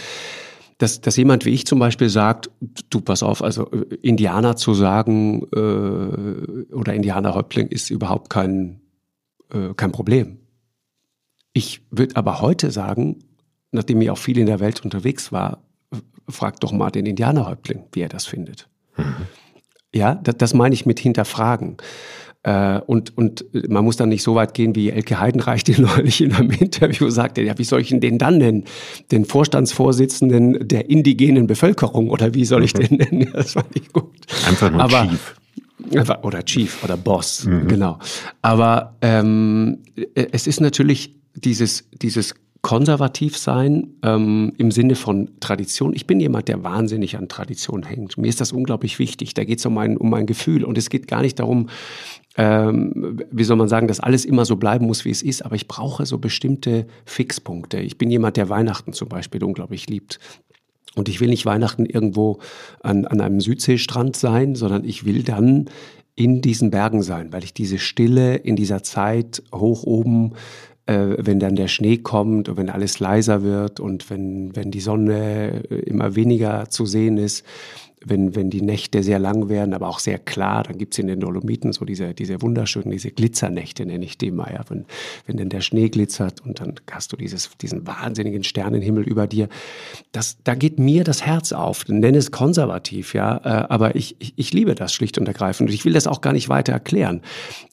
dass, 0.76 1.00
dass 1.00 1.16
jemand 1.16 1.44
wie 1.44 1.50
ich 1.50 1.66
zum 1.66 1.80
Beispiel 1.80 2.08
sagt, 2.08 2.50
du 2.90 3.00
pass 3.00 3.22
auf, 3.22 3.42
also 3.42 3.70
äh, 3.70 3.96
Indianer 4.02 4.56
zu 4.56 4.74
sagen 4.74 5.42
äh, 5.52 6.72
oder 6.72 6.94
Indianerhäuptling 6.94 7.66
ist 7.66 7.90
überhaupt 7.90 8.30
kein, 8.30 8.80
äh, 9.52 9.74
kein 9.74 9.90
Problem. 9.90 10.38
Ich 11.58 11.80
würde 11.90 12.14
aber 12.14 12.40
heute 12.40 12.70
sagen, 12.70 13.16
nachdem 13.72 14.00
ich 14.00 14.10
auch 14.10 14.18
viel 14.18 14.38
in 14.38 14.46
der 14.46 14.60
Welt 14.60 14.84
unterwegs 14.84 15.32
war, 15.32 15.64
frag 16.28 16.60
doch 16.60 16.70
mal 16.70 16.90
den 16.90 17.04
Indianerhäuptling, 17.04 17.82
wie 17.90 18.02
er 18.02 18.08
das 18.08 18.26
findet. 18.26 18.68
Mhm. 18.96 19.26
Ja, 19.92 20.14
das, 20.14 20.36
das 20.36 20.54
meine 20.54 20.72
ich 20.72 20.86
mit 20.86 21.00
hinterfragen. 21.00 21.78
Äh, 22.44 22.78
und, 22.86 23.18
und 23.18 23.44
man 23.68 23.84
muss 23.84 23.96
dann 23.96 24.08
nicht 24.08 24.22
so 24.22 24.36
weit 24.36 24.54
gehen, 24.54 24.76
wie 24.76 24.90
Elke 24.90 25.18
Heidenreich, 25.18 25.64
die 25.64 25.80
neulich 25.80 26.20
in 26.20 26.32
einem 26.32 26.50
Interview 26.52 27.10
sagte, 27.10 27.42
ja, 27.42 27.58
wie 27.58 27.64
soll 27.64 27.80
ich 27.80 27.88
den 27.88 28.18
dann 28.18 28.38
nennen? 28.38 28.62
Den 29.10 29.24
Vorstandsvorsitzenden 29.24 30.68
der 30.68 30.88
indigenen 30.88 31.48
Bevölkerung 31.48 32.08
oder 32.08 32.34
wie 32.34 32.44
soll 32.44 32.62
ich 32.62 32.74
mhm. 32.74 32.82
den 32.82 32.98
nennen? 32.98 33.30
Das 33.32 33.54
fand 33.54 33.74
ich 33.74 33.92
gut. 33.92 34.14
Einfach 34.46 34.70
nur 34.70 34.80
Aber, 34.80 35.08
Chief. 35.08 35.34
Oder 36.22 36.44
Chief 36.44 36.84
oder 36.84 36.96
Boss, 36.96 37.46
mhm. 37.46 37.66
genau. 37.66 37.98
Aber 38.42 38.96
ähm, 39.00 39.78
es 40.14 40.46
ist 40.46 40.60
natürlich 40.60 41.17
dieses, 41.40 41.88
dieses 41.92 42.34
konservativ 42.60 43.38
sein 43.38 43.94
ähm, 44.02 44.52
im 44.58 44.70
Sinne 44.70 44.96
von 44.96 45.30
Tradition. 45.40 45.94
Ich 45.94 46.06
bin 46.06 46.18
jemand, 46.18 46.48
der 46.48 46.64
wahnsinnig 46.64 47.16
an 47.16 47.28
Tradition 47.28 47.84
hängt. 47.84 48.18
Mir 48.18 48.28
ist 48.28 48.40
das 48.40 48.52
unglaublich 48.52 48.98
wichtig. 48.98 49.34
Da 49.34 49.44
geht 49.44 49.60
es 49.60 49.66
um 49.66 49.74
mein, 49.74 49.96
um 49.96 50.10
mein 50.10 50.26
Gefühl. 50.26 50.64
Und 50.64 50.76
es 50.76 50.90
geht 50.90 51.06
gar 51.06 51.22
nicht 51.22 51.38
darum, 51.38 51.68
ähm, 52.36 53.22
wie 53.30 53.44
soll 53.44 53.56
man 53.56 53.68
sagen, 53.68 53.86
dass 53.86 54.00
alles 54.00 54.24
immer 54.24 54.44
so 54.44 54.56
bleiben 54.56 54.86
muss, 54.86 55.04
wie 55.04 55.10
es 55.10 55.22
ist. 55.22 55.44
Aber 55.44 55.54
ich 55.54 55.68
brauche 55.68 56.04
so 56.04 56.18
bestimmte 56.18 56.86
Fixpunkte. 57.04 57.78
Ich 57.78 57.96
bin 57.96 58.10
jemand, 58.10 58.36
der 58.36 58.48
Weihnachten 58.48 58.92
zum 58.92 59.08
Beispiel 59.08 59.42
unglaublich 59.44 59.88
liebt. 59.88 60.18
Und 60.94 61.08
ich 61.08 61.20
will 61.20 61.28
nicht 61.28 61.46
Weihnachten 61.46 61.86
irgendwo 61.86 62.40
an, 62.82 63.06
an 63.06 63.20
einem 63.20 63.40
Südseestrand 63.40 64.16
sein, 64.16 64.56
sondern 64.56 64.84
ich 64.84 65.04
will 65.04 65.22
dann 65.22 65.70
in 66.16 66.42
diesen 66.42 66.70
Bergen 66.70 67.02
sein, 67.02 67.32
weil 67.32 67.44
ich 67.44 67.54
diese 67.54 67.78
Stille 67.78 68.34
in 68.34 68.56
dieser 68.56 68.82
Zeit 68.82 69.40
hoch 69.54 69.84
oben 69.84 70.32
wenn 70.94 71.38
dann 71.38 71.54
der 71.54 71.68
Schnee 71.68 71.98
kommt 71.98 72.48
und 72.48 72.56
wenn 72.56 72.70
alles 72.70 72.98
leiser 72.98 73.42
wird 73.42 73.78
und 73.78 74.08
wenn, 74.10 74.56
wenn 74.56 74.70
die 74.70 74.80
Sonne 74.80 75.64
äh, 75.70 75.80
immer 75.80 76.14
weniger 76.16 76.70
zu 76.70 76.86
sehen 76.86 77.18
ist, 77.18 77.44
wenn, 78.04 78.34
wenn 78.34 78.50
die 78.50 78.62
Nächte 78.62 79.02
sehr 79.02 79.18
lang 79.18 79.48
werden, 79.48 79.74
aber 79.74 79.88
auch 79.88 79.98
sehr 79.98 80.18
klar, 80.18 80.62
dann 80.62 80.78
gibt's 80.78 80.98
in 80.98 81.06
den 81.06 81.20
Dolomiten 81.20 81.72
so 81.72 81.84
diese, 81.84 82.14
diese 82.14 82.40
wunderschönen, 82.42 82.90
diese 82.90 83.10
Glitzernächte, 83.10 83.84
nenne 83.86 84.04
ich 84.04 84.18
die 84.18 84.30
mal, 84.30 84.52
ja, 84.52 84.64
wenn, 84.68 84.84
wenn 85.26 85.36
dann 85.36 85.48
der 85.48 85.60
Schnee 85.60 85.88
glitzert 85.88 86.40
und 86.44 86.60
dann 86.60 86.74
hast 86.90 87.12
du 87.12 87.16
dieses, 87.16 87.50
diesen 87.60 87.86
wahnsinnigen 87.86 88.44
Sternenhimmel 88.44 89.02
über 89.02 89.26
dir. 89.26 89.48
Das, 90.12 90.38
da 90.44 90.54
geht 90.54 90.78
mir 90.78 91.04
das 91.04 91.24
Herz 91.24 91.52
auf. 91.52 91.86
Nenne 91.88 92.18
es 92.18 92.30
konservativ, 92.30 93.14
ja, 93.14 93.38
äh, 93.38 93.66
aber 93.68 93.96
ich, 93.96 94.16
ich, 94.18 94.34
ich 94.36 94.52
liebe 94.52 94.74
das 94.74 94.92
schlicht 94.92 95.18
und 95.18 95.26
ergreifend 95.26 95.68
und 95.68 95.74
ich 95.74 95.84
will 95.84 95.92
das 95.92 96.06
auch 96.06 96.20
gar 96.20 96.32
nicht 96.32 96.48
weiter 96.48 96.72
erklären. 96.72 97.22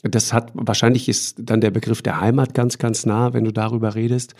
Das 0.04 0.34
hat, 0.34 0.52
wahrscheinlich 0.54 1.08
ist 1.08 1.38
dann 1.40 1.62
der 1.62 1.72
Begriff 1.72 2.02
der 2.02 2.20
Heimat 2.20 2.54
ganz, 2.54 2.78
ganz 2.78 3.06
nah, 3.06 3.34
wenn 3.34 3.46
du 3.46 3.52
darüber 3.52 3.96
redest. 3.96 4.36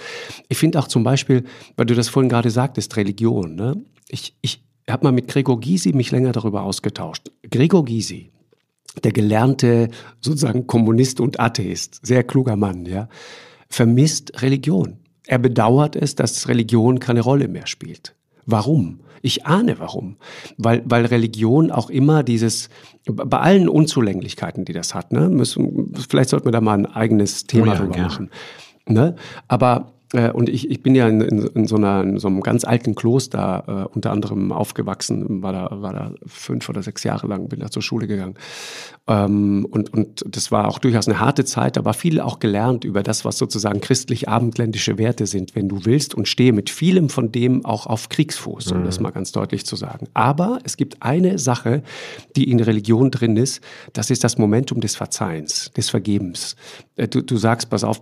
Ich 0.50 0.58
finde 0.58 0.80
auch 0.80 0.88
zum 0.88 1.04
Beispiel, 1.04 1.44
weil 1.78 1.86
du 1.86 1.96
das 1.96 2.10
vorhin 2.10 2.30
gerade 2.30 2.50
sagtest, 2.50 2.96
Religion, 2.98 3.56
ne? 3.56 3.76
Ich, 4.08 4.36
ich 4.42 4.65
habe 4.94 5.06
mal 5.06 5.12
mit 5.12 5.28
Gregor 5.28 5.60
Gysi 5.60 5.94
mich 5.94 6.12
länger 6.12 6.32
darüber 6.32 6.64
ausgetauscht. 6.64 7.32
Gregor 7.50 7.86
Gysi, 7.86 8.32
der 9.04 9.12
gelernte 9.12 9.90
sozusagen 10.22 10.68
Kommunist 10.68 11.20
und 11.20 11.40
Atheist, 11.40 12.06
sehr 12.06 12.24
kluger 12.24 12.56
Mann, 12.56 12.86
ja, 12.86 13.10
vermisst 13.70 14.42
Religion. 14.42 14.98
Er 15.28 15.40
bedauert 15.40 15.96
es, 15.96 16.16
dass 16.16 16.48
Religion 16.48 17.00
keine 17.00 17.22
Rolle 17.22 17.48
mehr 17.48 17.66
spielt. 17.68 18.16
Warum? 18.46 19.00
Ich 19.24 19.48
ahne 19.48 19.80
warum. 19.80 20.18
Weil, 20.58 20.84
weil 20.86 21.06
Religion 21.06 21.72
auch 21.72 21.90
immer 21.90 22.22
dieses, 22.22 22.70
bei 23.06 23.40
allen 23.40 23.68
Unzulänglichkeiten, 23.68 24.66
die 24.66 24.74
das 24.74 24.94
hat, 24.94 25.12
ne, 25.12 25.30
müssen, 25.30 25.94
vielleicht 26.08 26.30
sollten 26.30 26.46
wir 26.46 26.52
da 26.52 26.62
mal 26.62 26.78
ein 26.78 26.86
eigenes 26.86 27.48
Thema 27.48 27.64
oh 27.64 27.70
ja, 27.70 27.76
drüber 27.76 27.98
machen. 27.98 28.30
Ne? 28.88 29.16
Aber 29.48 29.95
und 30.34 30.50
ich, 30.50 30.70
ich 30.70 30.82
bin 30.82 30.96
ja 30.96 31.08
in, 31.08 31.22
in, 31.22 31.48
in, 31.48 31.68
so 31.68 31.76
einer, 31.76 32.02
in 32.02 32.18
so 32.18 32.28
einem 32.28 32.42
ganz 32.42 32.64
alten 32.64 32.96
Kloster 32.96 33.64
äh, 33.68 33.94
unter 33.94 34.12
anderem 34.12 34.52
aufgewachsen, 34.52 35.42
war 35.42 35.54
da, 35.54 35.70
war 35.72 35.94
da 35.94 36.12
fünf 36.26 36.70
oder 36.70 36.84
sechs 36.84 37.04
Jahre 37.04 37.28
lang, 37.28 37.50
bin 37.50 37.60
da 37.60 37.70
zur 37.70 37.82
Schule 37.82 38.08
gegangen. 38.08 38.36
Ähm, 39.08 39.68
und, 39.70 39.94
und 39.94 40.26
das 40.28 40.52
war 40.52 40.68
auch 40.68 40.80
durchaus 40.80 41.08
eine 41.08 41.20
harte 41.20 41.46
Zeit, 41.46 41.78
aber 41.78 41.94
viel 41.94 42.20
auch 42.20 42.40
gelernt 42.40 42.84
über 42.84 43.04
das, 43.04 43.24
was 43.24 43.38
sozusagen 43.38 43.80
christlich-abendländische 43.80 44.98
Werte 44.98 45.28
sind, 45.28 45.56
wenn 45.56 45.70
du 45.70 45.86
willst, 45.86 46.16
und 46.16 46.28
stehe 46.28 46.54
mit 46.54 46.72
vielem 46.72 47.10
von 47.10 47.32
dem 47.32 47.66
auch 47.66 47.86
auf 47.86 48.10
Kriegsfuß, 48.10 48.72
um 48.72 48.80
mhm. 48.80 48.86
das 48.86 49.00
mal 49.00 49.12
ganz 49.12 49.32
deutlich 49.32 49.66
zu 49.66 49.76
sagen. 49.76 50.08
Aber 50.16 50.60
es 50.64 50.76
gibt 50.76 51.04
eine 51.04 51.38
Sache, 51.38 51.84
die 52.36 52.50
in 52.50 52.60
Religion 52.60 53.12
drin 53.12 53.38
ist, 53.38 53.62
das 53.94 54.10
ist 54.10 54.24
das 54.24 54.40
Momentum 54.40 54.82
des 54.82 54.96
Verzeihens, 54.96 55.72
des 55.78 55.92
Vergebens. 55.92 56.56
Äh, 56.96 57.08
du, 57.08 57.22
du 57.22 57.38
sagst, 57.38 57.70
pass 57.70 57.84
auf, 57.84 58.02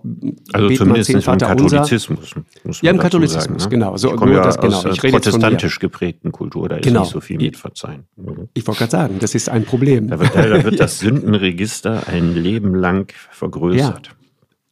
also 0.54 0.70
zumindest 0.70 1.10
im 1.10 1.22
Katholizismus. 1.22 2.34
ja, 2.82 2.92
im 2.92 2.98
Katholizismus, 2.98 3.64
sagen, 3.64 3.64
ne? 3.64 3.70
genau. 3.70 3.98
So, 3.98 4.12
ich 4.12 4.16
komme 4.16 4.34
ja 4.36 4.44
das, 4.44 4.58
genau. 4.58 4.78
aus 4.78 4.86
ich 4.86 5.12
protestantisch 5.12 5.80
geprägten 5.80 6.32
Kultur, 6.32 6.70
da 6.70 6.78
ist 6.78 6.84
genau. 6.84 7.02
nicht 7.02 7.12
so 7.12 7.20
viel 7.20 7.38
mit 7.38 7.58
Verzeihen. 7.58 8.06
Mhm. 8.16 8.48
Ich 8.54 8.66
wollte 8.68 8.80
gerade 8.80 8.92
sagen, 8.92 9.16
das 9.20 9.36
ist 9.36 9.50
ein 9.50 9.66
Problem. 9.66 10.08
Da 10.08 10.20
wird, 10.20 10.34
da 10.34 10.64
wird 10.64 10.80
das 10.80 10.93
Sündenregister 11.00 12.08
ein 12.08 12.36
Leben 12.36 12.76
lang 12.76 13.14
vergrößert. 13.32 14.08
Ja. 14.08 14.14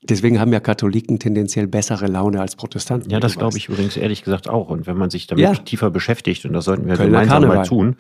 Deswegen 0.04 0.40
haben 0.40 0.52
ja 0.52 0.60
Katholiken 0.60 1.20
tendenziell 1.20 1.68
bessere 1.68 2.08
Laune 2.08 2.42
als 2.42 2.56
Protestanten. 2.56 3.12
Ja, 3.12 3.20
das 3.20 3.38
glaube 3.38 3.58
ich 3.58 3.70
übrigens 3.70 3.98
ehrlich 3.98 4.24
gesagt 4.24 4.50
auch. 4.50 4.70
Und 4.70 4.88
wenn 4.88 4.98
man 4.98 5.12
sich 5.12 5.28
damit 5.28 5.44
ja. 5.44 5.54
tiefer 5.54 5.92
beschäftigt, 5.92 6.44
und 6.44 6.54
das 6.54 6.66
sollten 6.66 6.88
wir 6.88 6.96
Kölner 6.96 7.20
gemeinsam 7.20 7.44
Karneval. 7.44 7.58
mal 7.58 7.68
tun, 7.68 7.96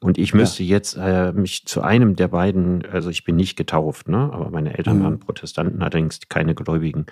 und 0.00 0.18
ich 0.18 0.34
müsste 0.34 0.62
ja. 0.62 0.76
jetzt 0.76 0.98
äh, 1.00 1.32
mich 1.32 1.64
zu 1.64 1.80
einem 1.80 2.14
der 2.14 2.28
beiden, 2.28 2.84
also 2.84 3.08
ich 3.08 3.24
bin 3.24 3.36
nicht 3.36 3.56
getauft, 3.56 4.06
ne? 4.06 4.30
aber 4.34 4.50
meine 4.50 4.76
Eltern 4.76 4.98
mhm. 4.98 5.04
waren 5.04 5.18
Protestanten, 5.18 5.80
allerdings 5.80 6.20
keine 6.28 6.54
Gläubigen. 6.54 7.06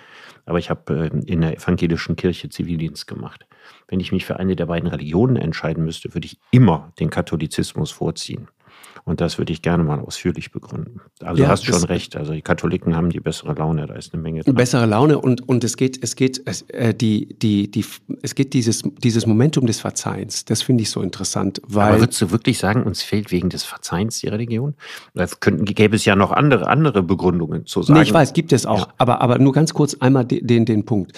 Aber 0.45 0.59
ich 0.59 0.69
habe 0.69 1.09
äh, 1.11 1.19
in 1.25 1.41
der 1.41 1.57
evangelischen 1.57 2.15
Kirche 2.15 2.47
Zivildienst 2.47 3.07
gemacht. 3.07 3.47
Wenn 3.87 3.99
ich 3.99 4.11
mich 4.11 4.25
für 4.25 4.37
eine 4.37 4.55
der 4.55 4.67
beiden 4.67 4.87
Religionen 4.87 5.37
entscheiden 5.37 5.83
müsste, 5.83 6.13
würde 6.13 6.27
ich 6.27 6.37
immer 6.51 6.93
den 6.99 7.09
Katholizismus 7.09 7.89
vorziehen. 7.89 8.47
Und 9.07 9.21
das 9.21 9.37
würde 9.37 9.53
ich 9.53 9.61
gerne 9.61 9.83
mal 9.83 9.99
ausführlich 9.99 10.51
begründen. 10.51 10.99
Also 11.21 11.39
ja, 11.39 11.45
du 11.45 11.51
hast 11.51 11.63
schon 11.63 11.83
recht. 11.83 12.15
Also 12.15 12.33
die 12.33 12.41
Katholiken 12.41 12.95
haben 12.95 13.11
die 13.11 13.19
bessere 13.19 13.53
Laune, 13.53 13.85
da 13.85 13.93
ist 13.93 14.13
eine 14.13 14.23
Menge 14.23 14.41
dran. 14.41 14.55
Bessere 14.55 14.87
Laune 14.87 15.19
und, 15.19 15.47
und 15.47 15.63
es 15.63 15.77
geht, 15.77 16.03
es 16.03 16.15
geht, 16.15 16.41
es, 16.45 16.63
äh, 16.69 16.91
die, 16.95 17.37
die, 17.37 17.69
die, 17.69 17.85
es 18.23 18.33
geht 18.33 18.53
dieses, 18.53 18.81
dieses 19.03 19.27
Momentum 19.27 19.67
des 19.67 19.79
Verzeihens. 19.79 20.45
Das 20.45 20.63
finde 20.63 20.81
ich 20.81 20.89
so 20.89 21.03
interessant, 21.03 21.61
weil. 21.67 21.89
Aber 21.89 21.99
würdest 22.01 22.19
du 22.19 22.31
wirklich 22.31 22.57
sagen, 22.57 22.83
uns 22.83 23.03
fehlt 23.03 23.31
wegen 23.31 23.49
des 23.49 23.63
Verzeihens 23.63 24.21
die 24.21 24.27
Religion? 24.27 24.73
Da 25.13 25.27
könnten, 25.39 25.65
gäbe 25.65 25.95
es 25.95 26.05
ja 26.05 26.15
noch 26.15 26.31
andere, 26.31 26.65
andere 26.65 27.03
Begründungen 27.03 27.67
zu 27.67 27.83
sagen. 27.83 27.99
Nee, 27.99 28.05
ich 28.05 28.13
weiß, 28.13 28.33
gibt 28.33 28.53
es 28.53 28.65
auch. 28.65 28.87
Ja. 28.87 28.93
Aber, 28.97 29.21
aber 29.21 29.37
nur 29.37 29.53
ganz 29.53 29.75
kurz 29.75 29.93
einmal 29.99 30.25
den, 30.25 30.47
den, 30.47 30.65
den 30.65 30.83
Punkt 30.83 31.13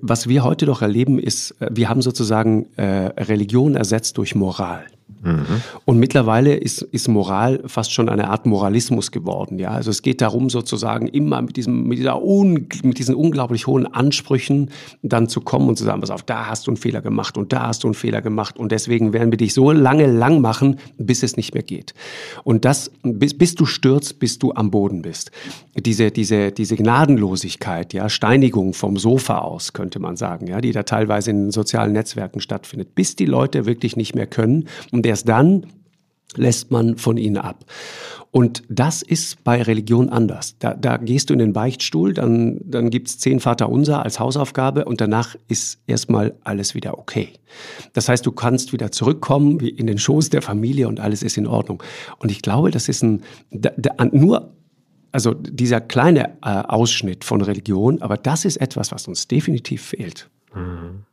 was 0.00 0.28
wir 0.28 0.44
heute 0.44 0.66
doch 0.66 0.82
erleben, 0.82 1.18
ist, 1.18 1.60
äh, 1.60 1.68
wir 1.70 1.88
haben 1.88 2.00
sozusagen 2.00 2.66
äh, 2.76 3.12
Religion 3.22 3.74
ersetzt 3.74 4.16
durch 4.18 4.34
Moral. 4.34 4.86
Mhm. 5.24 5.62
Und 5.84 5.98
mittlerweile 5.98 6.54
ist, 6.54 6.82
ist 6.82 7.08
Moral 7.08 7.62
fast 7.66 7.92
schon 7.92 8.08
eine 8.08 8.28
Art 8.28 8.46
Moralismus 8.46 9.10
geworden. 9.10 9.58
Ja? 9.58 9.70
Also 9.70 9.90
es 9.90 10.02
geht 10.02 10.20
darum, 10.20 10.50
sozusagen 10.50 11.08
immer 11.08 11.40
mit, 11.42 11.56
diesem, 11.56 11.88
mit, 11.88 11.98
dieser 11.98 12.22
un, 12.22 12.68
mit 12.82 12.98
diesen 12.98 13.14
unglaublich 13.14 13.66
hohen 13.66 13.86
Ansprüchen 13.86 14.70
dann 15.02 15.28
zu 15.28 15.40
kommen 15.40 15.68
und 15.68 15.76
zu 15.76 15.84
sagen, 15.84 16.00
pass 16.00 16.10
auf, 16.10 16.22
da 16.22 16.46
hast 16.46 16.66
du 16.66 16.70
einen 16.70 16.76
Fehler 16.76 17.00
gemacht 17.00 17.38
und 17.38 17.52
da 17.52 17.68
hast 17.68 17.84
du 17.84 17.88
einen 17.88 17.94
Fehler 17.94 18.22
gemacht 18.22 18.58
und 18.58 18.70
deswegen 18.70 19.12
werden 19.12 19.30
wir 19.30 19.38
dich 19.38 19.54
so 19.54 19.72
lange 19.72 20.06
lang 20.06 20.40
machen, 20.40 20.76
bis 20.98 21.22
es 21.22 21.36
nicht 21.36 21.54
mehr 21.54 21.62
geht. 21.62 21.94
Und 22.44 22.64
das, 22.64 22.90
bis, 23.02 23.36
bis 23.36 23.54
du 23.54 23.66
stürzt, 23.66 24.18
bis 24.18 24.38
du 24.38 24.52
am 24.52 24.70
Boden 24.70 25.02
bist. 25.02 25.30
Diese, 25.74 26.10
diese, 26.10 26.52
diese 26.52 26.76
Gnadenlosigkeit, 26.76 27.92
ja, 27.94 28.08
Steinigung 28.08 28.74
vom 28.74 28.96
Sofa 28.96 29.38
aus, 29.38 29.72
könnte 29.72 29.98
man 29.98 30.16
sagen, 30.16 30.46
ja, 30.46 30.60
die 30.60 30.72
da 30.72 30.82
teilweise 30.82 31.30
in 31.30 31.50
sozialen 31.50 31.92
Netzwerken 31.92 32.40
stattfindet, 32.40 32.94
bis 32.94 33.16
die 33.16 33.26
Leute 33.26 33.66
wirklich 33.66 33.96
nicht 33.96 34.14
mehr 34.14 34.26
können 34.26 34.68
und 34.92 35.02
erst 35.14 35.28
dann 35.28 35.66
lässt 36.36 36.72
man 36.72 36.96
von 36.96 37.16
ihnen 37.16 37.36
ab. 37.36 37.64
Und 38.32 38.64
das 38.68 39.02
ist 39.02 39.44
bei 39.44 39.62
Religion 39.62 40.08
anders. 40.08 40.56
Da, 40.58 40.74
da 40.74 40.96
gehst 40.96 41.30
du 41.30 41.34
in 41.34 41.38
den 41.38 41.52
Beichtstuhl, 41.52 42.12
dann, 42.14 42.58
dann 42.64 42.90
gibt's 42.90 43.20
zehn 43.20 43.38
Vater 43.38 43.68
Unser 43.68 44.02
als 44.02 44.18
Hausaufgabe 44.18 44.86
und 44.86 45.00
danach 45.00 45.36
ist 45.46 45.78
erstmal 45.86 46.34
alles 46.42 46.74
wieder 46.74 46.98
okay. 46.98 47.28
Das 47.92 48.08
heißt, 48.08 48.26
du 48.26 48.32
kannst 48.32 48.72
wieder 48.72 48.90
zurückkommen 48.90 49.60
in 49.60 49.86
den 49.86 49.98
Schoß 49.98 50.30
der 50.30 50.42
Familie 50.42 50.88
und 50.88 50.98
alles 50.98 51.22
ist 51.22 51.38
in 51.38 51.46
Ordnung. 51.46 51.80
Und 52.18 52.32
ich 52.32 52.42
glaube, 52.42 52.72
das 52.72 52.88
ist 52.88 53.04
ein, 53.04 53.22
da, 53.52 53.70
da, 53.76 54.04
nur 54.06 54.52
also 55.12 55.32
dieser 55.32 55.80
kleine 55.80 56.30
äh, 56.42 56.48
Ausschnitt 56.66 57.22
von 57.22 57.40
Religion, 57.40 58.02
aber 58.02 58.16
das 58.16 58.44
ist 58.44 58.56
etwas, 58.56 58.90
was 58.90 59.06
uns 59.06 59.28
definitiv 59.28 59.80
fehlt. 59.80 60.28
Mhm. 60.52 61.04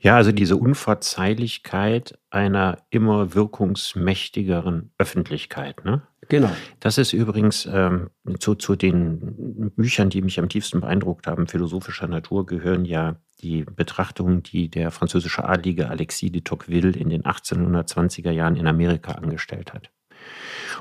Ja, 0.00 0.16
also 0.16 0.30
diese 0.30 0.56
Unverzeihlichkeit 0.56 2.18
einer 2.30 2.78
immer 2.90 3.34
wirkungsmächtigeren 3.34 4.92
Öffentlichkeit. 4.98 5.84
Ne? 5.84 6.02
Genau. 6.28 6.50
Das 6.78 6.98
ist 6.98 7.12
übrigens 7.12 7.68
ähm, 7.70 8.10
zu, 8.38 8.54
zu 8.54 8.76
den 8.76 9.72
Büchern, 9.76 10.10
die 10.10 10.22
mich 10.22 10.38
am 10.38 10.48
tiefsten 10.48 10.80
beeindruckt 10.80 11.26
haben, 11.26 11.48
philosophischer 11.48 12.06
Natur, 12.06 12.46
gehören 12.46 12.84
ja 12.84 13.16
die 13.40 13.64
Betrachtungen, 13.64 14.42
die 14.42 14.68
der 14.68 14.90
französische 14.90 15.44
Adlige 15.44 15.88
Alexis 15.88 16.32
de 16.32 16.42
Tocqueville 16.42 16.90
in 16.90 17.08
den 17.08 17.22
1820er 17.22 18.30
Jahren 18.30 18.56
in 18.56 18.66
Amerika 18.66 19.12
angestellt 19.12 19.72
hat. 19.72 19.90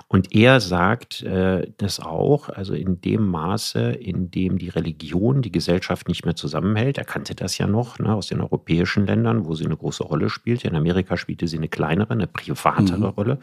Und 0.07 0.33
er 0.33 0.59
sagt 0.61 1.21
äh, 1.23 1.69
das 1.77 1.99
auch, 1.99 2.49
also 2.49 2.73
in 2.73 3.01
dem 3.01 3.27
Maße, 3.27 3.91
in 3.91 4.31
dem 4.31 4.57
die 4.57 4.69
Religion 4.69 5.41
die 5.41 5.51
Gesellschaft 5.51 6.07
nicht 6.07 6.25
mehr 6.25 6.35
zusammenhält. 6.35 6.97
Er 6.97 7.03
kannte 7.03 7.35
das 7.35 7.57
ja 7.57 7.67
noch 7.67 7.99
ne, 7.99 8.13
aus 8.13 8.27
den 8.27 8.41
europäischen 8.41 9.05
Ländern, 9.05 9.45
wo 9.45 9.53
sie 9.55 9.65
eine 9.65 9.75
große 9.75 10.03
Rolle 10.03 10.29
spielte. 10.29 10.67
In 10.67 10.75
Amerika 10.75 11.17
spielte 11.17 11.47
sie 11.47 11.57
eine 11.57 11.67
kleinere, 11.67 12.11
eine 12.11 12.27
privatere 12.27 12.97
mhm. 12.97 13.03
Rolle. 13.05 13.39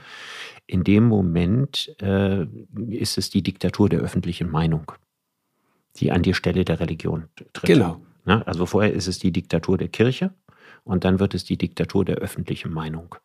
In 0.67 0.85
dem 0.85 1.05
Moment 1.05 1.95
äh, 2.01 2.47
ist 2.89 3.19
es 3.19 3.29
die 3.29 3.43
Diktatur 3.43 3.89
der 3.89 4.01
öffentlichen 4.01 4.51
Meinung, 4.51 4.93
die 5.97 6.13
an 6.13 6.23
die 6.23 6.35
Stelle 6.35 6.65
der 6.65 6.81
Religion 6.81 7.25
tritt. 7.53 7.69
Genau. 7.69 8.01
Ne? 8.25 8.47
Also 8.47 8.65
vorher 8.65 8.93
ist 8.93 9.07
es 9.07 9.19
die 9.19 9.33
Diktatur 9.33 9.77
der 9.77 9.89
Kirche 9.89 10.33
und 10.85 11.05
dann 11.05 11.21
wird 11.21 11.35
es 11.35 11.45
die 11.45 11.59
Diktatur 11.59 12.05
der 12.05 12.17
öffentlichen 12.17 12.73
Meinung. 12.73 13.17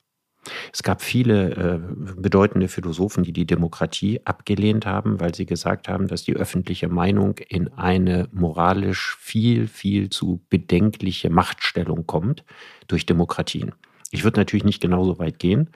Es 0.72 0.84
gab 0.84 1.02
viele 1.02 1.52
äh, 1.52 1.80
bedeutende 2.16 2.68
Philosophen, 2.68 3.24
die 3.24 3.34
die 3.34 3.46
Demokratie 3.46 4.22
abgelehnt 4.26 4.86
haben, 4.86 5.20
weil 5.20 5.36
sie 5.36 5.46
gesagt 5.46 5.88
haben, 5.88 6.08
dass 6.08 6.24
die 6.24 6.36
öffentliche 6.36 6.88
Meinung 6.88 7.38
in 7.50 7.68
eine 7.74 8.28
moralisch 8.32 9.18
viel, 9.20 9.68
viel 9.68 10.10
zu 10.10 10.42
bedenkliche 10.50 11.30
Machtstellung 11.30 12.08
kommt 12.08 12.44
durch 12.88 13.06
Demokratien. 13.06 13.74
Ich 14.12 14.24
würde 14.24 14.40
natürlich 14.40 14.64
nicht 14.64 14.82
genauso 14.82 15.20
weit 15.20 15.38
gehen, 15.38 15.70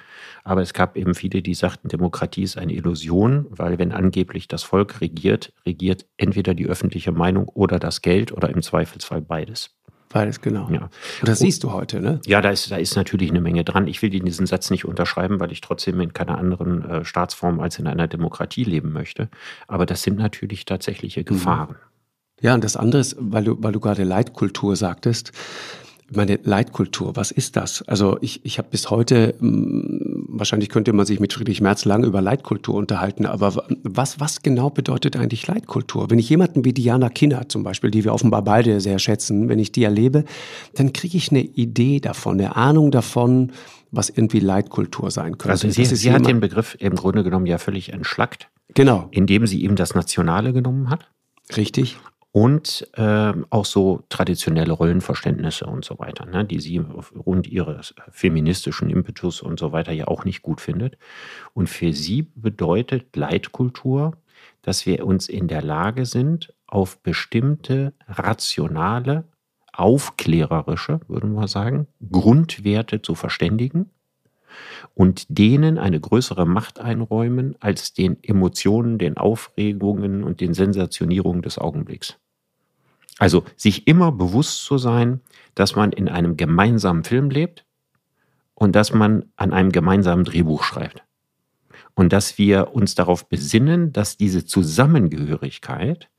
aber 0.43 0.61
es 0.61 0.73
gab 0.73 0.97
eben 0.97 1.13
viele, 1.13 1.43
die 1.43 1.53
sagten, 1.53 1.87
Demokratie 1.87 2.41
ist 2.41 2.57
eine 2.57 2.73
Illusion, 2.73 3.45
weil 3.49 3.77
wenn 3.77 3.91
angeblich 3.91 4.47
das 4.47 4.63
Volk 4.63 5.01
regiert, 5.01 5.53
regiert 5.67 6.07
entweder 6.17 6.55
die 6.55 6.65
öffentliche 6.65 7.11
Meinung 7.11 7.47
oder 7.47 7.77
das 7.77 8.01
Geld 8.01 8.31
oder 8.31 8.49
im 8.49 8.63
Zweifelsfall 8.63 9.21
beides. 9.21 9.75
Beides, 10.13 10.41
genau. 10.41 10.69
Ja. 10.71 10.81
Und 10.81 10.91
das 11.27 11.39
siehst 11.39 11.63
du 11.63 11.71
heute, 11.71 11.99
ne? 11.99 12.21
Ja, 12.27 12.39
da 12.39 12.51
ist, 12.51 12.69
da 12.69 12.77
ist 12.77 12.95
natürlich 12.95 13.31
eine 13.31 13.41
Menge 13.41 13.63
dran. 13.63 13.87
Ich 13.87 14.03
will 14.03 14.11
diesen 14.11 14.45
Satz 14.45 14.69
nicht 14.69 14.85
unterschreiben, 14.85 15.39
weil 15.39 15.51
ich 15.51 15.59
trotzdem 15.59 15.99
in 16.01 16.13
keiner 16.13 16.37
anderen 16.37 16.87
äh, 16.87 17.03
Staatsform 17.03 17.59
als 17.59 17.79
in 17.79 17.87
einer 17.87 18.07
Demokratie 18.07 18.63
leben 18.63 18.93
möchte. 18.93 19.27
Aber 19.67 19.87
das 19.87 20.03
sind 20.03 20.19
natürlich 20.19 20.65
tatsächliche 20.65 21.21
mhm. 21.21 21.25
Gefahren. 21.25 21.75
Ja, 22.41 22.53
und 22.53 22.63
das 22.63 22.75
andere 22.75 23.01
ist, 23.01 23.15
weil 23.19 23.43
du, 23.43 23.57
weil 23.59 23.71
du 23.71 23.79
gerade 23.79 24.03
Leitkultur 24.03 24.75
sagtest, 24.75 25.31
meine 26.11 26.39
Leitkultur, 26.43 27.15
was 27.15 27.31
ist 27.31 27.55
das? 27.55 27.81
Also 27.87 28.17
ich, 28.21 28.45
ich 28.45 28.57
habe 28.57 28.67
bis 28.69 28.89
heute, 28.89 29.35
hm, 29.39 30.25
wahrscheinlich 30.27 30.69
könnte 30.69 30.93
man 30.93 31.05
sich 31.05 31.19
mit 31.19 31.33
Friedrich 31.33 31.61
Merz 31.61 31.85
lange 31.85 32.07
über 32.07 32.21
Leitkultur 32.21 32.75
unterhalten, 32.75 33.25
aber 33.25 33.63
was, 33.83 34.19
was 34.19 34.41
genau 34.41 34.69
bedeutet 34.69 35.15
eigentlich 35.15 35.47
Leitkultur? 35.47 36.09
Wenn 36.09 36.19
ich 36.19 36.29
jemanden 36.29 36.65
wie 36.65 36.73
Diana 36.73 37.09
Kinner 37.09 37.49
zum 37.49 37.63
Beispiel, 37.63 37.91
die 37.91 38.03
wir 38.03 38.13
offenbar 38.13 38.43
beide 38.43 38.81
sehr 38.81 38.99
schätzen, 38.99 39.49
wenn 39.49 39.59
ich 39.59 39.71
die 39.71 39.83
erlebe, 39.83 40.25
dann 40.75 40.93
kriege 40.93 41.17
ich 41.17 41.31
eine 41.31 41.41
Idee 41.41 41.99
davon, 41.99 42.39
eine 42.39 42.55
Ahnung 42.55 42.91
davon, 42.91 43.51
was 43.91 44.09
irgendwie 44.09 44.39
Leitkultur 44.39 45.11
sein 45.11 45.37
könnte. 45.37 45.51
Also 45.51 45.69
sie, 45.69 45.85
sie 45.85 46.11
hat 46.11 46.27
den 46.27 46.39
Begriff 46.39 46.75
im 46.79 46.95
Grunde 46.95 47.23
genommen 47.23 47.45
ja 47.45 47.59
völlig 47.59 47.93
entschlackt. 47.93 48.49
Genau. 48.73 49.07
Indem 49.11 49.45
sie 49.45 49.61
ihm 49.61 49.75
das 49.75 49.93
Nationale 49.93 50.51
genommen 50.51 50.89
hat. 50.89 51.11
Richtig 51.55 51.97
und 52.33 52.87
äh, 52.93 53.31
auch 53.51 53.65
so 53.65 54.01
traditionelle 54.09 54.73
Rollenverständnisse 54.73 55.67
und 55.67 55.85
so 55.85 55.99
weiter, 55.99 56.25
ne, 56.25 56.43
die 56.43 56.59
sie 56.59 56.79
aufgrund 56.79 57.47
ihres 57.47 57.93
feministischen 58.09 58.89
Impetus 58.89 59.43
und 59.43 59.59
so 59.59 59.71
weiter 59.71 59.91
ja 59.91 60.07
auch 60.07 60.25
nicht 60.25 60.41
gut 60.41 60.59
findet. 60.59 60.97
Und 61.53 61.69
für 61.69 61.93
sie 61.93 62.23
bedeutet 62.23 63.15
Leitkultur, 63.15 64.17
dass 64.63 64.87
wir 64.87 65.05
uns 65.05 65.29
in 65.29 65.47
der 65.47 65.61
Lage 65.61 66.07
sind, 66.07 66.51
auf 66.65 66.97
bestimmte 67.03 67.93
rationale, 68.07 69.25
aufklärerische, 69.71 71.01
würden 71.07 71.33
wir 71.35 71.47
sagen, 71.47 71.85
Grundwerte 72.11 73.03
zu 73.03 73.13
verständigen 73.13 73.91
und 74.95 75.25
denen 75.29 75.77
eine 75.77 75.99
größere 75.99 76.47
Macht 76.47 76.79
einräumen 76.79 77.55
als 77.59 77.93
den 77.93 78.17
Emotionen, 78.23 78.97
den 78.97 79.17
Aufregungen 79.17 80.23
und 80.23 80.41
den 80.41 80.55
Sensationierungen 80.55 81.43
des 81.43 81.59
Augenblicks. 81.59 82.17
Also 83.19 83.43
sich 83.55 83.87
immer 83.87 84.11
bewusst 84.11 84.63
zu 84.65 84.77
sein, 84.77 85.21
dass 85.55 85.75
man 85.75 85.91
in 85.91 86.09
einem 86.09 86.37
gemeinsamen 86.37 87.03
Film 87.03 87.29
lebt 87.29 87.65
und 88.55 88.75
dass 88.75 88.93
man 88.93 89.25
an 89.35 89.53
einem 89.53 89.71
gemeinsamen 89.71 90.23
Drehbuch 90.23 90.63
schreibt. 90.63 91.03
Und 91.95 92.11
dass 92.11 92.37
wir 92.37 92.73
uns 92.73 92.95
darauf 92.95 93.29
besinnen, 93.29 93.93
dass 93.93 94.17
diese 94.17 94.45
Zusammengehörigkeit 94.45 96.09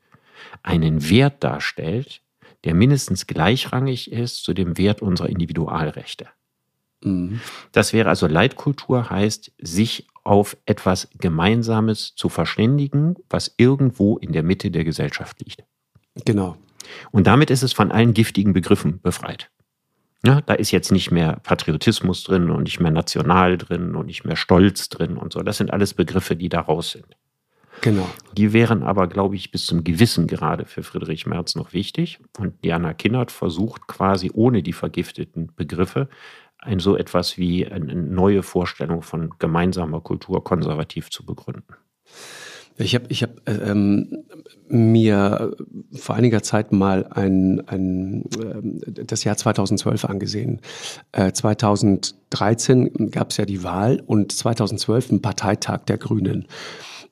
einen 0.63 1.09
Wert 1.09 1.43
darstellt, 1.43 2.21
der 2.63 2.73
mindestens 2.73 3.27
gleichrangig 3.27 4.11
ist 4.11 4.43
zu 4.43 4.53
dem 4.53 4.77
Wert 4.77 5.01
unserer 5.01 5.29
Individualrechte. 5.29 6.27
Mhm. 7.03 7.41
Das 7.71 7.93
wäre 7.93 8.09
also 8.09 8.27
Leitkultur, 8.27 9.09
heißt, 9.09 9.51
sich 9.61 10.07
auf 10.23 10.57
etwas 10.65 11.09
Gemeinsames 11.19 12.15
zu 12.15 12.29
verständigen, 12.29 13.15
was 13.29 13.53
irgendwo 13.57 14.17
in 14.17 14.31
der 14.31 14.43
Mitte 14.43 14.71
der 14.71 14.83
Gesellschaft 14.83 15.39
liegt. 15.41 15.63
Genau. 16.25 16.57
Und 17.11 17.27
damit 17.27 17.49
ist 17.49 17.63
es 17.63 17.73
von 17.73 17.91
allen 17.91 18.13
giftigen 18.13 18.53
Begriffen 18.53 19.01
befreit. 19.01 19.49
Ja, 20.25 20.41
da 20.41 20.55
ist 20.55 20.71
jetzt 20.71 20.91
nicht 20.91 21.11
mehr 21.11 21.39
Patriotismus 21.43 22.23
drin 22.23 22.49
und 22.49 22.63
nicht 22.63 22.79
mehr 22.79 22.91
national 22.91 23.57
drin 23.57 23.95
und 23.95 24.07
nicht 24.07 24.25
mehr 24.25 24.35
Stolz 24.35 24.89
drin 24.89 25.17
und 25.17 25.33
so. 25.33 25.41
Das 25.41 25.57
sind 25.57 25.71
alles 25.71 25.93
Begriffe, 25.93 26.35
die 26.35 26.49
da 26.49 26.61
raus 26.61 26.91
sind. 26.91 27.05
Genau. 27.81 28.09
Die 28.35 28.53
wären 28.53 28.83
aber, 28.83 29.07
glaube 29.07 29.35
ich, 29.35 29.51
bis 29.51 29.65
zum 29.65 29.83
gewissen 29.83 30.27
Grade 30.27 30.65
für 30.65 30.81
Friedrich 30.81 31.25
Merz 31.25 31.55
noch 31.55 31.73
wichtig. 31.73 32.19
Und 32.39 32.63
Diana 32.63 32.93
Kinnert 32.93 33.31
versucht 33.31 33.87
quasi 33.87 34.31
ohne 34.33 34.63
die 34.63 34.73
vergifteten 34.73 35.51
Begriffe 35.55 36.09
ein 36.57 36.79
so 36.79 36.97
etwas 36.97 37.37
wie 37.37 37.67
eine 37.67 37.93
neue 37.95 38.41
Vorstellung 38.41 39.03
von 39.03 39.35
gemeinsamer 39.37 40.01
Kultur 40.01 40.43
konservativ 40.43 41.11
zu 41.11 41.25
begründen. 41.25 41.75
Ich 42.77 42.93
habe 42.93 43.05
ich 43.09 43.23
hab, 43.23 43.47
äh, 43.47 43.53
ähm, 43.53 44.25
mir 44.67 45.55
vor 45.93 46.15
einiger 46.15 46.43
Zeit 46.43 46.71
mal 46.71 47.05
ein, 47.07 47.61
ein, 47.67 48.23
äh, 48.39 49.05
das 49.05 49.23
Jahr 49.23 49.37
2012 49.37 50.05
angesehen. 50.05 50.59
Äh, 51.11 51.31
2013 51.31 53.11
gab 53.11 53.31
es 53.31 53.37
ja 53.37 53.45
die 53.45 53.63
Wahl 53.63 54.01
und 54.05 54.31
2012 54.31 55.11
ein 55.11 55.21
Parteitag 55.21 55.85
der 55.85 55.97
Grünen 55.97 56.47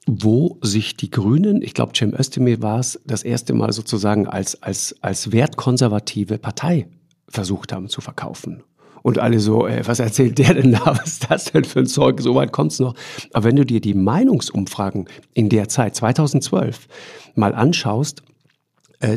wo 0.06 0.58
sich 0.62 0.98
die 0.98 1.10
Grünen, 1.10 1.62
ich 1.62 1.74
glaube 1.74 1.94
Cem 1.96 2.14
Özdemir 2.14 2.62
war 2.62 2.80
es, 2.80 3.00
das 3.06 3.24
erste 3.24 3.54
Mal 3.54 3.72
sozusagen 3.72 4.28
als, 4.28 4.62
als, 4.62 4.96
als 5.02 5.32
wertkonservative 5.32 6.38
Partei 6.40 6.88
versucht 7.30 7.72
haben 7.72 7.88
zu 7.88 8.02
verkaufen. 8.02 8.64
Und 9.04 9.20
alle 9.20 9.40
so, 9.40 9.68
ey, 9.68 9.86
was 9.86 10.00
erzählt 10.00 10.40
der 10.40 10.56
denn 10.56 10.72
da? 10.72 10.86
Was 10.86 11.08
ist 11.08 11.30
das 11.30 11.46
denn 11.46 11.66
für 11.66 11.80
ein 11.80 11.86
Zeug? 11.86 12.22
So 12.22 12.36
weit 12.36 12.52
kommt's 12.52 12.80
noch. 12.80 12.96
Aber 13.34 13.46
wenn 13.46 13.58
du 13.58 13.66
dir 13.66 13.82
die 13.82 13.94
Meinungsumfragen 13.94 15.08
in 15.34 15.50
der 15.50 15.70
Zeit, 15.70 15.96
2012, 15.96 16.88
mal 17.36 17.54
anschaust, 17.54 18.24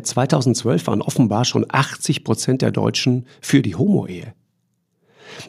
2012 0.03 0.83
äh, 0.83 0.87
waren 0.88 1.03
offenbar 1.03 1.44
schon 1.44 1.64
80 1.68 2.25
Prozent 2.25 2.62
der 2.62 2.72
Deutschen 2.72 3.27
für 3.40 3.62
die 3.62 3.77
Homo-Ehe. 3.77 4.35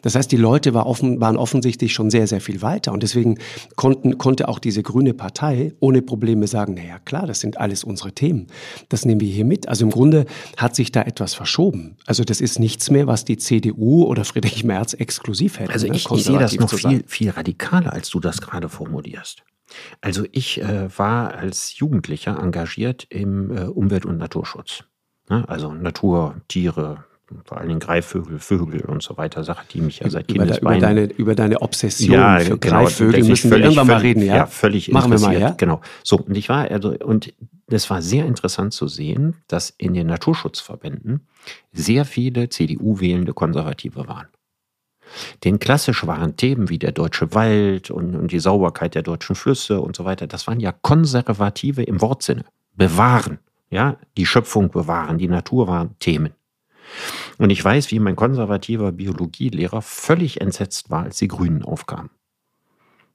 Das 0.02 0.14
heißt, 0.14 0.30
die 0.30 0.36
Leute 0.36 0.74
war 0.74 0.86
offen, 0.86 1.20
waren 1.20 1.36
offensichtlich 1.36 1.92
schon 1.92 2.10
sehr, 2.10 2.26
sehr 2.26 2.40
viel 2.40 2.62
weiter. 2.62 2.92
Und 2.92 3.02
deswegen 3.02 3.38
konnten, 3.76 4.18
konnte 4.18 4.48
auch 4.48 4.58
diese 4.58 4.82
grüne 4.82 5.14
Partei 5.14 5.72
ohne 5.80 6.02
Probleme 6.02 6.46
sagen, 6.46 6.74
naja, 6.74 6.98
klar, 6.98 7.26
das 7.26 7.40
sind 7.40 7.58
alles 7.58 7.84
unsere 7.84 8.12
Themen. 8.12 8.46
Das 8.88 9.04
nehmen 9.04 9.20
wir 9.20 9.28
hier 9.28 9.44
mit. 9.44 9.68
Also 9.68 9.84
im 9.84 9.90
Grunde 9.90 10.26
hat 10.56 10.74
sich 10.74 10.92
da 10.92 11.02
etwas 11.02 11.34
verschoben. 11.34 11.96
Also 12.06 12.24
das 12.24 12.40
ist 12.40 12.58
nichts 12.58 12.90
mehr, 12.90 13.06
was 13.06 13.24
die 13.24 13.36
CDU 13.36 14.04
oder 14.04 14.24
Friedrich 14.24 14.64
Merz 14.64 14.94
exklusiv 14.94 15.58
hätte. 15.58 15.72
Also 15.72 15.86
ne, 15.86 15.96
ich, 15.96 16.08
ne? 16.08 16.16
ich 16.16 16.24
sehe 16.24 16.38
das 16.38 16.54
noch 16.56 16.72
viel, 16.72 17.04
viel 17.06 17.30
radikaler, 17.30 17.92
als 17.92 18.10
du 18.10 18.20
das 18.20 18.40
gerade 18.40 18.68
formulierst. 18.68 19.42
Also 20.00 20.24
ich 20.32 20.60
äh, 20.62 20.88
war 20.96 21.34
als 21.34 21.78
Jugendlicher 21.78 22.38
engagiert 22.38 23.06
im 23.10 23.50
äh, 23.50 23.64
Umwelt- 23.64 24.06
und 24.06 24.18
Naturschutz. 24.18 24.84
Ne? 25.28 25.44
Also 25.48 25.72
Natur, 25.72 26.40
Tiere, 26.48 27.04
vor 27.44 27.58
allen 27.58 27.68
Dingen 27.68 27.80
Greifvögel, 27.80 28.38
Vögel 28.38 28.82
und 28.82 29.02
so 29.02 29.16
weiter, 29.16 29.44
Sache, 29.44 29.66
die 29.72 29.80
mich 29.80 30.00
ja 30.00 30.08
seit 30.08 30.30
über, 30.30 30.44
Kindesbeinen... 30.44 30.78
über, 30.78 30.86
deine, 30.86 31.04
über 31.12 31.34
deine 31.34 31.62
Obsession 31.62 32.12
ja, 32.12 32.38
für 32.40 32.58
genau, 32.58 32.82
Greifvögel 32.84 33.24
müssen 33.24 33.50
wir 33.50 33.58
völlig- 33.58 33.64
irgendwann 33.64 33.86
mal 33.86 34.00
reden, 34.00 34.22
ja? 34.22 34.36
Ja, 34.36 34.46
völlig 34.46 34.90
Machen 34.90 35.12
wir 35.12 35.20
mal, 35.20 35.38
ja? 35.38 35.50
Genau. 35.50 35.80
So, 36.02 36.18
und 36.18 36.36
ich 36.36 36.48
war, 36.48 36.70
also, 36.70 36.90
und 36.90 37.32
es 37.66 37.90
war 37.90 38.02
sehr 38.02 38.24
interessant 38.26 38.72
zu 38.72 38.88
sehen, 38.88 39.36
dass 39.46 39.70
in 39.76 39.94
den 39.94 40.06
Naturschutzverbänden 40.06 41.26
sehr 41.72 42.04
viele 42.04 42.48
CDU-wählende 42.48 43.34
Konservative 43.34 44.08
waren. 44.08 44.26
Denn 45.44 45.58
klassisch 45.58 46.06
waren 46.06 46.36
Themen 46.36 46.68
wie 46.68 46.78
der 46.78 46.92
deutsche 46.92 47.34
Wald 47.34 47.90
und, 47.90 48.14
und 48.14 48.32
die 48.32 48.40
Sauberkeit 48.40 48.94
der 48.94 49.02
deutschen 49.02 49.36
Flüsse 49.36 49.80
und 49.80 49.96
so 49.96 50.04
weiter, 50.04 50.26
das 50.26 50.46
waren 50.46 50.60
ja 50.60 50.72
Konservative 50.72 51.82
im 51.82 52.00
Wortsinne. 52.00 52.44
Bewahren, 52.74 53.38
ja, 53.70 53.96
die 54.16 54.26
Schöpfung 54.26 54.70
bewahren, 54.70 55.18
die 55.18 55.28
Natur 55.28 55.66
waren 55.66 55.98
Themen. 55.98 56.32
Und 57.38 57.50
ich 57.50 57.64
weiß, 57.64 57.90
wie 57.90 58.00
mein 58.00 58.16
konservativer 58.16 58.92
Biologielehrer 58.92 59.82
völlig 59.82 60.40
entsetzt 60.40 60.90
war, 60.90 61.04
als 61.04 61.18
die 61.18 61.28
Grünen 61.28 61.62
aufkamen. 61.62 62.10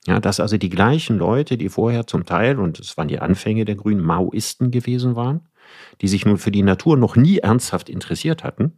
Ja, 0.05 0.19
dass 0.19 0.39
also 0.39 0.57
die 0.57 0.69
gleichen 0.69 1.17
Leute, 1.17 1.57
die 1.57 1.69
vorher 1.69 2.07
zum 2.07 2.25
Teil, 2.25 2.59
und 2.59 2.79
es 2.79 2.97
waren 2.97 3.07
die 3.07 3.19
Anfänge 3.19 3.65
der 3.65 3.75
Grünen, 3.75 4.03
Maoisten 4.03 4.69
gewesen 4.69 5.15
waren, 5.15 5.47
die 6.01 6.07
sich 6.07 6.25
nun 6.25 6.37
für 6.37 6.51
die 6.51 6.63
Natur 6.63 6.97
noch 6.97 7.15
nie 7.15 7.37
ernsthaft 7.37 7.89
interessiert 7.89 8.43
hatten, 8.43 8.73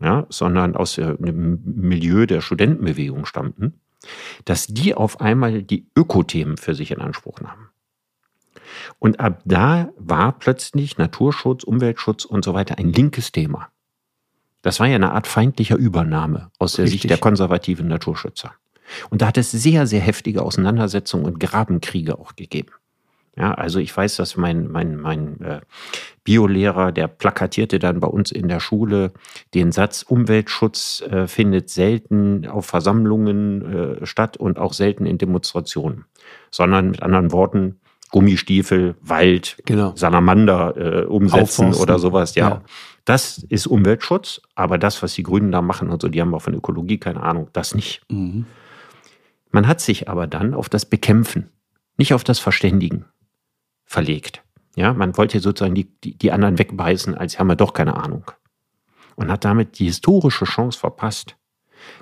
ja, 0.00 0.26
sondern 0.28 0.76
aus 0.76 0.94
dem 0.94 1.60
Milieu 1.64 2.26
der 2.26 2.40
Studentenbewegung 2.40 3.26
stammten, 3.26 3.80
dass 4.44 4.66
die 4.66 4.94
auf 4.94 5.20
einmal 5.20 5.62
die 5.62 5.88
Ökothemen 5.96 6.56
für 6.56 6.74
sich 6.74 6.90
in 6.92 7.00
Anspruch 7.00 7.40
nahmen. 7.40 7.68
Und 8.98 9.20
ab 9.20 9.42
da 9.44 9.90
war 9.96 10.38
plötzlich 10.38 10.98
Naturschutz, 10.98 11.64
Umweltschutz 11.64 12.24
und 12.24 12.44
so 12.44 12.54
weiter 12.54 12.78
ein 12.78 12.92
linkes 12.92 13.32
Thema. 13.32 13.68
Das 14.62 14.80
war 14.80 14.86
ja 14.86 14.96
eine 14.96 15.12
Art 15.12 15.26
feindlicher 15.26 15.76
Übernahme 15.76 16.50
aus 16.58 16.74
der 16.74 16.84
Richtig. 16.84 17.02
Sicht 17.02 17.10
der 17.10 17.18
konservativen 17.18 17.88
Naturschützer. 17.88 18.52
Und 19.08 19.22
da 19.22 19.28
hat 19.28 19.38
es 19.38 19.50
sehr, 19.50 19.86
sehr 19.86 20.00
heftige 20.00 20.42
Auseinandersetzungen 20.42 21.24
und 21.24 21.40
Grabenkriege 21.40 22.18
auch 22.18 22.34
gegeben. 22.36 22.72
Ja, 23.36 23.54
also 23.54 23.78
ich 23.78 23.96
weiß, 23.96 24.16
dass 24.16 24.36
mein, 24.36 24.66
mein, 24.68 24.96
mein 24.96 25.40
äh, 25.40 25.60
Biolehrer, 26.24 26.90
der 26.92 27.06
plakatierte 27.06 27.78
dann 27.78 28.00
bei 28.00 28.08
uns 28.08 28.32
in 28.32 28.48
der 28.48 28.58
Schule 28.60 29.12
den 29.54 29.70
Satz, 29.72 30.02
Umweltschutz 30.02 31.02
äh, 31.08 31.26
findet 31.28 31.70
selten 31.70 32.46
auf 32.46 32.66
Versammlungen 32.66 34.00
äh, 34.02 34.06
statt 34.06 34.36
und 34.36 34.58
auch 34.58 34.72
selten 34.72 35.06
in 35.06 35.16
Demonstrationen, 35.16 36.04
sondern 36.50 36.90
mit 36.90 37.02
anderen 37.02 37.30
Worten, 37.32 37.80
Gummistiefel, 38.10 38.96
Wald, 39.00 39.56
Genau. 39.64 39.92
Salamander 39.94 40.76
äh, 40.76 41.04
umsetzen 41.04 41.66
Aufforsten. 41.66 41.82
oder 41.82 41.98
sowas. 42.00 42.34
Ja. 42.34 42.48
Ja. 42.48 42.62
Das 43.04 43.38
ist 43.38 43.66
Umweltschutz, 43.66 44.40
aber 44.54 44.78
das, 44.78 45.02
was 45.02 45.14
die 45.14 45.22
Grünen 45.22 45.52
da 45.52 45.62
machen 45.62 45.90
und 45.90 46.00
so, 46.02 46.08
die 46.08 46.20
haben 46.20 46.34
auch 46.34 46.42
von 46.42 46.54
Ökologie 46.54 46.98
keine 46.98 47.22
Ahnung, 47.22 47.48
das 47.52 47.74
nicht. 47.74 48.02
Mhm. 48.08 48.46
Man 49.50 49.66
hat 49.66 49.80
sich 49.80 50.08
aber 50.08 50.26
dann 50.26 50.54
auf 50.54 50.68
das 50.68 50.86
Bekämpfen, 50.86 51.50
nicht 51.96 52.14
auf 52.14 52.24
das 52.24 52.38
Verständigen 52.38 53.06
verlegt. 53.84 54.42
Ja, 54.76 54.92
man 54.92 55.16
wollte 55.16 55.40
sozusagen 55.40 55.74
die, 55.74 55.90
die, 56.04 56.16
die 56.16 56.30
anderen 56.30 56.58
wegbeißen, 56.58 57.14
als 57.16 57.38
haben 57.38 57.48
wir 57.48 57.56
doch 57.56 57.72
keine 57.72 57.96
Ahnung. 57.96 58.30
Und 59.16 59.30
hat 59.30 59.44
damit 59.44 59.78
die 59.78 59.86
historische 59.86 60.44
Chance 60.44 60.78
verpasst, 60.78 61.36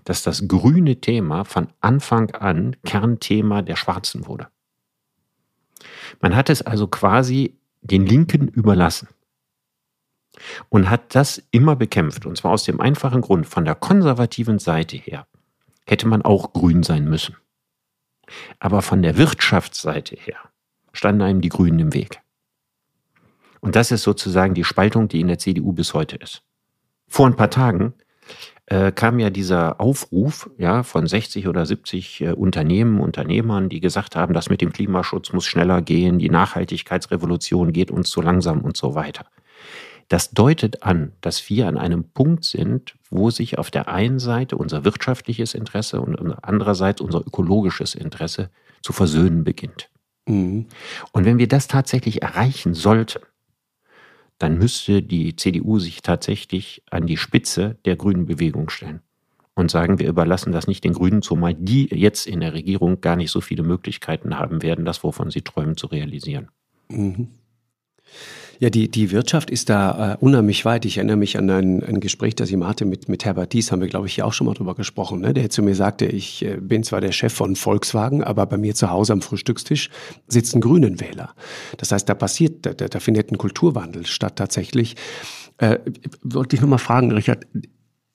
dass 0.04 0.22
das 0.22 0.46
grüne 0.46 1.00
Thema 1.00 1.44
von 1.44 1.68
Anfang 1.80 2.30
an 2.32 2.76
Kernthema 2.84 3.62
der 3.62 3.76
Schwarzen 3.76 4.26
wurde. 4.26 4.48
Man 6.20 6.36
hat 6.36 6.50
es 6.50 6.62
also 6.62 6.86
quasi 6.88 7.56
den 7.80 8.04
Linken 8.04 8.48
überlassen 8.48 9.08
und 10.68 10.90
hat 10.90 11.14
das 11.14 11.42
immer 11.50 11.76
bekämpft. 11.76 12.26
Und 12.26 12.36
zwar 12.36 12.52
aus 12.52 12.64
dem 12.64 12.80
einfachen 12.80 13.20
Grund, 13.20 13.46
von 13.46 13.64
der 13.64 13.74
konservativen 13.74 14.58
Seite 14.58 14.96
her 14.96 15.26
hätte 15.86 16.06
man 16.06 16.22
auch 16.22 16.52
grün 16.52 16.82
sein 16.82 17.08
müssen. 17.08 17.36
Aber 18.58 18.82
von 18.82 19.02
der 19.02 19.16
Wirtschaftsseite 19.16 20.16
her 20.16 20.36
standen 20.92 21.22
einem 21.22 21.40
die 21.40 21.48
Grünen 21.48 21.78
im 21.78 21.94
Weg. 21.94 22.20
Und 23.60 23.74
das 23.74 23.90
ist 23.90 24.02
sozusagen 24.02 24.54
die 24.54 24.64
Spaltung, 24.64 25.08
die 25.08 25.20
in 25.20 25.28
der 25.28 25.38
CDU 25.38 25.72
bis 25.72 25.94
heute 25.94 26.16
ist. 26.16 26.42
Vor 27.08 27.26
ein 27.26 27.36
paar 27.36 27.50
Tagen 27.50 27.94
äh, 28.66 28.92
kam 28.92 29.18
ja 29.18 29.30
dieser 29.30 29.80
Aufruf 29.80 30.50
ja, 30.58 30.82
von 30.82 31.06
60 31.06 31.48
oder 31.48 31.64
70 31.64 32.20
äh, 32.20 32.32
Unternehmen, 32.32 33.00
Unternehmern, 33.00 33.68
die 33.68 33.80
gesagt 33.80 34.14
haben, 34.14 34.34
das 34.34 34.50
mit 34.50 34.60
dem 34.60 34.72
Klimaschutz 34.72 35.32
muss 35.32 35.46
schneller 35.46 35.80
gehen, 35.80 36.18
die 36.18 36.28
Nachhaltigkeitsrevolution 36.28 37.72
geht 37.72 37.90
uns 37.90 38.10
zu 38.10 38.20
langsam 38.20 38.60
und 38.60 38.76
so 38.76 38.94
weiter. 38.94 39.26
Das 40.08 40.30
deutet 40.30 40.82
an, 40.82 41.12
dass 41.20 41.48
wir 41.50 41.68
an 41.68 41.76
einem 41.76 42.04
Punkt 42.04 42.44
sind, 42.44 42.96
wo 43.10 43.30
sich 43.30 43.58
auf 43.58 43.70
der 43.70 43.88
einen 43.88 44.18
Seite 44.18 44.56
unser 44.56 44.84
wirtschaftliches 44.84 45.54
Interesse 45.54 46.00
und 46.00 46.16
andererseits 46.42 47.00
unser 47.00 47.20
ökologisches 47.26 47.94
Interesse 47.94 48.50
zu 48.82 48.92
versöhnen 48.92 49.44
beginnt. 49.44 49.90
Mhm. 50.26 50.66
Und 51.12 51.24
wenn 51.24 51.38
wir 51.38 51.48
das 51.48 51.68
tatsächlich 51.68 52.22
erreichen 52.22 52.72
sollten, 52.74 53.20
dann 54.38 54.56
müsste 54.56 55.02
die 55.02 55.36
CDU 55.36 55.78
sich 55.78 56.00
tatsächlich 56.00 56.82
an 56.90 57.06
die 57.06 57.16
Spitze 57.16 57.76
der 57.84 57.96
grünen 57.96 58.26
Bewegung 58.26 58.70
stellen 58.70 59.00
und 59.54 59.70
sagen, 59.70 59.98
wir 59.98 60.08
überlassen 60.08 60.52
das 60.52 60.68
nicht 60.68 60.84
den 60.84 60.92
Grünen, 60.92 61.22
zumal 61.22 61.54
die 61.54 61.88
jetzt 61.92 62.26
in 62.26 62.40
der 62.40 62.54
Regierung 62.54 63.00
gar 63.00 63.16
nicht 63.16 63.32
so 63.32 63.40
viele 63.40 63.64
Möglichkeiten 63.64 64.38
haben 64.38 64.62
werden, 64.62 64.84
das, 64.84 65.02
wovon 65.02 65.30
sie 65.30 65.42
träumen, 65.42 65.76
zu 65.76 65.88
realisieren. 65.88 66.48
Mhm. 66.88 67.28
Ja, 68.60 68.70
die, 68.70 68.90
die 68.90 69.12
Wirtschaft 69.12 69.50
ist 69.50 69.68
da 69.68 70.14
äh, 70.14 70.16
unheimlich 70.18 70.64
weit. 70.64 70.84
Ich 70.84 70.96
erinnere 70.96 71.16
mich 71.16 71.38
an 71.38 71.48
ein, 71.48 71.82
ein 71.84 72.00
Gespräch, 72.00 72.34
das 72.34 72.50
ich 72.50 72.56
mal 72.56 72.66
hatte 72.66 72.84
mit, 72.84 73.08
mit 73.08 73.24
Herbert 73.24 73.52
Dies, 73.52 73.70
haben 73.70 73.80
wir, 73.80 73.88
glaube 73.88 74.08
ich, 74.08 74.16
hier 74.16 74.26
auch 74.26 74.32
schon 74.32 74.48
mal 74.48 74.54
drüber 74.54 74.74
gesprochen. 74.74 75.20
Ne? 75.20 75.32
Der 75.32 75.48
zu 75.48 75.62
mir 75.62 75.76
sagte, 75.76 76.06
ich 76.06 76.44
äh, 76.44 76.56
bin 76.60 76.82
zwar 76.82 77.00
der 77.00 77.12
Chef 77.12 77.32
von 77.32 77.54
Volkswagen, 77.54 78.24
aber 78.24 78.46
bei 78.46 78.56
mir 78.56 78.74
zu 78.74 78.90
Hause 78.90 79.12
am 79.12 79.22
Frühstückstisch 79.22 79.90
sitzen 80.26 80.60
grünen 80.60 81.00
Wähler. 81.00 81.34
Das 81.76 81.92
heißt, 81.92 82.08
da 82.08 82.14
passiert, 82.14 82.66
da, 82.66 82.72
da 82.72 83.00
findet 83.00 83.30
ein 83.30 83.38
Kulturwandel 83.38 84.06
statt 84.06 84.34
tatsächlich. 84.34 84.96
Äh, 85.58 85.78
wollte 86.22 86.56
ich 86.56 86.62
noch 86.62 86.68
mal 86.68 86.78
fragen, 86.78 87.12
Richard, 87.12 87.46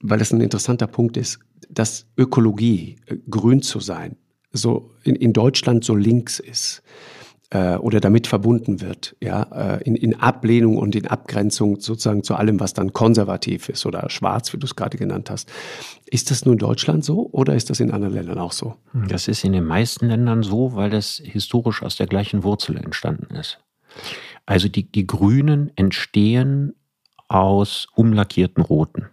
weil 0.01 0.19
das 0.19 0.33
ein 0.33 0.41
interessanter 0.41 0.87
Punkt 0.87 1.15
ist, 1.15 1.39
dass 1.69 2.05
Ökologie, 2.17 2.97
äh, 3.05 3.15
grün 3.29 3.61
zu 3.61 3.79
sein, 3.79 4.17
so 4.51 4.91
in, 5.03 5.15
in 5.15 5.31
Deutschland 5.31 5.85
so 5.85 5.95
links 5.95 6.39
ist 6.39 6.83
äh, 7.53 7.75
oder 7.75 7.99
damit 7.99 8.25
verbunden 8.25 8.81
wird, 8.81 9.15
ja, 9.21 9.43
äh, 9.53 9.83
in, 9.83 9.95
in 9.95 10.19
Ablehnung 10.19 10.77
und 10.77 10.95
in 10.95 11.07
Abgrenzung 11.07 11.79
sozusagen 11.79 12.23
zu 12.23 12.35
allem, 12.35 12.59
was 12.59 12.73
dann 12.73 12.93
konservativ 12.93 13.69
ist 13.69 13.85
oder 13.85 14.09
schwarz, 14.09 14.51
wie 14.53 14.57
du 14.57 14.65
es 14.65 14.75
gerade 14.75 14.97
genannt 14.97 15.29
hast. 15.29 15.51
Ist 16.07 16.31
das 16.31 16.45
nur 16.45 16.53
in 16.53 16.59
Deutschland 16.59 17.05
so 17.05 17.29
oder 17.31 17.55
ist 17.55 17.69
das 17.69 17.79
in 17.79 17.91
anderen 17.91 18.15
Ländern 18.15 18.39
auch 18.39 18.51
so? 18.51 18.75
Das 19.07 19.27
ist 19.27 19.43
in 19.43 19.53
den 19.53 19.65
meisten 19.65 20.07
Ländern 20.07 20.41
so, 20.41 20.73
weil 20.73 20.89
das 20.89 21.21
historisch 21.23 21.83
aus 21.83 21.95
der 21.95 22.07
gleichen 22.07 22.43
Wurzel 22.43 22.75
entstanden 22.75 23.35
ist. 23.35 23.59
Also 24.47 24.67
die, 24.67 24.91
die 24.91 25.05
Grünen 25.05 25.71
entstehen 25.75 26.73
aus 27.27 27.87
umlackierten 27.95 28.63
Roten. 28.63 29.09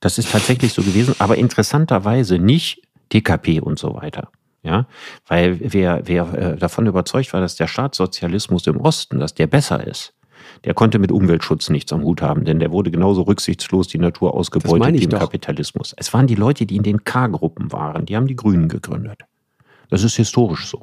Das 0.00 0.18
ist 0.18 0.32
tatsächlich 0.32 0.72
so 0.72 0.82
gewesen, 0.82 1.14
aber 1.18 1.38
interessanterweise 1.38 2.38
nicht 2.38 2.82
TKP 3.08 3.60
und 3.60 3.78
so 3.78 3.94
weiter. 3.94 4.30
Ja, 4.66 4.86
weil 5.28 5.58
wer, 5.60 6.02
wer 6.06 6.34
äh, 6.34 6.56
davon 6.56 6.86
überzeugt 6.86 7.32
war, 7.32 7.40
dass 7.40 7.54
der 7.54 7.68
Staatssozialismus 7.68 8.66
im 8.66 8.80
Osten, 8.80 9.20
dass 9.20 9.32
der 9.32 9.46
besser 9.46 9.86
ist, 9.86 10.12
der 10.64 10.74
konnte 10.74 10.98
mit 10.98 11.12
Umweltschutz 11.12 11.70
nichts 11.70 11.92
am 11.92 12.02
Hut 12.02 12.20
haben, 12.20 12.44
denn 12.44 12.58
der 12.58 12.72
wurde 12.72 12.90
genauso 12.90 13.22
rücksichtslos 13.22 13.86
die 13.86 13.98
Natur 13.98 14.34
ausgebeutet 14.34 14.94
wie 14.94 15.04
im 15.04 15.10
doch. 15.10 15.20
Kapitalismus. 15.20 15.94
Es 15.96 16.12
waren 16.12 16.26
die 16.26 16.34
Leute, 16.34 16.66
die 16.66 16.76
in 16.76 16.82
den 16.82 17.04
K-Gruppen 17.04 17.70
waren, 17.70 18.06
die 18.06 18.16
haben 18.16 18.26
die 18.26 18.34
Grünen 18.34 18.68
gegründet. 18.68 19.20
Das 19.88 20.02
ist 20.02 20.16
historisch 20.16 20.66
so. 20.66 20.82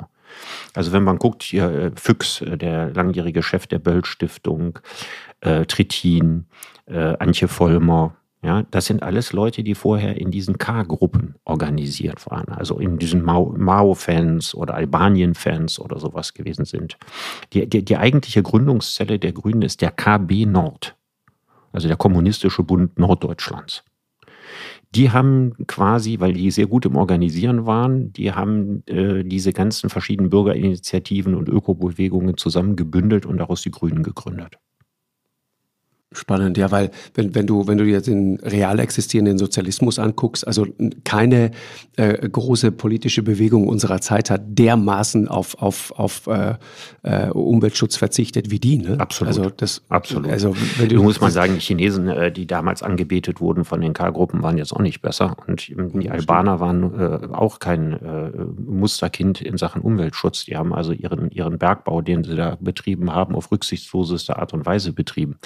Also 0.73 0.93
wenn 0.93 1.03
man 1.03 1.19
guckt, 1.19 1.43
hier 1.43 1.69
äh, 1.69 1.91
Füchs, 1.95 2.39
äh, 2.39 2.57
der 2.57 2.91
langjährige 2.91 3.43
Chef 3.43 3.67
der 3.67 3.79
Böll-Stiftung, 3.79 4.79
äh, 5.41 5.65
Trittin, 5.65 6.45
äh, 6.85 7.17
Antje 7.19 7.49
Vollmer, 7.49 8.15
ja, 8.43 8.63
das 8.71 8.85
sind 8.85 9.03
alles 9.03 9.31
Leute, 9.31 9.63
die 9.63 9.73
vorher 9.73 10.17
in 10.17 10.29
diesen 10.29 10.57
K-Gruppen 10.57 11.35
organisiert 11.45 12.29
waren, 12.29 12.49
also 12.49 12.77
in 12.77 12.97
diesen 12.97 13.23
Mao- 13.23 13.55
Mao-Fans 13.57 14.53
oder 14.53 14.73
Albanien-Fans 14.73 15.79
oder 15.79 15.97
sowas 15.97 16.33
gewesen 16.33 16.65
sind. 16.65 16.97
Die, 17.53 17.67
die, 17.69 17.85
die 17.85 17.95
eigentliche 17.95 18.43
Gründungszelle 18.43 19.17
der 19.17 19.31
Grünen 19.31 19.61
ist 19.61 19.81
der 19.81 19.91
KB 19.91 20.45
Nord, 20.45 20.97
also 21.71 21.87
der 21.87 21.95
Kommunistische 21.95 22.63
Bund 22.63 22.99
Norddeutschlands. 22.99 23.85
Die 24.93 25.09
haben 25.09 25.53
quasi, 25.65 26.19
weil 26.19 26.33
die 26.33 26.51
sehr 26.51 26.67
gut 26.67 26.85
im 26.85 26.97
Organisieren 26.97 27.65
waren, 27.65 28.11
die 28.11 28.33
haben 28.33 28.83
äh, 28.87 29.23
diese 29.23 29.53
ganzen 29.53 29.89
verschiedenen 29.89 30.29
Bürgerinitiativen 30.29 31.33
und 31.33 31.47
Ökobewegungen 31.47 32.35
zusammengebündelt 32.35 33.25
und 33.25 33.37
daraus 33.37 33.61
die 33.61 33.71
Grünen 33.71 34.03
gegründet. 34.03 34.59
Spannend, 36.13 36.57
ja, 36.57 36.71
weil 36.71 36.91
wenn, 37.13 37.35
wenn 37.35 37.47
du 37.47 37.67
wenn 37.67 37.77
du 37.77 37.85
dir 37.85 38.01
den 38.01 38.39
real 38.41 38.79
existierenden 38.79 39.37
Sozialismus 39.37 39.99
anguckst, 39.99 40.45
also 40.45 40.67
keine 41.03 41.51
äh, 41.95 42.27
große 42.27 42.71
politische 42.71 43.23
Bewegung 43.23 43.67
unserer 43.67 44.01
Zeit 44.01 44.29
hat 44.29 44.41
dermaßen 44.45 45.27
auf 45.27 45.61
auf 45.61 45.91
auf 45.97 46.27
äh, 46.27 46.55
äh, 47.03 47.29
Umweltschutz 47.29 47.95
verzichtet 47.95 48.51
wie 48.51 48.59
die. 48.59 48.77
Ne? 48.77 48.99
Absolut. 48.99 49.27
Also 49.27 49.49
das 49.49 49.81
absolut. 49.89 50.29
Also 50.29 50.55
wenn 50.77 50.89
du, 50.89 51.03
muss 51.03 51.21
man 51.21 51.31
sagen, 51.31 51.55
die 51.55 51.61
Chinesen, 51.61 52.07
äh, 52.07 52.31
die 52.31 52.47
damals 52.47 52.83
angebetet 52.83 53.41
wurden 53.41 53.65
von 53.65 53.81
den 53.81 53.93
K-Gruppen, 53.93 54.43
waren 54.43 54.57
jetzt 54.57 54.73
auch 54.73 54.81
nicht 54.81 55.01
besser 55.01 55.35
und 55.47 55.67
die 55.67 56.09
Albaner 56.09 56.59
waren 56.59 56.99
äh, 56.99 57.27
auch 57.33 57.59
kein 57.59 57.93
äh, 57.93 58.31
Musterkind 58.65 59.41
in 59.41 59.57
Sachen 59.57 59.81
Umweltschutz. 59.81 60.45
Die 60.45 60.57
haben 60.57 60.73
also 60.73 60.91
ihren 60.91 61.29
ihren 61.31 61.57
Bergbau, 61.57 62.01
den 62.01 62.23
sie 62.23 62.35
da 62.35 62.57
betrieben 62.59 63.13
haben, 63.13 63.35
auf 63.35 63.51
rücksichtsloseste 63.51 64.37
Art 64.37 64.53
und 64.53 64.65
Weise 64.65 64.93
betrieben. 64.93 65.37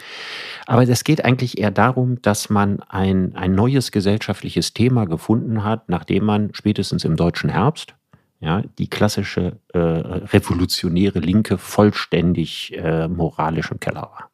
Aber 0.66 0.88
es 0.88 1.04
geht 1.04 1.24
eigentlich 1.24 1.58
eher 1.58 1.72
darum, 1.72 2.22
dass 2.22 2.50
man 2.50 2.82
ein, 2.82 3.36
ein 3.36 3.54
neues 3.54 3.92
gesellschaftliches 3.92 4.74
Thema 4.74 5.06
gefunden 5.06 5.64
hat, 5.64 5.90
nachdem 5.90 6.26
man 6.26 6.50
spätestens 6.54 7.06
im 7.06 7.16
deutschen 7.16 7.50
Herbst 7.50 7.96
ja, 8.40 8.62
die 8.78 8.90
klassische 8.90 9.60
äh, 9.74 9.80
revolutionäre 9.80 11.20
Linke 11.20 11.58
vollständig 11.58 12.74
äh, 12.78 13.08
moralisch 13.08 13.72
im 13.72 13.80
Keller 13.80 14.04
war. 14.04 14.30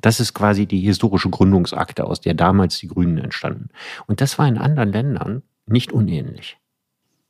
Das 0.00 0.18
ist 0.18 0.34
quasi 0.34 0.66
die 0.66 0.80
historische 0.80 1.30
Gründungsakte, 1.30 2.04
aus 2.04 2.20
der 2.20 2.34
damals 2.34 2.78
die 2.78 2.88
Grünen 2.88 3.18
entstanden. 3.18 3.68
Und 4.06 4.20
das 4.20 4.38
war 4.38 4.48
in 4.48 4.58
anderen 4.58 4.92
Ländern 4.92 5.42
nicht 5.66 5.92
unähnlich. 5.92 6.58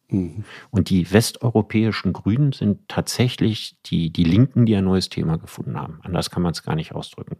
Mhm. 0.08 0.44
Und 0.70 0.88
die 0.88 1.12
westeuropäischen 1.12 2.12
Grünen 2.12 2.52
sind 2.52 2.88
tatsächlich 2.88 3.76
die, 3.86 4.10
die 4.10 4.24
Linken, 4.24 4.64
die 4.64 4.76
ein 4.76 4.84
neues 4.84 5.10
Thema 5.10 5.36
gefunden 5.36 5.78
haben. 5.78 6.00
Anders 6.02 6.30
kann 6.30 6.42
man 6.42 6.52
es 6.52 6.62
gar 6.62 6.76
nicht 6.76 6.94
ausdrücken. 6.94 7.36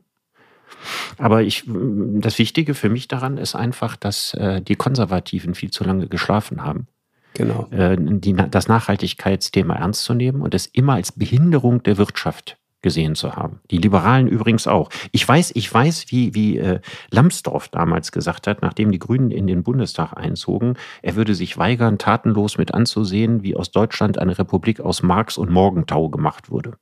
Aber 1.18 1.42
ich, 1.42 1.64
das 1.66 2.38
Wichtige 2.38 2.74
für 2.74 2.88
mich 2.88 3.08
daran 3.08 3.38
ist 3.38 3.54
einfach, 3.54 3.96
dass 3.96 4.34
äh, 4.34 4.60
die 4.60 4.76
Konservativen 4.76 5.54
viel 5.54 5.70
zu 5.70 5.84
lange 5.84 6.08
geschlafen 6.08 6.62
haben. 6.62 6.86
Genau. 7.34 7.68
Äh, 7.70 7.96
die, 7.98 8.34
das 8.34 8.68
Nachhaltigkeitsthema 8.68 9.74
ernst 9.74 10.04
zu 10.04 10.14
nehmen 10.14 10.40
und 10.40 10.54
es 10.54 10.66
immer 10.66 10.94
als 10.94 11.12
Behinderung 11.12 11.82
der 11.82 11.98
Wirtschaft 11.98 12.56
gesehen 12.84 13.14
zu 13.14 13.34
haben. 13.34 13.60
Die 13.70 13.78
Liberalen 13.78 14.28
übrigens 14.28 14.66
auch. 14.66 14.90
Ich 15.10 15.26
weiß, 15.26 15.52
ich 15.54 15.72
weiß, 15.72 16.04
wie, 16.10 16.34
wie 16.34 16.58
äh, 16.58 16.80
Lambsdorff 17.10 17.68
damals 17.68 18.12
gesagt 18.12 18.46
hat, 18.46 18.60
nachdem 18.60 18.92
die 18.92 18.98
Grünen 18.98 19.30
in 19.30 19.46
den 19.46 19.62
Bundestag 19.62 20.12
einzogen, 20.12 20.74
er 21.00 21.16
würde 21.16 21.34
sich 21.34 21.56
weigern, 21.56 21.96
tatenlos 21.96 22.58
mit 22.58 22.74
anzusehen, 22.74 23.42
wie 23.42 23.56
aus 23.56 23.72
Deutschland 23.72 24.18
eine 24.18 24.38
Republik 24.38 24.80
aus 24.80 25.02
Marx 25.02 25.38
und 25.38 25.50
Morgentau 25.50 26.10
gemacht 26.10 26.50
wurde. 26.50 26.74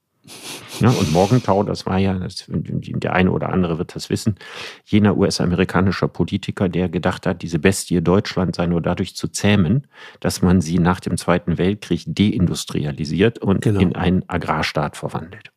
Ja, 0.81 0.91
und 0.91 1.13
Morgenthau, 1.13 1.63
das 1.65 1.85
war 1.87 1.99
ja, 1.99 2.15
das, 2.15 2.45
der 2.49 3.13
eine 3.13 3.31
oder 3.31 3.51
andere 3.51 3.79
wird 3.79 3.95
das 3.95 4.09
wissen, 4.09 4.37
jener 4.85 5.17
US-amerikanischer 5.17 6.09
Politiker, 6.09 6.69
der 6.69 6.89
gedacht 6.89 7.27
hat, 7.27 7.43
diese 7.43 7.59
Bestie 7.59 8.01
Deutschland 8.01 8.57
sei 8.57 8.67
nur 8.67 8.81
dadurch 8.81 9.17
zu 9.17 9.29
zähmen, 9.29 9.87
dass 10.21 10.43
man 10.43 10.61
sie 10.61 10.79
nach 10.79 11.01
dem 11.01 11.17
Zweiten 11.17 11.59
Weltkrieg 11.59 12.05
deindustrialisiert 12.07 13.39
und 13.39 13.63
genau. 13.63 13.81
in 13.81 13.97
einen 13.97 14.29
Agrarstaat 14.29 14.97
verwandelt 14.97 15.52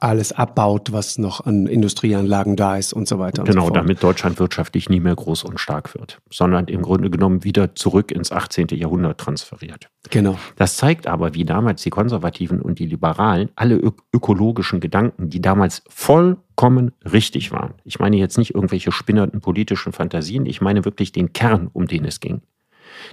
alles 0.00 0.32
abbaut, 0.32 0.92
was 0.92 1.18
noch 1.18 1.44
an 1.44 1.66
Industrieanlagen 1.66 2.56
da 2.56 2.76
ist 2.76 2.92
und 2.92 3.06
so 3.06 3.18
weiter. 3.18 3.44
Genau, 3.44 3.66
so 3.66 3.70
damit 3.70 4.02
Deutschland 4.02 4.38
wirtschaftlich 4.38 4.88
nie 4.88 4.98
mehr 4.98 5.14
groß 5.14 5.44
und 5.44 5.60
stark 5.60 5.94
wird, 5.94 6.20
sondern 6.30 6.66
im 6.66 6.82
Grunde 6.82 7.10
genommen 7.10 7.44
wieder 7.44 7.74
zurück 7.74 8.10
ins 8.10 8.32
18. 8.32 8.68
Jahrhundert 8.72 9.18
transferiert. 9.18 9.88
Genau. 10.08 10.38
Das 10.56 10.76
zeigt 10.76 11.06
aber, 11.06 11.34
wie 11.34 11.44
damals 11.44 11.82
die 11.82 11.90
Konservativen 11.90 12.62
und 12.62 12.78
die 12.78 12.86
Liberalen 12.86 13.50
alle 13.54 13.76
ök 13.76 14.00
ökologischen 14.12 14.80
Gedanken, 14.80 15.28
die 15.28 15.40
damals 15.40 15.82
vollkommen 15.88 16.92
richtig 17.04 17.52
waren. 17.52 17.74
Ich 17.84 17.98
meine 17.98 18.16
jetzt 18.16 18.38
nicht 18.38 18.54
irgendwelche 18.54 18.92
spinnerten 18.92 19.40
politischen 19.40 19.92
Fantasien, 19.92 20.46
ich 20.46 20.60
meine 20.60 20.84
wirklich 20.84 21.12
den 21.12 21.32
Kern, 21.32 21.68
um 21.72 21.86
den 21.86 22.04
es 22.06 22.20
ging, 22.20 22.40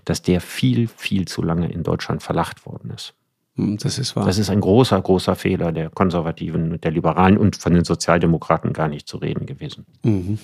dass 0.05 0.21
der 0.21 0.41
viel, 0.41 0.87
viel 0.87 1.27
zu 1.27 1.43
lange 1.43 1.69
in 1.71 1.83
Deutschland 1.83 2.23
verlacht 2.23 2.65
worden 2.65 2.91
ist. 2.91 3.13
Hm, 3.57 3.77
das 3.77 3.99
ist 3.99 4.15
wahr. 4.15 4.25
Das 4.25 4.37
ist 4.37 4.49
ein 4.49 4.61
großer, 4.61 5.01
großer 5.01 5.35
Fehler 5.35 5.71
der 5.71 5.89
Konservativen 5.89 6.71
und 6.71 6.83
der 6.83 6.91
Liberalen 6.91 7.37
und 7.37 7.57
von 7.57 7.73
den 7.73 7.83
Sozialdemokraten 7.83 8.71
gar 8.73 8.87
nicht 8.87 9.07
zu 9.07 9.17
reden 9.17 9.45
gewesen. 9.45 9.85
Mhm. 10.03 10.39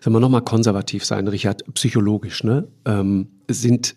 Sollen 0.00 0.14
wir 0.14 0.20
nochmal 0.20 0.42
konservativ 0.42 1.04
sein, 1.04 1.28
Richard, 1.28 1.62
psychologisch, 1.74 2.44
ne? 2.44 2.66
Ähm, 2.86 3.28
sind 3.48 3.96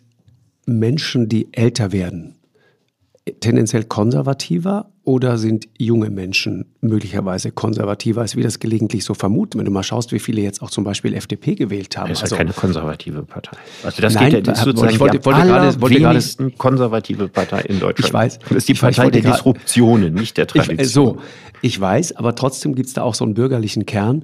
Menschen, 0.66 1.30
die 1.30 1.48
älter 1.54 1.92
werden, 1.92 2.36
tendenziell 3.40 3.86
konservativer 3.86 4.92
oder 5.10 5.40
sind 5.40 5.68
junge 5.80 6.12
Menschen 6.12 6.66
möglicherweise 6.82 7.52
konservativer, 7.52 8.22
als 8.22 8.36
wir 8.36 8.44
das 8.44 8.60
gelegentlich 8.60 9.04
so 9.04 9.16
vermuten? 9.16 9.58
Wenn 9.58 9.66
du 9.66 9.72
mal 9.72 9.82
schaust, 9.82 10.12
wie 10.12 10.20
viele 10.20 10.42
jetzt 10.42 10.62
auch 10.62 10.70
zum 10.70 10.84
Beispiel 10.84 11.16
FDP 11.16 11.56
gewählt 11.56 11.98
haben. 11.98 12.10
Das 12.10 12.20
ist 12.20 12.24
also, 12.26 12.36
keine 12.36 12.54
konservative 12.54 13.24
Partei. 13.24 13.58
Also 13.84 14.04
das 14.04 14.14
Nein, 14.14 14.26
geht 14.26 14.46
ja, 14.46 14.54
das 14.54 14.64
sozusagen 14.64 14.94
ich 14.94 15.00
wollte, 15.00 15.26
wollte 15.26 15.42
gerade, 15.42 15.82
wollte 15.82 16.00
gerade 16.00 16.52
konservative 16.60 17.28
Partei 17.28 17.62
in 17.62 17.80
Deutschland. 17.80 18.08
Ich 18.08 18.14
weiß. 18.14 18.38
Das 18.38 18.52
ist 18.52 18.70
die 18.70 18.76
Partei 18.76 19.10
der 19.10 19.24
Disruptionen, 19.24 20.14
nicht 20.14 20.38
der 20.38 20.46
Tradition. 20.46 20.80
Ich, 20.86 20.92
so, 20.92 21.18
ich 21.64 21.82
weiß, 21.82 22.16
aber 22.16 22.36
trotzdem 22.36 22.76
gibt 22.76 22.90
es 22.90 22.94
da 22.94 23.02
auch 23.02 23.16
so 23.16 23.26
einen 23.26 23.34
bürgerlichen 23.34 23.88
Kern. 23.88 24.24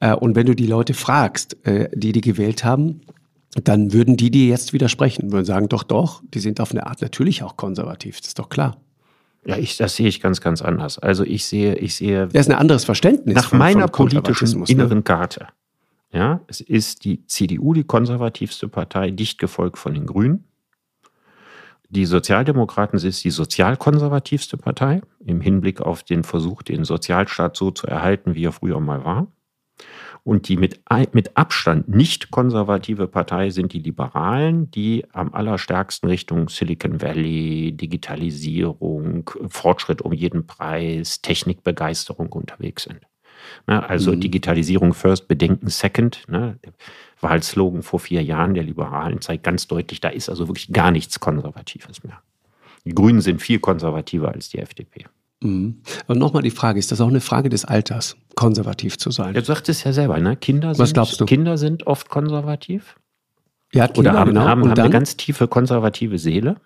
Äh, 0.00 0.12
und 0.12 0.36
wenn 0.36 0.44
du 0.44 0.54
die 0.54 0.66
Leute 0.66 0.92
fragst, 0.92 1.56
äh, 1.66 1.88
die 1.94 2.12
die 2.12 2.20
gewählt 2.20 2.62
haben, 2.62 3.00
dann 3.64 3.94
würden 3.94 4.18
die 4.18 4.30
dir 4.30 4.48
jetzt 4.48 4.74
widersprechen, 4.74 5.32
würden 5.32 5.46
sagen, 5.46 5.70
doch, 5.70 5.82
doch, 5.82 6.20
die 6.34 6.40
sind 6.40 6.60
auf 6.60 6.72
eine 6.72 6.86
Art 6.86 7.00
natürlich 7.00 7.42
auch 7.42 7.56
konservativ, 7.56 8.20
das 8.20 8.28
ist 8.28 8.38
doch 8.38 8.50
klar. 8.50 8.76
Ja, 9.46 9.56
ich, 9.56 9.76
das 9.76 9.94
sehe 9.94 10.08
ich 10.08 10.20
ganz, 10.20 10.40
ganz 10.40 10.60
anders. 10.60 10.98
Also 10.98 11.24
ich 11.24 11.46
sehe, 11.46 11.76
ich 11.76 11.94
sehe. 11.94 12.26
Das 12.26 12.46
ist 12.46 12.50
ein 12.50 12.58
anderes 12.58 12.84
Verständnis. 12.84 13.36
Nach 13.36 13.50
von, 13.50 13.58
meiner 13.58 13.88
von 13.88 14.08
politischen 14.08 14.60
ne? 14.60 14.64
inneren 14.66 15.04
Karte. 15.04 15.46
Ja, 16.12 16.40
es 16.48 16.60
ist 16.60 17.04
die 17.04 17.24
CDU 17.26 17.72
die 17.72 17.84
konservativste 17.84 18.68
Partei, 18.68 19.10
dicht 19.10 19.38
gefolgt 19.38 19.78
von 19.78 19.94
den 19.94 20.06
Grünen. 20.06 20.44
Die 21.88 22.06
Sozialdemokraten 22.06 22.98
ist 22.98 23.22
die 23.22 23.30
sozialkonservativste 23.30 24.56
Partei 24.56 25.02
im 25.24 25.40
Hinblick 25.40 25.80
auf 25.80 26.02
den 26.02 26.24
Versuch, 26.24 26.62
den 26.62 26.84
Sozialstaat 26.84 27.56
so 27.56 27.70
zu 27.70 27.86
erhalten, 27.86 28.34
wie 28.34 28.44
er 28.44 28.52
früher 28.52 28.80
mal 28.80 29.04
war. 29.04 29.28
Und 30.26 30.48
die 30.48 30.56
mit, 30.56 30.80
mit 31.12 31.36
Abstand 31.36 31.88
nicht 31.88 32.32
konservative 32.32 33.06
Partei 33.06 33.50
sind 33.50 33.72
die 33.72 33.78
Liberalen, 33.78 34.68
die 34.72 35.04
am 35.12 35.32
allerstärksten 35.32 36.08
Richtung 36.08 36.48
Silicon 36.48 37.00
Valley, 37.00 37.70
Digitalisierung, 37.76 39.30
Fortschritt 39.46 40.02
um 40.02 40.12
jeden 40.12 40.44
Preis, 40.44 41.22
Technikbegeisterung 41.22 42.32
unterwegs 42.32 42.82
sind. 42.82 43.02
Ne, 43.68 43.88
also 43.88 44.10
mhm. 44.10 44.20
Digitalisierung 44.20 44.94
first, 44.94 45.28
Bedenken 45.28 45.68
second. 45.68 46.24
Ne, 46.26 46.58
Wahlslogan 47.20 47.84
vor 47.84 48.00
vier 48.00 48.24
Jahren 48.24 48.54
der 48.54 48.64
Liberalen 48.64 49.20
zeigt 49.20 49.44
ganz 49.44 49.68
deutlich, 49.68 50.00
da 50.00 50.08
ist 50.08 50.28
also 50.28 50.48
wirklich 50.48 50.72
gar 50.72 50.90
nichts 50.90 51.20
Konservatives 51.20 52.02
mehr. 52.02 52.20
Die 52.84 52.96
Grünen 52.96 53.20
sind 53.20 53.40
viel 53.40 53.60
konservativer 53.60 54.32
als 54.32 54.48
die 54.48 54.58
FDP. 54.58 55.06
Mhm. 55.42 55.82
Aber 56.06 56.18
nochmal 56.18 56.42
die 56.42 56.50
Frage, 56.50 56.78
ist 56.78 56.92
das 56.92 57.00
auch 57.00 57.08
eine 57.08 57.20
Frage 57.20 57.48
des 57.48 57.64
Alters, 57.64 58.16
konservativ 58.34 58.98
zu 58.98 59.10
sein? 59.10 59.34
Du 59.34 59.44
sagtest 59.44 59.84
ja 59.84 59.92
selber, 59.92 60.18
ne? 60.18 60.36
Kinder 60.36 60.74
sind, 60.74 60.82
Was 60.82 60.92
glaubst 60.92 61.20
du? 61.20 61.26
Kinder 61.26 61.58
sind 61.58 61.86
oft 61.86 62.08
konservativ. 62.08 62.96
Ja, 63.72 63.88
Kinder, 63.88 64.10
Oder 64.10 64.20
haben, 64.20 64.28
genau. 64.30 64.40
haben, 64.42 64.70
haben 64.70 64.78
eine 64.78 64.90
ganz 64.90 65.16
tiefe 65.16 65.48
konservative 65.48 66.18
Seele. 66.18 66.56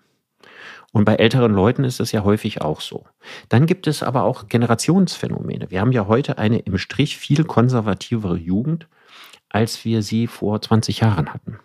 Und 0.93 1.05
bei 1.05 1.15
älteren 1.15 1.53
Leuten 1.53 1.83
ist 1.85 1.99
das 1.99 2.11
ja 2.11 2.23
häufig 2.23 2.61
auch 2.61 2.81
so. 2.81 3.05
Dann 3.47 3.65
gibt 3.65 3.87
es 3.87 4.03
aber 4.03 4.23
auch 4.23 4.49
Generationsphänomene. 4.49 5.71
Wir 5.71 5.79
haben 5.79 5.93
ja 5.93 6.07
heute 6.07 6.37
eine 6.37 6.59
im 6.59 6.77
Strich 6.77 7.17
viel 7.17 7.45
konservativere 7.45 8.37
Jugend, 8.37 8.87
als 9.49 9.85
wir 9.85 10.01
sie 10.01 10.27
vor 10.27 10.61
20 10.61 10.99
Jahren 10.99 11.33
hatten. 11.33 11.59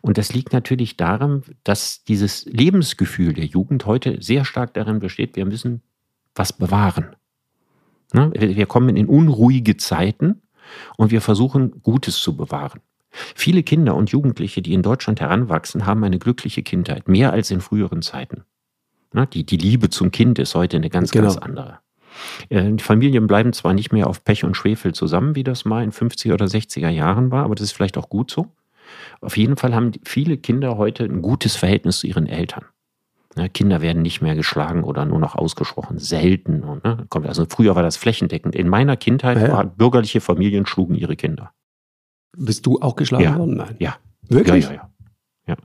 Und 0.00 0.18
das 0.18 0.32
liegt 0.32 0.52
natürlich 0.52 0.96
daran, 0.96 1.42
dass 1.64 2.04
dieses 2.04 2.44
Lebensgefühl 2.46 3.32
der 3.32 3.46
Jugend 3.46 3.86
heute 3.86 4.20
sehr 4.20 4.44
stark 4.44 4.74
darin 4.74 5.00
besteht, 5.00 5.36
wir 5.36 5.46
müssen 5.46 5.82
was 6.34 6.52
bewahren. 6.52 7.16
Ne? 8.12 8.32
Wir 8.34 8.66
kommen 8.66 8.96
in 8.96 9.06
unruhige 9.06 9.76
Zeiten 9.76 10.42
und 10.96 11.10
wir 11.10 11.20
versuchen, 11.20 11.82
Gutes 11.82 12.16
zu 12.16 12.36
bewahren. 12.36 12.80
Viele 13.10 13.62
Kinder 13.62 13.94
und 13.94 14.10
Jugendliche, 14.10 14.60
die 14.60 14.72
in 14.72 14.82
Deutschland 14.82 15.20
heranwachsen, 15.20 15.86
haben 15.86 16.02
eine 16.04 16.18
glückliche 16.18 16.62
Kindheit, 16.62 17.08
mehr 17.08 17.32
als 17.32 17.50
in 17.50 17.60
früheren 17.60 18.02
Zeiten. 18.02 18.44
Ne? 19.12 19.26
Die, 19.26 19.44
die 19.44 19.56
Liebe 19.56 19.90
zum 19.90 20.10
Kind 20.10 20.38
ist 20.38 20.54
heute 20.54 20.76
eine 20.76 20.90
ganz, 20.90 21.12
genau. 21.12 21.28
ganz 21.28 21.38
andere. 21.38 21.78
Äh, 22.48 22.72
die 22.72 22.82
Familien 22.82 23.26
bleiben 23.26 23.52
zwar 23.52 23.72
nicht 23.72 23.92
mehr 23.92 24.08
auf 24.08 24.24
Pech 24.24 24.44
und 24.44 24.56
Schwefel 24.56 24.94
zusammen, 24.94 25.34
wie 25.34 25.44
das 25.44 25.64
mal 25.64 25.84
in 25.84 25.92
50er 25.92 26.34
oder 26.34 26.46
60er 26.46 26.88
Jahren 26.88 27.30
war, 27.30 27.44
aber 27.44 27.54
das 27.54 27.64
ist 27.64 27.72
vielleicht 27.72 27.96
auch 27.96 28.08
gut 28.08 28.30
so. 28.30 28.48
Auf 29.20 29.36
jeden 29.36 29.56
Fall 29.56 29.74
haben 29.74 29.92
viele 30.04 30.36
Kinder 30.36 30.76
heute 30.76 31.04
ein 31.04 31.22
gutes 31.22 31.56
Verhältnis 31.56 31.98
zu 31.98 32.06
ihren 32.06 32.26
Eltern. 32.26 32.64
Ja, 33.36 33.48
Kinder 33.48 33.80
werden 33.80 34.02
nicht 34.02 34.22
mehr 34.22 34.36
geschlagen 34.36 34.84
oder 34.84 35.04
nur 35.04 35.18
noch 35.18 35.34
ausgesprochen 35.34 35.98
selten. 35.98 36.60
Ne, 36.84 37.06
also 37.10 37.46
früher 37.48 37.74
war 37.74 37.82
das 37.82 37.96
flächendeckend. 37.96 38.54
In 38.54 38.68
meiner 38.68 38.96
Kindheit 38.96 39.38
ja, 39.38 39.52
waren 39.52 39.74
bürgerliche 39.76 40.20
Familien 40.20 40.66
schlugen 40.66 40.94
ihre 40.94 41.16
Kinder. 41.16 41.52
Bist 42.36 42.64
du 42.66 42.80
auch 42.80 42.94
geschlagen 42.96 43.24
ja. 43.24 43.36
worden? 43.36 43.56
Nein. 43.56 43.76
Ja. 43.78 43.96
Wirklich? 44.28 44.66
Ja, 44.66 44.70
ja, 44.70 44.76
ja, 44.76 44.90
ja. 45.48 45.56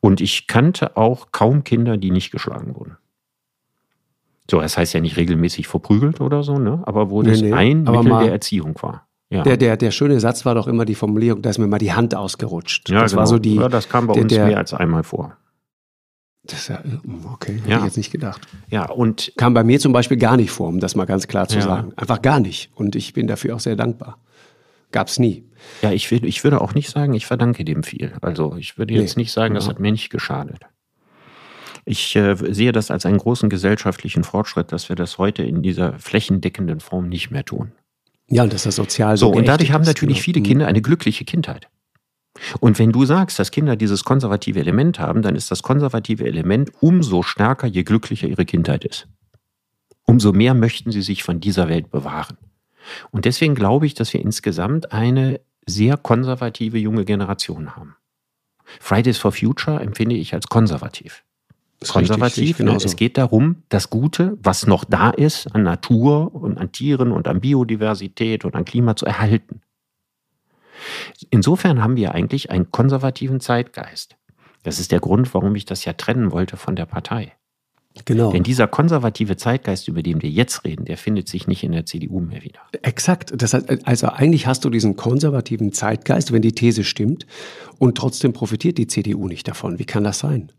Und 0.00 0.20
ich 0.20 0.46
kannte 0.46 0.96
auch 0.96 1.32
kaum 1.32 1.64
Kinder, 1.64 1.98
die 1.98 2.10
nicht 2.10 2.30
geschlagen 2.30 2.74
wurden. 2.74 2.96
So, 4.50 4.60
das 4.60 4.78
heißt 4.78 4.94
ja 4.94 5.00
nicht 5.00 5.16
regelmäßig 5.16 5.66
verprügelt 5.66 6.20
oder 6.20 6.42
so, 6.42 6.58
ne? 6.58 6.82
aber 6.86 7.10
wo 7.10 7.22
Nee, 7.22 7.30
das 7.30 7.40
nee, 7.42 7.52
ein 7.52 7.88
aber 7.88 8.02
Mittel 8.02 8.20
der 8.20 8.32
Erziehung 8.32 8.80
war. 8.80 9.05
Ja, 9.28 9.42
Der, 9.42 9.56
der, 9.56 9.76
der 9.76 9.90
schöne 9.90 10.20
Satz 10.20 10.44
war 10.44 10.54
doch 10.54 10.68
immer 10.68 10.84
die 10.84 10.94
Formulierung, 10.94 11.42
da 11.42 11.50
ist 11.50 11.58
mir 11.58 11.66
mal 11.66 11.78
die 11.78 11.92
Hand 11.92 12.14
ausgerutscht. 12.14 12.88
ja, 12.90 13.00
das 13.02 13.10
genau. 13.10 13.20
war 13.20 13.26
so 13.26 13.38
die. 13.38 13.56
ja, 13.56 13.68
das 13.68 13.88
kam 13.88 14.06
bei 14.06 14.14
der- 14.14 14.22
uns 14.22 14.32
der- 14.32 14.46
mehr 14.46 14.58
als 14.58 14.72
einmal 14.72 15.02
vor. 15.02 15.36
Das 16.44 16.60
ist 16.60 16.68
ja, 16.68 16.80
okay, 17.32 17.54
hätte 17.56 17.68
Ja. 17.70 17.78
ich 17.78 17.84
jetzt 17.86 17.96
nicht 17.96 18.12
gedacht. 18.12 18.46
Ja, 18.70 18.88
und 18.88 19.32
Kam 19.36 19.52
bei 19.52 19.64
mir 19.64 19.80
zum 19.80 19.92
Beispiel 19.92 20.16
gar 20.16 20.36
nicht 20.36 20.52
vor, 20.52 20.68
um 20.68 20.78
das 20.78 20.94
mal 20.94 21.04
ganz 21.04 21.26
klar 21.26 21.48
zu 21.48 21.56
Ja. 21.56 21.62
sagen. 21.62 21.92
Einfach 21.96 22.22
gar 22.22 22.38
nicht. 22.38 22.70
Und 22.76 22.94
ich 22.94 23.12
bin 23.14 23.26
dafür 23.26 23.56
auch 23.56 23.60
sehr 23.60 23.74
dankbar. 23.74 24.18
Gab's 24.92 25.18
nie. 25.18 25.42
ja, 25.82 25.90
ich, 25.90 26.08
will, 26.12 26.24
ich 26.24 26.44
würde 26.44 26.60
auch 26.60 26.72
nicht 26.74 26.88
sagen, 26.88 27.12
ich 27.14 27.26
verdanke 27.26 27.64
dem 27.64 27.82
viel. 27.82 28.12
Also 28.20 28.54
ich 28.56 28.78
würde 28.78 28.94
jetzt 28.94 29.16
Nee, 29.16 29.22
nicht 29.24 29.32
sagen, 29.32 29.54
das 29.56 29.66
hat 29.68 29.80
mir 29.80 29.90
nicht 29.90 30.08
geschadet. 30.10 30.60
Ich 31.84 32.14
äh, 32.14 32.36
sehe 32.52 32.70
das 32.70 32.92
als 32.92 33.06
einen 33.06 33.18
großen 33.18 33.48
gesellschaftlichen 33.48 34.22
Fortschritt, 34.22 34.70
dass 34.70 34.88
wir 34.88 34.94
das 34.94 35.18
heute 35.18 35.42
in 35.42 35.62
dieser 35.62 35.98
flächendeckenden 35.98 36.78
Form 36.78 37.08
nicht 37.08 37.32
mehr 37.32 37.44
tun. 37.44 37.72
Ja, 38.28 38.42
und 38.42 38.52
dass 38.52 38.64
das 38.64 38.76
sozial 38.76 39.16
so 39.16 39.26
So, 39.26 39.38
und 39.38 39.46
dadurch 39.46 39.72
haben 39.72 39.84
natürlich 39.84 40.16
genau. 40.16 40.24
viele 40.24 40.42
Kinder 40.42 40.66
eine 40.66 40.82
glückliche 40.82 41.24
Kindheit. 41.24 41.68
Und 42.60 42.78
wenn 42.78 42.92
du 42.92 43.04
sagst, 43.04 43.38
dass 43.38 43.50
Kinder 43.50 43.76
dieses 43.76 44.04
konservative 44.04 44.60
Element 44.60 44.98
haben, 44.98 45.22
dann 45.22 45.36
ist 45.36 45.50
das 45.50 45.62
konservative 45.62 46.24
Element 46.24 46.70
umso 46.80 47.22
stärker, 47.22 47.66
je 47.66 47.82
glücklicher 47.82 48.28
ihre 48.28 48.44
Kindheit 48.44 48.84
ist. 48.84 49.08
Umso 50.04 50.32
mehr 50.32 50.54
möchten 50.54 50.92
sie 50.92 51.02
sich 51.02 51.22
von 51.22 51.40
dieser 51.40 51.68
Welt 51.68 51.90
bewahren. 51.90 52.36
Und 53.10 53.24
deswegen 53.24 53.54
glaube 53.54 53.86
ich, 53.86 53.94
dass 53.94 54.12
wir 54.12 54.20
insgesamt 54.20 54.92
eine 54.92 55.40
sehr 55.66 55.96
konservative 55.96 56.78
junge 56.78 57.04
Generation 57.04 57.74
haben. 57.74 57.96
Fridays 58.80 59.18
for 59.18 59.32
Future 59.32 59.80
empfinde 59.80 60.14
ich 60.14 60.34
als 60.34 60.46
konservativ. 60.48 61.24
Das 61.80 61.90
ist 61.90 61.96
richtig, 61.96 62.08
Konservativ. 62.08 62.60
ich 62.60 62.64
Ne? 62.64 62.76
Es 62.76 62.96
geht 62.96 63.18
darum, 63.18 63.62
das 63.68 63.90
Gute, 63.90 64.38
was 64.42 64.66
noch 64.66 64.84
da 64.84 65.10
ist, 65.10 65.54
an 65.54 65.62
Natur 65.62 66.34
und 66.34 66.58
an 66.58 66.72
Tieren 66.72 67.12
und 67.12 67.28
an 67.28 67.40
Biodiversität 67.40 68.44
und 68.44 68.54
an 68.54 68.64
Klima 68.64 68.96
zu 68.96 69.04
erhalten. 69.04 69.60
Insofern 71.30 71.82
haben 71.82 71.96
wir 71.96 72.14
eigentlich 72.14 72.50
einen 72.50 72.70
konservativen 72.70 73.40
Zeitgeist. 73.40 74.16
Das 74.62 74.78
ist 74.78 74.90
der 74.92 75.00
Grund, 75.00 75.32
warum 75.34 75.54
ich 75.54 75.64
das 75.64 75.84
ja 75.84 75.92
trennen 75.92 76.32
wollte 76.32 76.56
von 76.56 76.76
der 76.76 76.86
Partei. 76.86 77.32
Genau. 78.04 78.30
Denn 78.30 78.42
dieser 78.42 78.66
konservative 78.66 79.36
Zeitgeist, 79.36 79.88
über 79.88 80.02
den 80.02 80.20
wir 80.20 80.28
jetzt 80.28 80.64
reden, 80.64 80.84
der 80.84 80.98
findet 80.98 81.28
sich 81.28 81.46
nicht 81.46 81.64
in 81.64 81.72
der 81.72 81.86
CDU 81.86 82.20
mehr 82.20 82.42
wieder. 82.42 82.60
Exakt. 82.82 83.32
Das 83.34 83.54
heißt, 83.54 83.86
also 83.86 84.08
eigentlich 84.08 84.46
hast 84.46 84.64
du 84.64 84.70
diesen 84.70 84.96
konservativen 84.96 85.72
Zeitgeist, 85.72 86.32
wenn 86.32 86.42
die 86.42 86.52
These 86.52 86.84
stimmt, 86.84 87.26
und 87.78 87.96
trotzdem 87.96 88.32
profitiert 88.32 88.76
die 88.76 88.86
CDU 88.86 89.28
nicht 89.28 89.48
davon. 89.48 89.78
Wie 89.78 89.86
kann 89.86 90.04
das 90.04 90.18
sein? 90.18 90.52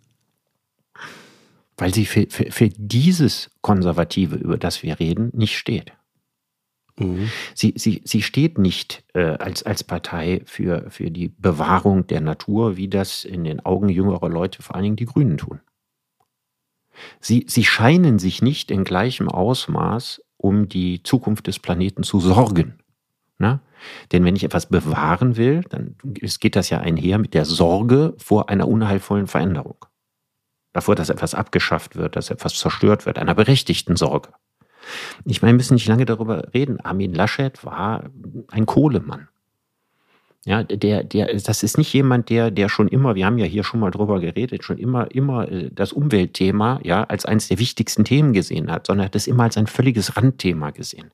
Weil 1.78 1.94
sie 1.94 2.06
für, 2.06 2.26
für, 2.30 2.52
für 2.52 2.70
dieses 2.70 3.52
Konservative, 3.62 4.36
über 4.36 4.58
das 4.58 4.82
wir 4.84 5.00
reden, 5.00 5.30
nicht 5.34 5.58
steht. 5.58 5.94
Mhm. 7.00 7.30
Sie, 7.54 7.74
sie, 7.78 8.02
sie 8.04 8.22
steht 8.22 8.58
nicht 8.58 9.04
äh, 9.14 9.38
als, 9.38 9.64
als 9.64 9.84
Partei 9.84 10.42
für, 10.46 10.90
für 10.90 11.12
die 11.12 11.30
Bewahrung 11.30 12.08
der 12.08 12.22
Natur, 12.22 12.78
wie 12.78 12.88
das 12.88 13.24
in 13.24 13.44
den 13.44 13.64
Augen 13.64 13.90
jüngerer 13.90 14.30
Leute, 14.30 14.64
vor 14.64 14.76
allen 14.76 14.84
Dingen 14.84 14.96
die 14.96 15.06
Grünen, 15.06 15.38
tun. 15.38 15.60
Sie, 17.20 17.46
sie 17.48 17.64
scheinen 17.64 18.18
sich 18.18 18.42
nicht 18.42 18.72
in 18.72 18.84
gleichem 18.84 19.30
Ausmaß 19.30 20.22
um 20.38 20.70
die 20.70 21.04
Zukunft 21.04 21.48
des 21.48 21.60
Planeten 21.60 22.04
zu 22.04 22.20
sorgen. 22.20 22.80
Na? 23.38 23.62
Denn 24.12 24.26
wenn 24.26 24.36
ich 24.36 24.44
etwas 24.44 24.68
bewahren 24.68 25.38
will, 25.38 25.62
dann 25.70 25.96
geht 26.04 26.56
das 26.56 26.70
ja 26.72 26.80
einher 26.80 27.20
mit 27.20 27.36
der 27.36 27.46
Sorge 27.46 28.16
vor 28.18 28.50
einer 28.50 28.68
unheilvollen 28.68 29.28
Veränderung. 29.28 29.86
Davor, 30.78 30.94
dass 30.94 31.10
etwas 31.10 31.34
abgeschafft 31.34 31.96
wird, 31.96 32.16
dass 32.16 32.30
etwas 32.30 32.54
zerstört 32.54 33.08
wird, 33.08 33.18
einer 33.18 33.34
berechtigten 33.34 33.96
Sorge. 33.96 34.30
Ich 35.26 35.42
meine, 35.42 35.54
wir 35.54 35.58
müssen 35.58 35.74
nicht 35.74 35.88
lange 35.88 36.06
darüber 36.06 36.54
reden. 36.54 36.80
Armin 36.80 37.16
Laschet 37.16 37.66
war 37.66 38.12
ein 38.52 38.68
Kohlemann. 38.68 39.28
Ja, 40.46 40.62
der, 40.62 41.04
der, 41.04 41.34
das 41.34 41.64
ist 41.64 41.80
nicht 41.80 41.92
jemand, 41.94 42.30
der, 42.30 42.52
der 42.52 42.70
schon 42.70 42.90
immer, 42.90 43.16
wir 43.16 43.26
haben 43.26 43.40
ja 43.40 43.48
hier 43.48 43.64
schon 43.64 43.80
mal 43.80 43.90
drüber 43.90 44.20
geredet, 44.20 44.64
schon 44.64 44.78
immer, 44.78 45.10
immer 45.10 45.52
äh, 45.52 45.72
das 45.74 45.94
Umweltthema, 45.94 46.80
ja, 46.84 47.06
als 47.06 47.26
eines 47.26 47.48
der 47.48 47.58
wichtigsten 47.58 48.06
Themen 48.06 48.34
gesehen 48.34 48.72
hat, 48.72 48.86
sondern 48.86 49.08
hat 49.08 49.16
es 49.16 49.26
immer 49.26 49.46
als 49.46 49.58
ein 49.58 49.66
völliges 49.66 50.16
Randthema 50.16 50.70
gesehen. 50.70 51.10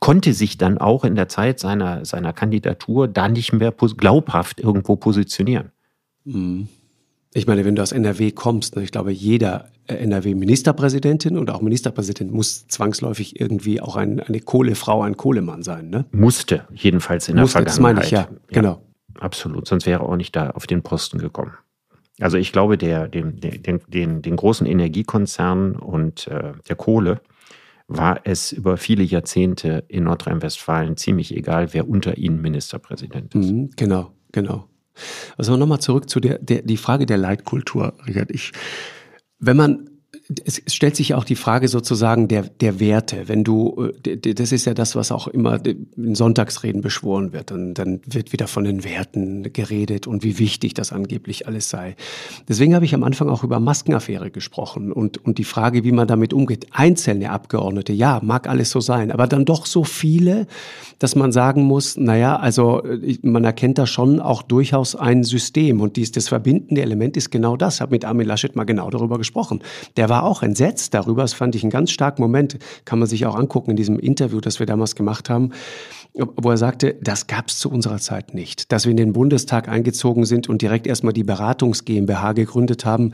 Konnte 0.00 0.32
sich 0.32 0.56
dann 0.56 0.78
auch 0.78 1.04
in 1.04 1.16
der 1.16 1.28
Zeit 1.28 1.60
seiner, 1.60 2.06
seiner 2.06 2.32
Kandidatur 2.32 3.08
da 3.08 3.28
nicht 3.28 3.52
mehr 3.52 3.72
glaubhaft 3.72 4.58
irgendwo 4.58 4.96
positionieren. 4.96 5.70
Mhm. 6.24 6.68
Ich 7.36 7.48
meine, 7.48 7.64
wenn 7.64 7.74
du 7.74 7.82
aus 7.82 7.90
NRW 7.90 8.30
kommst, 8.30 8.76
ne, 8.76 8.84
ich 8.84 8.92
glaube, 8.92 9.10
jeder 9.10 9.68
äh, 9.88 9.94
NRW-Ministerpräsidentin 9.94 11.36
und 11.36 11.50
auch 11.50 11.60
Ministerpräsident 11.60 12.32
muss 12.32 12.68
zwangsläufig 12.68 13.40
irgendwie 13.40 13.80
auch 13.80 13.96
ein, 13.96 14.20
eine 14.20 14.38
Kohlefrau, 14.38 15.02
ein 15.02 15.16
Kohlemann 15.16 15.64
sein. 15.64 15.90
Ne? 15.90 16.04
Musste, 16.12 16.66
jedenfalls 16.72 17.28
in 17.28 17.34
der 17.34 17.42
Musste, 17.42 17.64
das 17.64 17.80
meine 17.80 18.04
ich, 18.04 18.12
ja. 18.12 18.22
Vergangenheit. 18.22 18.48
Genau. 18.52 18.82
Absolut, 19.18 19.66
sonst 19.66 19.84
wäre 19.84 20.02
er 20.02 20.08
auch 20.08 20.16
nicht 20.16 20.34
da 20.36 20.50
auf 20.50 20.68
den 20.68 20.82
Posten 20.82 21.18
gekommen. 21.18 21.52
Also 22.20 22.36
ich 22.36 22.52
glaube, 22.52 22.78
der, 22.78 23.08
dem, 23.08 23.40
den, 23.40 23.62
den, 23.62 23.80
den, 23.88 24.22
den 24.22 24.36
großen 24.36 24.66
Energiekonzernen 24.66 25.74
und 25.74 26.28
äh, 26.28 26.52
der 26.68 26.76
Kohle 26.76 27.20
war 27.88 28.20
es 28.24 28.52
über 28.52 28.76
viele 28.76 29.02
Jahrzehnte 29.02 29.84
in 29.88 30.04
Nordrhein-Westfalen 30.04 30.96
ziemlich 30.96 31.36
egal, 31.36 31.74
wer 31.74 31.88
unter 31.88 32.16
ihnen 32.16 32.40
Ministerpräsident 32.40 33.34
ist. 33.34 33.50
Mhm, 33.50 33.70
genau, 33.76 34.12
genau. 34.30 34.68
Also 35.36 35.56
nochmal 35.56 35.80
zurück 35.80 36.08
zu 36.08 36.20
der, 36.20 36.38
der 36.38 36.62
die 36.62 36.76
Frage 36.76 37.06
der 37.06 37.18
Leitkultur, 37.18 37.94
Richard. 38.06 38.30
Ich, 38.30 38.52
wenn 39.38 39.56
man 39.56 39.90
es 40.44 40.62
stellt 40.68 40.96
sich 40.96 41.14
auch 41.14 41.24
die 41.24 41.36
Frage 41.36 41.68
sozusagen 41.68 42.28
der, 42.28 42.42
der 42.42 42.80
Werte. 42.80 43.28
Wenn 43.28 43.44
du, 43.44 43.90
äh, 44.04 44.16
das 44.16 44.52
ist 44.52 44.64
ja 44.64 44.72
das, 44.72 44.96
was 44.96 45.12
auch 45.12 45.28
immer 45.28 45.60
in 45.64 46.14
Sonntagsreden 46.14 46.80
beschworen 46.80 47.32
wird. 47.32 47.52
Und 47.52 47.74
dann 47.74 48.00
wird 48.06 48.32
wieder 48.32 48.46
von 48.46 48.64
den 48.64 48.84
Werten 48.84 49.52
geredet 49.52 50.06
und 50.06 50.24
wie 50.24 50.38
wichtig 50.38 50.72
das 50.72 50.92
angeblich 50.92 51.46
alles 51.46 51.68
sei. 51.68 51.96
Deswegen 52.48 52.74
habe 52.74 52.86
ich 52.86 52.94
am 52.94 53.04
Anfang 53.04 53.28
auch 53.28 53.44
über 53.44 53.60
Maskenaffäre 53.60 54.30
gesprochen 54.30 54.92
und, 54.92 55.22
und 55.22 55.36
die 55.36 55.44
Frage, 55.44 55.84
wie 55.84 55.92
man 55.92 56.08
damit 56.08 56.32
umgeht. 56.32 56.68
Einzelne 56.70 57.30
Abgeordnete, 57.30 57.92
ja, 57.92 58.20
mag 58.22 58.48
alles 58.48 58.70
so 58.70 58.80
sein, 58.80 59.10
aber 59.10 59.26
dann 59.26 59.44
doch 59.44 59.66
so 59.66 59.84
viele, 59.84 60.46
dass 60.98 61.16
man 61.16 61.32
sagen 61.32 61.64
muss, 61.64 61.98
naja, 61.98 62.36
also 62.36 62.82
äh, 62.82 63.18
man 63.22 63.44
erkennt 63.44 63.76
da 63.76 63.86
schon 63.86 64.20
auch 64.20 64.40
durchaus 64.40 64.96
ein 64.96 65.22
System 65.22 65.82
und 65.82 65.96
dies, 65.96 66.12
das 66.12 66.28
verbindende 66.28 66.80
Element 66.80 67.16
ist 67.18 67.30
genau 67.30 67.58
das. 67.58 67.76
Ich 67.76 67.80
habe 67.82 67.92
mit 67.92 68.06
Armin 68.06 68.26
Laschet 68.26 68.56
mal 68.56 68.64
genau 68.64 68.88
darüber 68.88 69.18
gesprochen. 69.18 69.60
Der 69.98 70.08
war 70.08 70.13
auch 70.22 70.42
entsetzt 70.42 70.94
darüber. 70.94 71.22
Das 71.22 71.32
fand 71.32 71.54
ich 71.54 71.62
einen 71.62 71.70
ganz 71.70 71.90
starken 71.90 72.22
Moment. 72.22 72.58
Kann 72.84 72.98
man 72.98 73.08
sich 73.08 73.26
auch 73.26 73.34
angucken 73.34 73.70
in 73.70 73.76
diesem 73.76 73.98
Interview, 73.98 74.40
das 74.40 74.58
wir 74.58 74.66
damals 74.66 74.94
gemacht 74.94 75.28
haben, 75.28 75.50
wo 76.14 76.50
er 76.50 76.56
sagte, 76.56 76.96
das 77.02 77.26
gab 77.26 77.48
es 77.48 77.58
zu 77.58 77.70
unserer 77.70 77.98
Zeit 77.98 78.34
nicht. 78.34 78.70
Dass 78.72 78.84
wir 78.84 78.90
in 78.92 78.96
den 78.96 79.12
Bundestag 79.12 79.68
eingezogen 79.68 80.24
sind 80.24 80.48
und 80.48 80.62
direkt 80.62 80.86
erstmal 80.86 81.12
die 81.12 81.24
Beratungs 81.24 81.84
GmbH 81.84 82.32
gegründet 82.32 82.84
haben, 82.84 83.12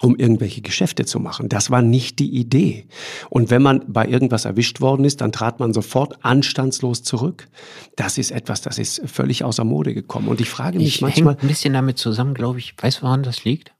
um 0.00 0.16
irgendwelche 0.16 0.60
Geschäfte 0.60 1.04
zu 1.04 1.18
machen. 1.20 1.48
Das 1.48 1.70
war 1.70 1.82
nicht 1.82 2.18
die 2.18 2.30
Idee. 2.30 2.86
Und 3.30 3.50
wenn 3.50 3.62
man 3.62 3.84
bei 3.88 4.06
irgendwas 4.06 4.44
erwischt 4.44 4.80
worden 4.80 5.04
ist, 5.04 5.20
dann 5.20 5.32
trat 5.32 5.60
man 5.60 5.72
sofort 5.72 6.24
anstandslos 6.24 7.02
zurück. 7.02 7.48
Das 7.96 8.18
ist 8.18 8.30
etwas, 8.30 8.60
das 8.60 8.78
ist 8.78 9.02
völlig 9.06 9.44
außer 9.44 9.64
Mode 9.64 9.94
gekommen. 9.94 10.28
Und 10.28 10.40
ich 10.40 10.48
frage 10.48 10.78
mich 10.78 10.86
Ich 10.86 11.00
manchmal, 11.00 11.36
ein 11.40 11.48
bisschen 11.48 11.74
damit 11.74 11.98
zusammen, 11.98 12.34
glaube 12.34 12.58
ich, 12.58 12.74
weißt 12.80 12.98
du, 12.98 13.02
woran 13.02 13.22
das 13.22 13.44
liegt? 13.44 13.72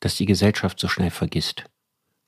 Dass 0.00 0.16
die 0.16 0.26
Gesellschaft 0.26 0.78
so 0.78 0.88
schnell 0.88 1.10
vergisst. 1.10 1.64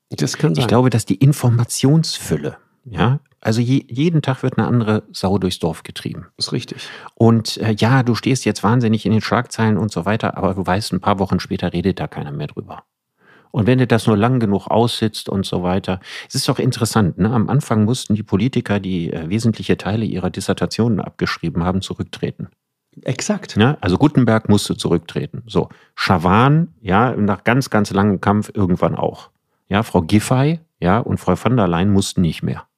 das 0.09 0.37
kann 0.37 0.55
sein. 0.55 0.63
Ich 0.63 0.67
glaube, 0.67 0.89
dass 0.89 1.05
die 1.05 1.15
Informationsfülle, 1.15 2.57
ja, 2.85 3.19
also 3.41 3.61
je, 3.61 3.85
jeden 3.87 4.21
Tag 4.21 4.43
wird 4.43 4.57
eine 4.57 4.67
andere 4.67 5.03
Sau 5.11 5.37
durchs 5.37 5.59
Dorf 5.59 5.83
getrieben. 5.83 6.27
das 6.35 6.47
ist 6.47 6.53
richtig. 6.53 6.89
Und 7.15 7.57
äh, 7.57 7.73
ja, 7.77 8.03
du 8.03 8.15
stehst 8.15 8.45
jetzt 8.45 8.63
wahnsinnig 8.63 9.05
in 9.05 9.11
den 9.11 9.21
Schlagzeilen 9.21 9.77
und 9.77 9.91
so 9.91 10.05
weiter, 10.05 10.37
aber 10.37 10.53
du 10.55 10.65
weißt, 10.65 10.91
ein 10.93 10.99
paar 10.99 11.19
Wochen 11.19 11.39
später 11.39 11.71
redet 11.71 11.99
da 11.99 12.07
keiner 12.07 12.31
mehr 12.31 12.47
drüber. 12.47 12.83
Und 13.51 13.65
wenn 13.65 13.79
du 13.79 13.87
das 13.87 14.05
nur 14.05 14.17
lang 14.17 14.39
genug 14.39 14.67
aussitzt 14.67 15.27
und 15.29 15.45
so 15.45 15.63
weiter, 15.63 15.99
es 16.27 16.35
ist 16.35 16.47
doch 16.47 16.59
interessant, 16.59 17.17
ne? 17.17 17.31
Am 17.31 17.49
Anfang 17.49 17.83
mussten 17.85 18.13
die 18.13 18.23
Politiker, 18.23 18.79
die 18.79 19.11
äh, 19.11 19.29
wesentliche 19.29 19.77
Teile 19.77 20.05
ihrer 20.05 20.29
Dissertationen 20.29 20.99
abgeschrieben 20.99 21.63
haben, 21.63 21.81
zurücktreten. 21.81 22.49
Exakt. 23.03 23.57
Ne? 23.57 23.77
Also 23.81 23.97
Gutenberg 23.97 24.49
musste 24.49 24.75
zurücktreten. 24.77 25.43
So, 25.47 25.69
Schawan, 25.95 26.73
ja, 26.81 27.15
nach 27.15 27.43
ganz, 27.43 27.69
ganz 27.69 27.91
langem 27.91 28.21
Kampf 28.21 28.51
irgendwann 28.53 28.95
auch. 28.95 29.29
Ja, 29.67 29.83
Frau 29.83 30.01
Giffey, 30.01 30.59
ja, 30.79 30.99
und 30.99 31.19
Frau 31.19 31.35
von 31.35 31.57
der 31.57 31.67
Leyen 31.67 31.91
mussten 31.91 32.21
nicht 32.21 32.43
mehr. 32.43 32.68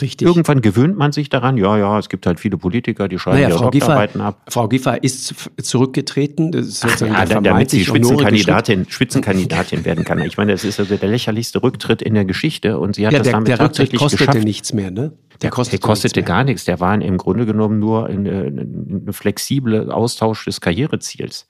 Richtig. 0.00 0.26
Irgendwann 0.26 0.60
gewöhnt 0.60 0.96
man 0.96 1.10
sich 1.10 1.28
daran, 1.30 1.56
ja, 1.56 1.76
ja, 1.76 1.98
es 1.98 2.08
gibt 2.08 2.24
halt 2.26 2.38
viele 2.38 2.56
Politiker, 2.56 3.08
die 3.08 3.18
schreiben 3.18 3.38
Naja, 3.38 3.48
ihre 3.48 3.58
Frau 3.58 3.70
Doktorarbeiten 3.70 4.20
ab. 4.20 4.40
Frau 4.48 4.68
Giffey 4.68 4.98
ist 5.02 5.34
zurückgetreten. 5.60 6.52
Das 6.52 6.66
ist 6.66 6.84
Ach, 6.84 7.00
ja, 7.00 7.24
der 7.24 7.26
da- 7.26 7.40
damit 7.40 7.70
sie. 7.70 7.84
Spitzenkandidatin, 7.84 8.86
Spitzenkandidatin 8.88 9.84
werden 9.84 10.04
kann. 10.04 10.20
Ich 10.20 10.36
meine, 10.36 10.52
das 10.52 10.64
ist 10.64 10.78
also 10.78 10.94
der 10.96 11.08
lächerlichste 11.08 11.62
Rücktritt 11.62 12.02
in 12.02 12.14
der 12.14 12.24
Geschichte 12.24 12.78
und 12.78 12.94
sie 12.96 13.06
hat 13.06 13.12
Ja, 13.12 13.18
das 13.18 13.24
der, 13.26 13.32
damit 13.32 13.48
der 13.48 13.54
Rücktritt 13.54 13.68
tatsächlich 13.68 14.00
kostete 14.00 14.26
geschafft. 14.26 14.44
nichts 14.44 14.72
mehr, 14.72 14.90
ne? 14.90 15.12
Der 15.42 15.50
kostete, 15.50 15.80
kostete 15.80 16.20
nichts 16.20 16.28
mehr. 16.28 16.36
gar 16.36 16.44
nichts. 16.44 16.64
Der 16.66 16.80
war 16.80 17.00
im 17.00 17.16
Grunde 17.16 17.46
genommen 17.46 17.78
nur 17.78 18.06
ein, 18.06 18.26
äh, 18.26 18.46
ein 18.48 19.12
flexibler 19.12 19.92
Austausch 19.94 20.44
des 20.44 20.60
Karriereziels. 20.60 21.48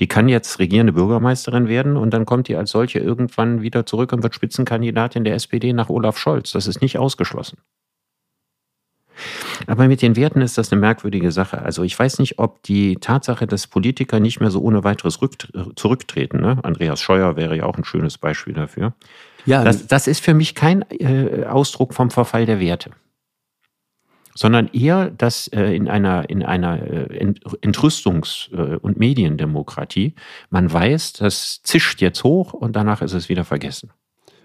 Die 0.00 0.06
kann 0.06 0.28
jetzt 0.28 0.58
regierende 0.58 0.92
Bürgermeisterin 0.92 1.68
werden 1.68 1.96
und 1.96 2.10
dann 2.12 2.26
kommt 2.26 2.48
die 2.48 2.56
als 2.56 2.70
solche 2.70 2.98
irgendwann 2.98 3.62
wieder 3.62 3.86
zurück 3.86 4.12
und 4.12 4.22
wird 4.22 4.34
Spitzenkandidatin 4.34 5.24
der 5.24 5.34
SPD 5.34 5.72
nach 5.72 5.88
Olaf 5.88 6.18
Scholz. 6.18 6.52
Das 6.52 6.66
ist 6.66 6.80
nicht 6.80 6.98
ausgeschlossen. 6.98 7.58
Aber 9.66 9.88
mit 9.88 10.02
den 10.02 10.16
Werten 10.16 10.42
ist 10.42 10.58
das 10.58 10.70
eine 10.70 10.80
merkwürdige 10.80 11.32
Sache. 11.32 11.62
Also 11.62 11.82
ich 11.82 11.98
weiß 11.98 12.18
nicht, 12.18 12.38
ob 12.38 12.62
die 12.62 12.96
Tatsache, 12.96 13.46
dass 13.46 13.66
Politiker 13.66 14.20
nicht 14.20 14.40
mehr 14.40 14.50
so 14.50 14.60
ohne 14.60 14.84
weiteres 14.84 15.18
zurücktreten, 15.74 16.40
ne? 16.40 16.58
Andreas 16.62 17.00
Scheuer 17.00 17.36
wäre 17.36 17.56
ja 17.56 17.64
auch 17.64 17.78
ein 17.78 17.84
schönes 17.84 18.18
Beispiel 18.18 18.52
dafür. 18.52 18.92
Ja, 19.46 19.64
das, 19.64 19.86
das 19.86 20.06
ist 20.06 20.22
für 20.22 20.34
mich 20.34 20.54
kein 20.54 20.84
äh, 20.90 21.46
Ausdruck 21.46 21.94
vom 21.94 22.10
Verfall 22.10 22.44
der 22.46 22.60
Werte 22.60 22.90
sondern 24.36 24.68
eher, 24.68 25.10
dass 25.10 25.48
äh, 25.48 25.74
in 25.74 25.88
einer, 25.88 26.28
in 26.30 26.44
einer 26.44 26.82
äh, 26.82 27.32
Entrüstungs- 27.62 28.52
äh, 28.52 28.76
und 28.76 28.98
Mediendemokratie 28.98 30.14
man 30.50 30.72
weiß, 30.72 31.14
das 31.14 31.62
zischt 31.62 32.00
jetzt 32.00 32.22
hoch 32.22 32.52
und 32.52 32.76
danach 32.76 33.02
ist 33.02 33.14
es 33.14 33.28
wieder 33.28 33.44
vergessen. 33.44 33.90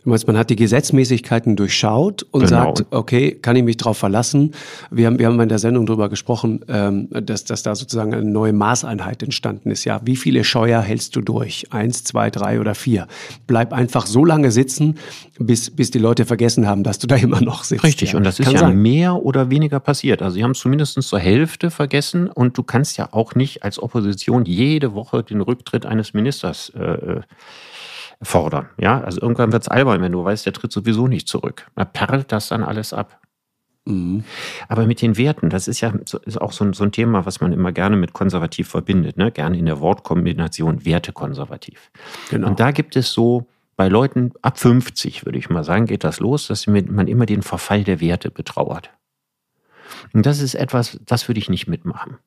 Du 0.04 0.10
meinst, 0.10 0.26
man 0.26 0.36
hat 0.36 0.50
die 0.50 0.56
Gesetzmäßigkeiten 0.56 1.56
durchschaut 1.56 2.24
und 2.32 2.46
genau. 2.46 2.76
sagt, 2.76 2.86
okay, 2.90 3.34
kann 3.40 3.56
ich 3.56 3.64
mich 3.64 3.78
darauf 3.78 4.00
verlassen? 4.00 4.54
Wir 4.90 5.06
haben, 5.06 5.20
wir 5.20 5.28
haben 5.28 5.40
in 5.40 5.50
der 5.50 5.60
Sendung 5.60 5.86
darüber 5.86 6.10
gesprochen, 6.10 6.66
ähm, 6.68 7.08
dass, 7.12 7.44
dass 7.44 7.62
da 7.62 7.76
sozusagen 7.76 8.12
eine 8.12 8.24
neue 8.24 8.52
Maßeinheit 8.52 9.22
entstanden 9.22 9.70
ist. 9.70 9.86
Ja, 9.86 10.02
wie 10.04 10.16
viele 10.16 10.44
Scheuer 10.44 10.82
hältst 10.82 11.16
du 11.16 11.22
durch? 11.22 11.68
Eins, 11.72 12.04
zwei, 12.04 12.32
drei 12.32 12.60
oder 12.60 12.74
vier? 12.74 13.08
Bleib 13.46 13.74
einfach 13.74 14.08
so 14.08 14.26
lange 14.26 14.50
sitzen, 14.50 14.96
bis, 15.38 15.70
bis 15.70 15.92
die 15.92 16.00
Leute 16.00 16.26
vergessen 16.26 16.66
haben, 16.66 16.84
dass 16.84 16.98
du 16.98 17.06
da 17.06 17.16
immer 17.16 17.42
noch 17.42 17.64
sitzt. 17.64 17.84
Richtig, 17.84 18.14
ja. 18.14 18.18
und 18.18 18.24
das 18.24 18.40
ist 18.40 18.46
kann 18.46 18.54
ja 18.54 18.60
sein. 18.62 18.82
mehr 18.82 19.24
oder 19.24 19.52
weniger 19.52 19.80
passiert. 19.80 20.24
Also 20.24 20.36
sie 20.36 20.44
haben 20.44 20.52
es 20.52 20.60
zumindest 20.60 21.00
zur 21.00 21.20
Hälfte 21.20 21.70
vergessen 21.70 22.28
und 22.28 22.58
du 22.58 22.64
kannst 22.64 22.98
ja 22.98 23.10
auch 23.12 23.36
nicht 23.36 23.64
als 23.64 23.82
Opposition 23.82 24.46
jede 24.46 24.96
Woche 24.96 25.22
den 25.22 25.42
Rücktritt 25.42 25.86
eines 25.86 26.16
Ministers 26.16 26.72
äh, 26.76 26.82
äh 26.82 27.22
fordern. 28.22 28.70
Ja, 28.78 29.02
also 29.02 29.22
irgendwann 29.22 29.52
wird 29.52 29.64
es 29.64 29.68
albern, 29.68 30.02
wenn 30.02 30.12
du 30.12 30.24
weißt, 30.24 30.46
der 30.46 30.54
tritt 30.54 30.72
sowieso 30.72 31.08
nicht 31.08 31.28
zurück. 31.28 31.70
Da 31.76 31.86
perlt 31.86 32.32
das 32.32 32.50
dann 32.50 32.64
alles 32.64 32.94
ab. 32.94 33.20
Mhm. 33.86 34.24
Aber 34.68 34.86
mit 34.86 35.02
den 35.02 35.18
Werten, 35.18 35.50
das 35.50 35.68
ist 35.68 35.82
ja 35.82 35.92
so, 36.06 36.20
ist 36.20 36.40
auch 36.40 36.52
so 36.52 36.64
ein, 36.64 36.74
so 36.74 36.84
ein, 36.84 36.92
Thema, 36.92 37.26
was 37.26 37.42
man 37.42 37.52
immer 37.52 37.72
gerne 37.72 37.98
mit 37.98 38.14
konservativ 38.14 38.70
verbindet, 38.70 39.18
ne? 39.18 39.32
gerne 39.32 39.58
in 39.58 39.66
der 39.66 39.80
Wortkombination 39.80 40.86
wertekonservativ. 40.86 41.92
Genau. 42.30 42.48
Und 42.48 42.60
da 42.60 42.72
gibt 42.72 42.96
es 42.96 43.12
so, 43.12 43.48
bei 43.82 43.88
Leuten 43.88 44.32
ab 44.44 44.60
50, 44.60 45.26
würde 45.26 45.40
ich 45.40 45.50
mal 45.50 45.64
sagen, 45.64 45.88
geht 45.88 46.04
das 46.04 46.20
los, 46.20 46.46
dass 46.46 46.68
man 46.68 47.08
immer 47.08 47.26
den 47.26 47.42
Verfall 47.42 47.84
der 47.84 48.00
Werte 48.00 48.30
betrauert. 48.30 48.92
Und 50.14 50.28
das 50.28 50.40
ist 50.40 50.54
etwas, 50.54 51.00
das 51.06 51.28
würde 51.28 51.40
ich 51.40 51.50
nicht 51.50 51.68
mitmachen. 51.68 52.18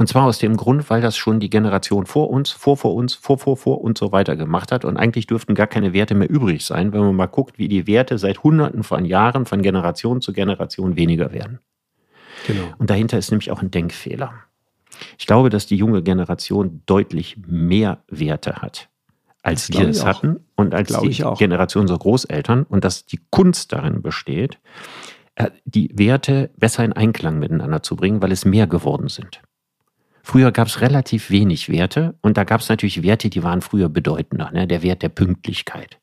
Und 0.00 0.06
zwar 0.06 0.24
aus 0.24 0.38
dem 0.38 0.56
Grund, 0.56 0.88
weil 0.88 1.02
das 1.02 1.18
schon 1.18 1.40
die 1.40 1.50
Generation 1.50 2.06
vor 2.06 2.30
uns, 2.30 2.52
vor 2.52 2.78
vor 2.78 2.94
uns, 2.94 3.12
vor 3.12 3.36
vor 3.36 3.58
vor 3.58 3.82
und 3.82 3.98
so 3.98 4.12
weiter 4.12 4.34
gemacht 4.34 4.72
hat. 4.72 4.86
Und 4.86 4.96
eigentlich 4.96 5.26
dürften 5.26 5.54
gar 5.54 5.66
keine 5.66 5.92
Werte 5.92 6.14
mehr 6.14 6.30
übrig 6.30 6.64
sein, 6.64 6.94
wenn 6.94 7.00
man 7.00 7.14
mal 7.14 7.26
guckt, 7.26 7.58
wie 7.58 7.68
die 7.68 7.86
Werte 7.86 8.16
seit 8.16 8.42
Hunderten 8.42 8.82
von 8.82 9.04
Jahren 9.04 9.44
von 9.44 9.60
Generation 9.60 10.22
zu 10.22 10.32
Generation 10.32 10.96
weniger 10.96 11.34
werden. 11.34 11.58
Genau. 12.46 12.62
Und 12.78 12.88
dahinter 12.88 13.18
ist 13.18 13.30
nämlich 13.30 13.50
auch 13.50 13.60
ein 13.60 13.70
Denkfehler. 13.70 14.32
Ich 15.18 15.26
glaube, 15.26 15.50
dass 15.50 15.66
die 15.66 15.76
junge 15.76 16.02
Generation 16.02 16.80
deutlich 16.86 17.36
mehr 17.46 17.98
Werte 18.08 18.54
hat, 18.54 18.88
als 19.42 19.70
wir 19.70 19.86
es 19.86 20.06
hatten 20.06 20.40
und 20.56 20.74
als 20.74 20.98
die 20.98 21.22
Generation 21.36 21.82
unserer 21.82 21.98
Großeltern. 21.98 22.62
Und 22.62 22.86
dass 22.86 23.04
die 23.04 23.20
Kunst 23.28 23.74
darin 23.74 24.00
besteht, 24.00 24.60
äh, 25.34 25.50
die 25.66 25.90
Werte 25.98 26.48
besser 26.56 26.86
in 26.86 26.94
Einklang 26.94 27.38
miteinander 27.38 27.82
zu 27.82 27.96
bringen, 27.96 28.22
weil 28.22 28.32
es 28.32 28.46
mehr 28.46 28.66
geworden 28.66 29.08
sind. 29.08 29.42
Früher 30.22 30.52
gab 30.52 30.68
es 30.68 30.80
relativ 30.80 31.30
wenig 31.30 31.68
Werte 31.68 32.14
und 32.20 32.36
da 32.36 32.44
gab 32.44 32.60
es 32.60 32.68
natürlich 32.68 33.02
Werte, 33.02 33.30
die 33.30 33.42
waren 33.42 33.62
früher 33.62 33.88
bedeutender. 33.88 34.50
Ne? 34.52 34.66
Der 34.66 34.82
Wert 34.82 35.02
der 35.02 35.08
Pünktlichkeit, 35.08 35.98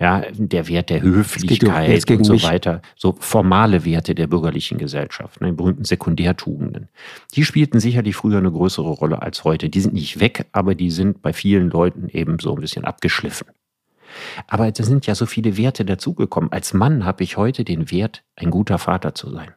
ja, 0.00 0.22
der 0.30 0.68
Wert 0.68 0.90
der 0.90 1.02
Höflichkeit 1.02 2.10
und 2.10 2.24
so 2.24 2.34
mich. 2.34 2.44
weiter. 2.44 2.82
So 2.96 3.16
formale 3.18 3.84
Werte 3.84 4.14
der 4.14 4.28
bürgerlichen 4.28 4.78
Gesellschaft, 4.78 5.40
ne? 5.40 5.48
die 5.48 5.56
berühmten 5.56 5.84
Sekundärtugenden. 5.84 6.88
Die 7.34 7.44
spielten 7.44 7.80
sicherlich 7.80 8.14
früher 8.14 8.38
eine 8.38 8.52
größere 8.52 8.90
Rolle 8.90 9.22
als 9.22 9.44
heute. 9.44 9.68
Die 9.68 9.80
sind 9.80 9.94
nicht 9.94 10.20
weg, 10.20 10.46
aber 10.52 10.74
die 10.74 10.90
sind 10.90 11.20
bei 11.20 11.32
vielen 11.32 11.70
Leuten 11.70 12.08
eben 12.08 12.38
so 12.38 12.54
ein 12.54 12.60
bisschen 12.60 12.84
abgeschliffen. 12.84 13.48
Aber 14.46 14.70
da 14.70 14.84
sind 14.84 15.06
ja 15.06 15.14
so 15.14 15.26
viele 15.26 15.56
Werte 15.56 15.84
dazugekommen. 15.84 16.52
Als 16.52 16.72
Mann 16.72 17.04
habe 17.04 17.24
ich 17.24 17.36
heute 17.36 17.64
den 17.64 17.90
Wert, 17.90 18.22
ein 18.36 18.50
guter 18.50 18.78
Vater 18.78 19.14
zu 19.14 19.30
sein. 19.30 19.50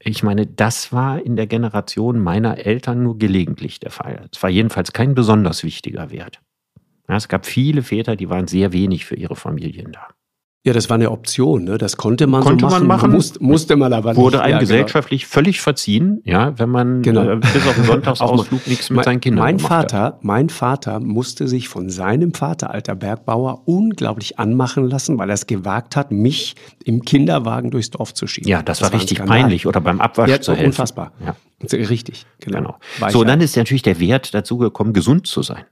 Ich 0.00 0.22
meine, 0.22 0.46
das 0.46 0.92
war 0.92 1.20
in 1.20 1.36
der 1.36 1.46
Generation 1.46 2.20
meiner 2.20 2.58
Eltern 2.58 3.02
nur 3.02 3.18
gelegentlich 3.18 3.80
der 3.80 3.90
Fall. 3.90 4.28
Es 4.32 4.42
war 4.42 4.50
jedenfalls 4.50 4.92
kein 4.92 5.14
besonders 5.14 5.64
wichtiger 5.64 6.10
Wert. 6.10 6.40
Es 7.08 7.28
gab 7.28 7.46
viele 7.46 7.82
Väter, 7.82 8.16
die 8.16 8.28
waren 8.28 8.46
sehr 8.46 8.72
wenig 8.72 9.06
für 9.06 9.16
ihre 9.16 9.34
Familien 9.34 9.92
da. 9.92 10.08
Ja, 10.64 10.72
das 10.72 10.90
war 10.90 10.96
eine 10.96 11.12
Option, 11.12 11.64
ne? 11.64 11.78
Das 11.78 11.96
konnte 11.96 12.26
man 12.26 12.42
konnte 12.42 12.62
so 12.62 12.66
machen. 12.66 12.86
Man 12.86 12.98
machen. 12.98 13.10
Musste, 13.12 13.42
musste 13.42 13.76
man 13.76 13.92
aber 13.92 14.10
nicht. 14.10 14.20
Wurde 14.20 14.42
einem 14.42 14.54
ja, 14.54 14.58
genau. 14.58 14.60
gesellschaftlich 14.60 15.22
genau. 15.22 15.32
völlig 15.32 15.60
verziehen, 15.60 16.20
ja, 16.24 16.58
wenn 16.58 16.68
man 16.68 17.02
genau. 17.02 17.22
äh, 17.22 17.36
bis 17.36 17.66
auf 17.66 17.76
den 17.76 17.84
Sonntagsausflug 17.86 18.66
nichts 18.66 18.90
mit 18.90 18.96
mein, 18.96 19.04
seinen 19.04 19.20
Kindern 19.20 19.44
mein 19.44 19.58
Vater, 19.60 19.98
hat. 19.98 20.24
Mein 20.24 20.48
Vater 20.48 20.98
musste 20.98 21.46
sich 21.46 21.68
von 21.68 21.90
seinem 21.90 22.34
Vater, 22.34 22.70
alter 22.70 22.96
Bergbauer, 22.96 23.62
unglaublich 23.66 24.40
anmachen 24.40 24.84
lassen, 24.88 25.16
weil 25.16 25.30
er 25.30 25.34
es 25.34 25.46
gewagt 25.46 25.94
hat, 25.94 26.10
mich 26.10 26.56
im 26.84 27.02
Kinderwagen 27.04 27.70
durchs 27.70 27.90
Dorf 27.90 28.12
zu 28.12 28.26
schieben. 28.26 28.50
Ja, 28.50 28.62
das, 28.62 28.80
das 28.80 28.92
war 28.92 28.98
richtig 28.98 29.24
peinlich 29.24 29.64
oder 29.64 29.80
beim 29.80 30.00
Abwasch 30.00 30.28
ja, 30.28 30.40
zu 30.40 30.52
helfen. 30.52 30.66
Unfassbar. 30.66 31.12
Ja. 31.24 31.36
Richtig, 31.72 32.26
genau. 32.40 32.58
genau. 32.98 33.10
So, 33.10 33.24
dann 33.24 33.40
ist 33.40 33.56
natürlich 33.56 33.82
der 33.82 33.98
Wert 34.00 34.34
dazu 34.34 34.58
gekommen, 34.58 34.92
gesund 34.92 35.26
zu 35.26 35.42
sein. 35.42 35.64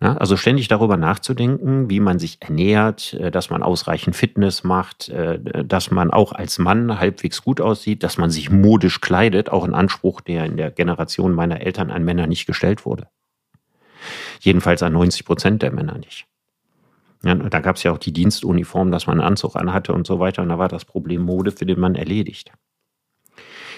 Ja, 0.00 0.16
also 0.16 0.36
ständig 0.36 0.68
darüber 0.68 0.96
nachzudenken, 0.96 1.88
wie 1.88 2.00
man 2.00 2.18
sich 2.18 2.38
ernährt, 2.40 3.14
äh, 3.14 3.30
dass 3.30 3.50
man 3.50 3.62
ausreichend 3.62 4.16
Fitness 4.16 4.64
macht, 4.64 5.08
äh, 5.08 5.38
dass 5.64 5.90
man 5.90 6.10
auch 6.10 6.32
als 6.32 6.58
Mann 6.58 6.98
halbwegs 6.98 7.42
gut 7.42 7.60
aussieht, 7.60 8.02
dass 8.02 8.18
man 8.18 8.30
sich 8.30 8.50
modisch 8.50 9.00
kleidet, 9.00 9.50
auch 9.50 9.64
ein 9.64 9.74
Anspruch, 9.74 10.20
der 10.20 10.46
in 10.46 10.56
der 10.56 10.70
Generation 10.70 11.32
meiner 11.32 11.60
Eltern 11.60 11.90
an 11.90 12.04
Männer 12.04 12.26
nicht 12.26 12.46
gestellt 12.46 12.84
wurde. 12.84 13.06
Jedenfalls 14.40 14.82
an 14.82 14.92
90 14.92 15.24
Prozent 15.24 15.62
der 15.62 15.72
Männer 15.72 15.96
nicht. 15.96 16.26
Ja, 17.24 17.34
da 17.34 17.60
gab 17.60 17.76
es 17.76 17.82
ja 17.84 17.92
auch 17.92 17.98
die 17.98 18.12
Dienstuniform, 18.12 18.90
dass 18.90 19.06
man 19.06 19.20
einen 19.20 19.28
Anzug 19.28 19.56
anhatte 19.56 19.94
und 19.94 20.06
so 20.06 20.20
weiter. 20.20 20.42
Und 20.42 20.50
da 20.50 20.58
war 20.58 20.68
das 20.68 20.84
Problem 20.84 21.22
Mode 21.22 21.52
für 21.52 21.64
den 21.64 21.80
Mann 21.80 21.94
erledigt. 21.94 22.52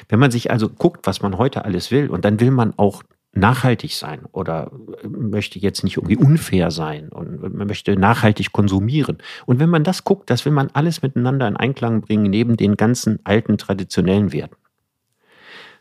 Wenn 0.09 0.19
man 0.19 0.31
sich 0.31 0.51
also 0.51 0.69
guckt, 0.69 1.07
was 1.07 1.23
man 1.23 1.39
heute 1.39 1.64
alles 1.64 1.91
will, 1.91 2.11
und 2.11 2.25
dann 2.25 2.41
will 2.41 2.51
man 2.51 2.75
auch 2.77 3.03
nachhaltig 3.37 3.95
sein 3.95 4.24
oder 4.32 4.70
möchte 5.07 5.59
jetzt 5.59 5.84
nicht 5.84 5.97
irgendwie 5.97 6.16
unfair 6.16 6.70
sein 6.70 7.09
und 7.11 7.55
man 7.55 7.66
möchte 7.66 7.97
nachhaltig 7.97 8.53
konsumieren. 8.53 9.18
Und 9.45 9.61
wenn 9.61 9.68
man 9.68 9.84
das 9.84 10.05
guckt, 10.05 10.30
das 10.30 10.45
will 10.45 10.53
man 10.53 10.70
alles 10.72 11.03
miteinander 11.03 11.47
in 11.47 11.57
Einklang 11.57 12.01
bringen, 12.01 12.30
neben 12.30 12.57
den 12.57 12.76
ganzen 12.76 13.20
alten 13.24 13.59
traditionellen 13.59 14.32
Werten. 14.32 14.57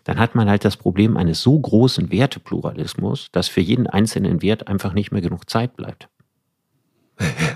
Dann 0.04 0.20
hat 0.20 0.36
man 0.36 0.50
halt 0.50 0.64
das 0.66 0.78
Problem 0.78 1.18
eines 1.18 1.42
so 1.42 1.60
großen 1.60 2.12
Wertepluralismus, 2.12 3.30
dass 3.32 3.48
für 3.48 3.62
jeden 3.62 3.88
einzelnen 3.88 4.42
Wert 4.42 4.68
einfach 4.68 4.94
nicht 4.94 5.12
mehr 5.12 5.22
genug 5.22 5.50
Zeit 5.50 5.76
bleibt. 5.76 6.10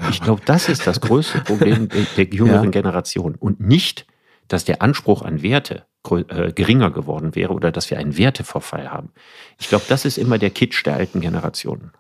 Ich 0.10 0.22
glaube, 0.22 0.42
das 0.46 0.70
ist 0.70 0.88
das 0.88 1.02
größte 1.02 1.42
Problem 1.42 1.90
der, 1.90 2.06
der 2.18 2.26
jüngeren 2.26 2.66
ja. 2.66 2.72
Generation 2.72 3.36
und 3.36 3.60
nicht, 3.60 4.08
dass 4.50 4.66
der 4.66 4.82
Anspruch 4.82 5.22
an 5.22 5.42
Werte 5.42 5.86
äh, 6.10 6.52
geringer 6.52 6.92
geworden 6.92 7.36
wäre 7.36 7.54
oder 7.54 7.72
dass 7.72 7.90
wir 7.90 7.98
einen 7.98 8.18
Werteverfall 8.18 8.92
haben. 8.92 9.12
Ich 9.60 9.70
glaube, 9.70 9.86
das 9.88 10.04
ist 10.04 10.18
immer 10.18 10.38
der 10.38 10.50
Kitsch 10.50 10.86
der 10.86 10.96
alten 10.96 11.22
Generationen. 11.22 11.92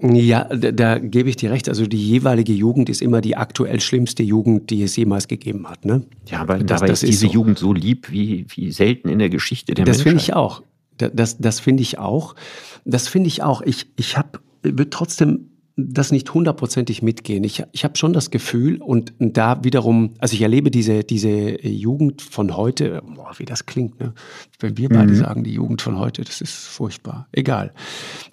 Ja, 0.00 0.44
da, 0.44 0.70
da, 0.70 0.98
gebe 0.98 1.28
ich 1.28 1.36
dir 1.36 1.50
recht. 1.50 1.68
Also 1.68 1.86
die 1.86 2.08
jeweilige 2.08 2.52
Jugend 2.52 2.88
ist 2.88 3.02
immer 3.02 3.20
die 3.20 3.36
aktuell 3.36 3.80
schlimmste 3.80 4.22
Jugend, 4.22 4.70
die 4.70 4.82
es 4.84 4.94
jemals 4.94 5.26
gegeben 5.26 5.68
hat. 5.68 5.84
Ne? 5.84 6.04
Ja, 6.26 6.38
aber 6.38 6.58
das, 6.58 6.80
dabei 6.80 6.86
das 6.86 7.02
ist 7.02 7.10
diese 7.10 7.26
so. 7.26 7.32
Jugend 7.32 7.58
so 7.58 7.72
lieb 7.72 8.10
wie, 8.10 8.46
wie 8.48 8.70
selten 8.70 9.08
in 9.08 9.18
der 9.18 9.28
Geschichte 9.28 9.74
der 9.74 9.84
das 9.84 10.04
Menschheit. 10.04 10.14
Das 10.14 10.22
finde 10.22 10.22
ich 10.22 10.34
auch. 10.34 10.62
Das, 10.98 11.38
das 11.38 11.60
finde 11.60 11.82
ich 11.82 11.98
auch. 11.98 12.36
Das 12.84 13.08
finde 13.08 13.26
ich 13.26 13.42
auch. 13.42 13.60
Ich, 13.62 13.86
ich 13.96 14.16
habe 14.16 14.40
trotzdem 14.90 15.47
das 15.80 16.10
nicht 16.10 16.34
hundertprozentig 16.34 17.02
mitgehen. 17.02 17.44
Ich, 17.44 17.62
ich 17.70 17.84
habe 17.84 17.96
schon 17.96 18.12
das 18.12 18.32
Gefühl 18.32 18.82
und 18.82 19.12
da 19.20 19.62
wiederum, 19.62 20.14
also 20.18 20.34
ich 20.34 20.42
erlebe 20.42 20.72
diese, 20.72 21.04
diese 21.04 21.64
Jugend 21.64 22.20
von 22.20 22.56
heute, 22.56 23.00
boah, 23.14 23.30
wie 23.36 23.44
das 23.44 23.64
klingt, 23.64 24.00
ne? 24.00 24.12
wenn 24.58 24.76
wir 24.76 24.88
beide 24.88 25.12
mhm. 25.12 25.16
sagen, 25.16 25.44
die 25.44 25.52
Jugend 25.52 25.80
von 25.80 25.96
heute, 25.96 26.24
das 26.24 26.40
ist 26.40 26.54
furchtbar, 26.54 27.28
egal. 27.30 27.72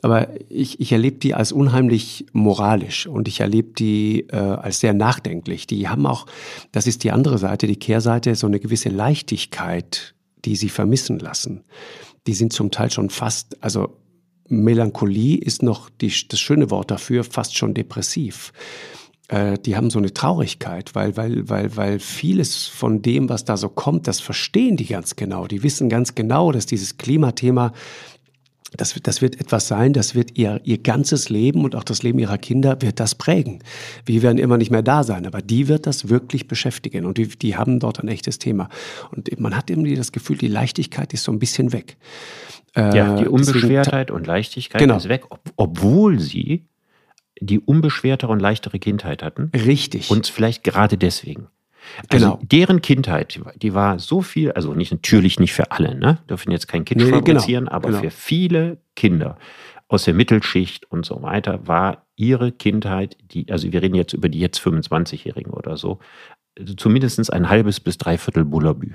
Aber 0.01 0.29
ich, 0.49 0.79
ich 0.79 0.91
erlebe 0.91 1.17
die 1.17 1.35
als 1.35 1.51
unheimlich 1.51 2.25
moralisch 2.33 3.05
und 3.05 3.27
ich 3.27 3.41
erlebe 3.41 3.73
die 3.73 4.21
äh, 4.29 4.37
als 4.37 4.79
sehr 4.79 4.95
nachdenklich. 4.95 5.67
Die 5.67 5.87
haben 5.87 6.07
auch, 6.07 6.25
das 6.71 6.87
ist 6.87 7.03
die 7.03 7.11
andere 7.11 7.37
Seite, 7.37 7.67
die 7.67 7.77
Kehrseite, 7.77 8.33
so 8.33 8.47
eine 8.47 8.59
gewisse 8.59 8.89
Leichtigkeit, 8.89 10.15
die 10.45 10.55
sie 10.55 10.69
vermissen 10.69 11.19
lassen. 11.19 11.63
Die 12.25 12.33
sind 12.33 12.53
zum 12.53 12.71
Teil 12.71 12.89
schon 12.89 13.11
fast, 13.11 13.61
also 13.63 13.95
Melancholie 14.47 15.37
ist 15.37 15.63
noch 15.63 15.89
die, 15.89 16.13
das 16.27 16.39
schöne 16.39 16.69
Wort 16.69 16.91
dafür, 16.91 17.23
fast 17.23 17.57
schon 17.57 17.73
depressiv. 17.73 18.53
Äh, 19.27 19.57
die 19.57 19.75
haben 19.75 19.89
so 19.89 19.99
eine 19.99 20.13
Traurigkeit, 20.13 20.93
weil, 20.93 21.17
weil, 21.17 21.49
weil, 21.49 21.75
weil 21.75 21.99
vieles 21.99 22.67
von 22.67 23.01
dem, 23.01 23.27
was 23.29 23.45
da 23.45 23.57
so 23.57 23.69
kommt, 23.69 24.07
das 24.07 24.19
verstehen 24.19 24.77
die 24.77 24.85
ganz 24.85 25.15
genau. 25.15 25.47
Die 25.47 25.63
wissen 25.63 25.89
ganz 25.89 26.15
genau, 26.15 26.51
dass 26.51 26.65
dieses 26.65 26.97
Klimathema 26.97 27.73
Das, 28.77 28.93
das 29.01 29.21
wird 29.21 29.39
etwas 29.39 29.69
sein, 29.69 29.93
das 29.93 30.15
wird 30.15 30.37
ihr, 30.37 30.59
ihr 30.65 30.79
ganzes 30.79 31.29
Leben 31.29 31.63
und 31.63 31.75
auch 31.75 31.85
das 31.85 32.03
Leben 32.03 32.19
ihrer 32.19 32.37
Kinder 32.37 32.81
wird 32.81 32.99
das 32.99 33.15
prägen. 33.15 33.59
Wir 34.05 34.21
werden 34.21 34.37
immer 34.37 34.57
nicht 34.57 34.69
mehr 34.69 34.83
da 34.83 35.03
sein, 35.03 35.25
aber 35.25 35.41
die 35.41 35.69
wird 35.69 35.85
das 35.85 36.09
wirklich 36.09 36.47
beschäftigen 36.47 37.05
und 37.05 37.17
die, 37.17 37.27
die 37.27 37.55
haben 37.55 37.79
dort 37.79 38.01
ein 38.01 38.09
echtes 38.09 38.37
Thema. 38.37 38.67
Und 39.11 39.39
man 39.39 39.55
hat 39.55 39.69
irgendwie 39.69 39.95
das 39.95 40.11
Gefühl, 40.11 40.37
die 40.37 40.49
Leichtigkeit 40.49 41.13
ist 41.13 41.23
so 41.23 41.31
ein 41.31 41.39
bisschen 41.39 41.71
weg. 41.71 41.95
Ja, 42.75 43.15
die 43.15 43.23
äh, 43.23 43.27
Unbeschwertheit 43.27 44.11
und 44.11 44.27
Leichtigkeit 44.27 44.81
genau. 44.81 44.97
ist 44.97 45.07
weg, 45.07 45.25
ob, 45.29 45.39
obwohl 45.55 46.19
sie 46.19 46.65
die 47.39 47.59
unbeschwertere 47.59 48.31
und 48.31 48.39
leichtere 48.39 48.79
Kindheit 48.79 49.23
hatten. 49.23 49.51
Richtig. 49.53 50.09
Und 50.09 50.27
vielleicht 50.27 50.63
gerade 50.63 50.97
deswegen. 50.97 51.47
Also 52.09 52.25
genau. 52.25 52.39
deren 52.43 52.81
Kindheit, 52.81 53.39
die 53.61 53.73
war 53.73 53.99
so 53.99 54.21
viel, 54.21 54.51
also 54.51 54.73
nicht 54.73 54.91
natürlich 54.91 55.39
nicht 55.39 55.53
für 55.53 55.71
alle, 55.71 55.95
ne? 55.95 56.17
Dürfen 56.29 56.51
jetzt 56.51 56.67
kein 56.67 56.83
Kind 56.83 56.99
nee, 56.99 57.05
genau. 57.05 57.17
fabrizieren, 57.17 57.65
genau. 57.65 57.75
aber 57.75 57.89
genau. 57.89 58.01
für 58.01 58.11
viele 58.11 58.77
Kinder 58.95 59.37
aus 59.87 60.05
der 60.05 60.15
Mittelschicht 60.15 60.91
und 60.91 61.05
so 61.05 61.21
weiter 61.21 61.67
war 61.67 62.07
ihre 62.15 62.51
Kindheit, 62.51 63.17
die, 63.21 63.51
also 63.51 63.71
wir 63.71 63.81
reden 63.81 63.95
jetzt 63.95 64.13
über 64.13 64.29
die 64.29 64.39
jetzt 64.39 64.59
25-Jährigen 64.59 65.53
oder 65.53 65.77
so, 65.77 65.99
also 66.57 66.73
zumindest 66.73 67.31
ein 67.31 67.49
halbes 67.49 67.79
bis 67.79 67.97
dreiviertel 67.97 68.45
Bullabü. 68.45 68.93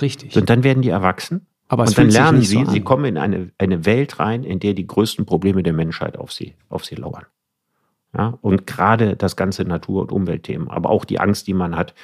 Richtig. 0.00 0.36
Und 0.36 0.50
dann 0.50 0.64
werden 0.64 0.82
die 0.82 0.88
erwachsen 0.88 1.46
aber 1.68 1.84
und 1.84 1.98
dann 1.98 2.10
lernen 2.10 2.42
sie, 2.42 2.64
so 2.64 2.70
sie 2.70 2.80
kommen 2.80 3.04
in 3.06 3.18
eine, 3.18 3.50
eine 3.58 3.84
Welt 3.84 4.20
rein, 4.20 4.44
in 4.44 4.60
der 4.60 4.74
die 4.74 4.86
größten 4.86 5.26
Probleme 5.26 5.62
der 5.62 5.72
Menschheit 5.72 6.16
auf 6.16 6.32
sie, 6.32 6.54
auf 6.68 6.84
sie 6.84 6.94
lauern. 6.94 7.26
Ja, 8.16 8.38
und 8.40 8.66
gerade 8.66 9.14
das 9.14 9.36
ganze 9.36 9.64
Natur- 9.64 10.00
und 10.02 10.12
Umweltthemen, 10.12 10.70
aber 10.70 10.88
auch 10.88 11.04
die 11.04 11.20
Angst, 11.20 11.46
die 11.48 11.54
man 11.54 11.76
hat, 11.76 11.94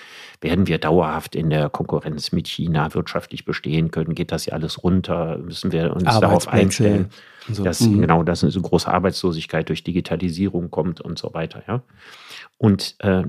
werden 0.42 0.66
wir 0.66 0.76
dauerhaft 0.76 1.34
in 1.34 1.48
der 1.48 1.70
Konkurrenz 1.70 2.32
mit 2.32 2.48
China 2.48 2.92
wirtschaftlich 2.92 3.46
bestehen 3.46 3.90
können? 3.90 4.14
Geht 4.14 4.30
das 4.30 4.44
hier 4.44 4.52
alles 4.52 4.82
runter? 4.82 5.38
Müssen 5.38 5.72
wir 5.72 5.94
uns 5.94 6.04
darauf 6.04 6.48
einstellen, 6.48 7.08
so. 7.48 7.64
dass 7.64 7.80
mhm. 7.80 8.02
genau 8.02 8.22
dass 8.24 8.42
eine 8.42 8.50
so 8.50 8.60
große 8.60 8.92
Arbeitslosigkeit 8.92 9.68
durch 9.68 9.84
Digitalisierung 9.84 10.70
kommt 10.70 11.00
und 11.00 11.18
so 11.18 11.32
weiter? 11.32 11.62
Ja, 11.66 11.82
und 12.58 12.96
äh, 12.98 13.22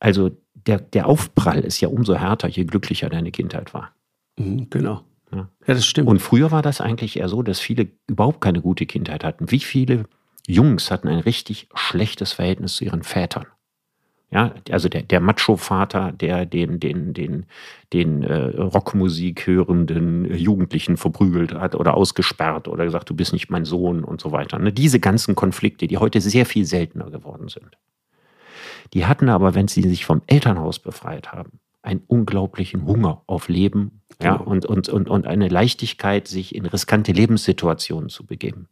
also 0.00 0.30
der, 0.54 0.80
der 0.80 1.06
Aufprall 1.06 1.60
ist 1.60 1.80
ja 1.80 1.88
umso 1.88 2.14
härter, 2.16 2.48
je 2.48 2.64
glücklicher 2.64 3.10
deine 3.10 3.30
Kindheit 3.30 3.74
war. 3.74 3.92
Mhm, 4.38 4.68
genau. 4.70 5.02
Ja. 5.34 5.48
das 5.66 5.86
stimmt. 5.86 6.08
Und 6.08 6.20
früher 6.20 6.50
war 6.50 6.62
das 6.62 6.80
eigentlich 6.80 7.18
eher 7.18 7.28
so, 7.28 7.42
dass 7.42 7.60
viele 7.60 7.88
überhaupt 8.06 8.40
keine 8.40 8.60
gute 8.60 8.86
Kindheit 8.86 9.24
hatten. 9.24 9.50
Wie 9.50 9.60
viele 9.60 10.04
Jungs 10.46 10.90
hatten 10.90 11.08
ein 11.08 11.20
richtig 11.20 11.68
schlechtes 11.74 12.32
Verhältnis 12.32 12.76
zu 12.76 12.84
ihren 12.84 13.02
Vätern? 13.02 13.46
Ja, 14.30 14.52
also 14.70 14.88
der, 14.88 15.02
der 15.02 15.20
Macho-Vater, 15.20 16.10
der 16.10 16.44
den, 16.44 16.80
den, 16.80 17.14
den, 17.14 17.46
den 17.92 18.24
äh, 18.24 18.60
Rockmusik 18.60 19.46
hörenden 19.46 20.34
Jugendlichen 20.34 20.96
verprügelt 20.96 21.54
hat 21.54 21.76
oder 21.76 21.94
ausgesperrt 21.94 22.66
oder 22.66 22.84
gesagt, 22.84 23.08
du 23.08 23.14
bist 23.14 23.32
nicht 23.32 23.48
mein 23.48 23.64
Sohn 23.64 24.02
und 24.02 24.20
so 24.20 24.32
weiter. 24.32 24.58
Ne? 24.58 24.72
Diese 24.72 24.98
ganzen 24.98 25.36
Konflikte, 25.36 25.86
die 25.86 25.98
heute 25.98 26.20
sehr 26.20 26.46
viel 26.46 26.64
seltener 26.64 27.10
geworden 27.10 27.46
sind. 27.46 27.78
Die 28.92 29.06
hatten 29.06 29.28
aber, 29.28 29.54
wenn 29.54 29.68
sie 29.68 29.82
sich 29.82 30.04
vom 30.04 30.20
Elternhaus 30.26 30.80
befreit 30.80 31.32
haben, 31.32 31.60
einen 31.84 32.02
unglaublichen 32.06 32.86
Hunger 32.86 33.22
auf 33.26 33.48
Leben 33.48 34.00
ja, 34.20 34.36
genau. 34.36 34.50
und, 34.50 34.66
und, 34.66 34.88
und, 34.88 35.08
und 35.08 35.26
eine 35.26 35.48
Leichtigkeit, 35.48 36.26
sich 36.26 36.54
in 36.54 36.66
riskante 36.66 37.12
Lebenssituationen 37.12 38.08
zu 38.08 38.24
begeben. 38.24 38.68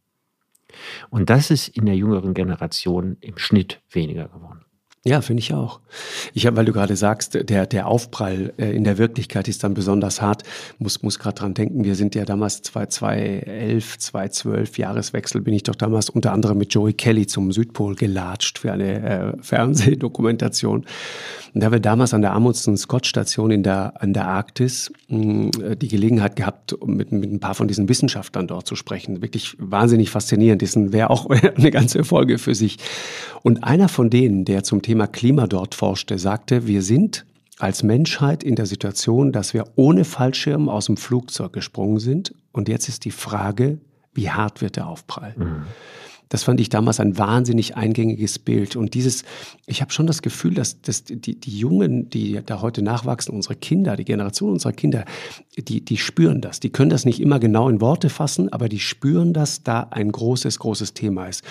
Und 1.09 1.29
das 1.29 1.51
ist 1.51 1.67
in 1.67 1.85
der 1.85 1.95
jüngeren 1.95 2.33
Generation 2.33 3.17
im 3.21 3.37
Schnitt 3.37 3.81
weniger 3.91 4.27
geworden. 4.27 4.65
Ja, 5.05 5.19
finde 5.19 5.41
ich 5.41 5.53
auch. 5.53 5.81
Ich 6.33 6.45
habe, 6.45 6.55
weil 6.55 6.63
du 6.63 6.71
gerade 6.71 6.95
sagst, 6.95 7.37
der, 7.49 7.65
der 7.65 7.87
Aufprall 7.87 8.53
äh, 8.57 8.73
in 8.73 8.85
der 8.85 8.97
Wirklichkeit 8.97 9.49
ist 9.49 9.61
dann 9.65 9.73
besonders 9.73 10.21
hart. 10.21 10.43
Muss, 10.79 11.03
muss 11.03 11.19
gerade 11.19 11.35
dran 11.35 11.53
denken, 11.53 11.83
wir 11.83 11.95
sind 11.95 12.15
ja 12.15 12.23
damals 12.23 12.61
2011, 12.61 13.97
2012 13.97 14.77
Jahreswechsel, 14.77 15.41
bin 15.41 15.53
ich 15.53 15.63
doch 15.63 15.75
damals 15.75 16.09
unter 16.09 16.31
anderem 16.31 16.57
mit 16.57 16.73
Joey 16.73 16.93
Kelly 16.93 17.27
zum 17.27 17.51
Südpol 17.51 17.95
gelatscht 17.95 18.59
für 18.59 18.71
eine 18.71 19.01
äh, 19.03 19.33
Fernsehdokumentation. 19.41 20.85
Und 21.53 21.61
da 21.61 21.73
wir 21.73 21.81
damals 21.81 22.13
an 22.13 22.21
der 22.21 22.31
Amundsen 22.31 22.77
Scott 22.77 23.05
Station 23.05 23.51
in 23.51 23.63
der, 23.63 24.01
an 24.01 24.13
der 24.13 24.29
Arktis 24.29 24.89
die 25.13 25.87
Gelegenheit 25.87 26.35
gehabt, 26.35 26.75
mit, 26.85 27.11
mit 27.11 27.31
ein 27.31 27.39
paar 27.39 27.55
von 27.55 27.67
diesen 27.67 27.87
Wissenschaftlern 27.89 28.47
dort 28.47 28.67
zu 28.67 28.75
sprechen. 28.75 29.21
Wirklich 29.21 29.55
wahnsinnig 29.59 30.09
faszinierend. 30.09 30.61
Das 30.61 30.75
wäre 30.75 31.09
auch 31.09 31.29
eine 31.29 31.71
ganze 31.71 32.03
Folge 32.03 32.37
für 32.37 32.55
sich. 32.55 32.77
Und 33.41 33.63
einer 33.63 33.89
von 33.89 34.09
denen, 34.09 34.45
der 34.45 34.63
zum 34.63 34.81
Thema 34.81 35.07
Klima 35.07 35.47
dort 35.47 35.75
forschte, 35.75 36.17
sagte, 36.17 36.67
wir 36.67 36.81
sind 36.81 37.25
als 37.59 37.83
Menschheit 37.83 38.43
in 38.43 38.55
der 38.55 38.65
Situation, 38.65 39.31
dass 39.31 39.53
wir 39.53 39.65
ohne 39.75 40.05
Fallschirm 40.05 40.69
aus 40.69 40.87
dem 40.87 40.97
Flugzeug 40.97 41.53
gesprungen 41.53 41.99
sind. 41.99 42.33
Und 42.51 42.67
jetzt 42.67 42.89
ist 42.89 43.05
die 43.05 43.11
Frage, 43.11 43.79
wie 44.13 44.29
hart 44.29 44.61
wird 44.61 44.75
der 44.75 44.87
Aufprall? 44.87 45.33
Mhm. 45.37 45.63
Das 46.29 46.43
fand 46.43 46.59
ich 46.59 46.69
damals 46.69 46.99
ein 46.99 47.17
wahnsinnig 47.17 47.75
eingängiges 47.75 48.39
Bild. 48.39 48.75
Und 48.75 48.93
dieses, 48.93 49.23
ich 49.65 49.81
habe 49.81 49.91
schon 49.91 50.07
das 50.07 50.21
Gefühl, 50.21 50.53
dass, 50.53 50.81
dass 50.81 51.03
die, 51.03 51.39
die 51.39 51.57
Jungen, 51.57 52.09
die 52.09 52.39
da 52.45 52.61
heute 52.61 52.81
nachwachsen, 52.81 53.33
unsere 53.33 53.55
Kinder, 53.55 53.95
die 53.95 54.05
Generation 54.05 54.51
unserer 54.51 54.73
Kinder, 54.73 55.05
die, 55.57 55.83
die 55.83 55.97
spüren 55.97 56.41
das. 56.41 56.59
Die 56.59 56.71
können 56.71 56.89
das 56.89 57.05
nicht 57.05 57.21
immer 57.21 57.39
genau 57.39 57.69
in 57.69 57.81
Worte 57.81 58.09
fassen, 58.09 58.51
aber 58.51 58.69
die 58.69 58.79
spüren, 58.79 59.33
dass 59.33 59.63
da 59.63 59.87
ein 59.91 60.11
großes, 60.11 60.59
großes 60.59 60.93
Thema 60.93 61.27
ist. 61.27 61.43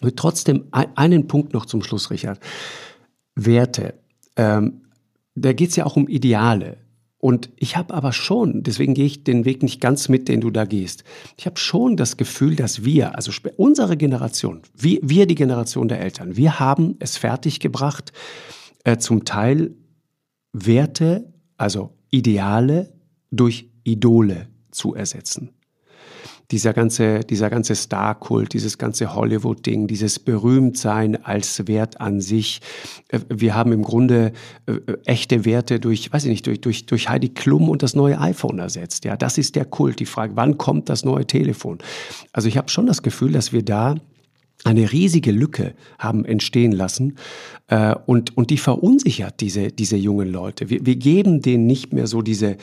Und 0.00 0.16
trotzdem 0.16 0.64
einen 0.70 1.26
Punkt 1.26 1.52
noch 1.54 1.66
zum 1.66 1.82
Schluss, 1.82 2.10
Richard. 2.10 2.38
Werte. 3.34 3.94
Ähm, 4.36 4.82
da 5.34 5.52
geht 5.52 5.70
es 5.70 5.76
ja 5.76 5.86
auch 5.86 5.96
um 5.96 6.08
Ideale. 6.08 6.78
Und 7.18 7.50
ich 7.56 7.76
habe 7.76 7.94
aber 7.94 8.12
schon, 8.12 8.62
deswegen 8.62 8.94
gehe 8.94 9.06
ich 9.06 9.24
den 9.24 9.44
Weg 9.44 9.62
nicht 9.64 9.80
ganz 9.80 10.08
mit, 10.08 10.28
den 10.28 10.40
du 10.40 10.50
da 10.50 10.64
gehst. 10.64 11.02
Ich 11.36 11.46
habe 11.46 11.58
schon 11.58 11.96
das 11.96 12.16
Gefühl, 12.16 12.54
dass 12.54 12.84
wir, 12.84 13.16
also 13.16 13.32
unsere 13.56 13.96
Generation, 13.96 14.62
wir, 14.74 15.00
wir 15.02 15.26
die 15.26 15.34
Generation 15.34 15.88
der 15.88 16.00
Eltern, 16.00 16.36
wir 16.36 16.60
haben 16.60 16.94
es 17.00 17.16
fertiggebracht, 17.16 18.12
äh, 18.84 18.98
zum 18.98 19.24
Teil 19.24 19.74
Werte, 20.52 21.32
also 21.56 21.92
Ideale 22.10 22.92
durch 23.30 23.68
Idole 23.82 24.48
zu 24.70 24.94
ersetzen 24.94 25.57
dieser 26.50 26.72
ganze, 26.72 27.20
dieser 27.20 27.50
ganze 27.50 27.74
Star-Kult, 27.74 28.54
dieses 28.54 28.78
ganze 28.78 29.14
Hollywood-Ding, 29.14 29.86
dieses 29.86 30.18
Berühmtsein 30.18 31.22
als 31.24 31.66
Wert 31.68 32.00
an 32.00 32.20
sich. 32.20 32.60
Äh, 33.08 33.20
wir 33.28 33.54
haben 33.54 33.72
im 33.72 33.82
Grunde 33.82 34.32
äh, 34.66 34.72
echte 35.04 35.44
Werte 35.44 35.78
durch, 35.78 36.12
weiß 36.12 36.24
ich 36.24 36.30
nicht, 36.30 36.46
durch, 36.46 36.60
durch, 36.60 36.86
durch 36.86 37.08
Heidi 37.08 37.28
Klum 37.28 37.68
und 37.68 37.82
das 37.82 37.94
neue 37.94 38.18
iPhone 38.18 38.58
ersetzt. 38.58 39.04
Ja, 39.04 39.16
das 39.16 39.36
ist 39.36 39.56
der 39.56 39.66
Kult. 39.66 40.00
Die 40.00 40.06
Frage, 40.06 40.36
wann 40.36 40.56
kommt 40.56 40.88
das 40.88 41.04
neue 41.04 41.26
Telefon? 41.26 41.78
Also 42.32 42.48
ich 42.48 42.56
habe 42.56 42.70
schon 42.70 42.86
das 42.86 43.02
Gefühl, 43.02 43.32
dass 43.32 43.52
wir 43.52 43.62
da 43.62 43.96
eine 44.64 44.90
riesige 44.90 45.30
Lücke 45.30 45.74
haben 45.98 46.24
entstehen 46.24 46.72
lassen 46.72 47.16
äh, 47.68 47.94
und, 48.06 48.36
und 48.36 48.50
die 48.50 48.58
verunsichert 48.58 49.40
diese, 49.40 49.68
diese 49.68 49.96
jungen 49.96 50.32
Leute. 50.32 50.68
Wir, 50.68 50.84
wir 50.84 50.96
geben 50.96 51.42
denen 51.42 51.66
nicht 51.66 51.92
mehr 51.92 52.06
so 52.08 52.22
diese, 52.22 52.56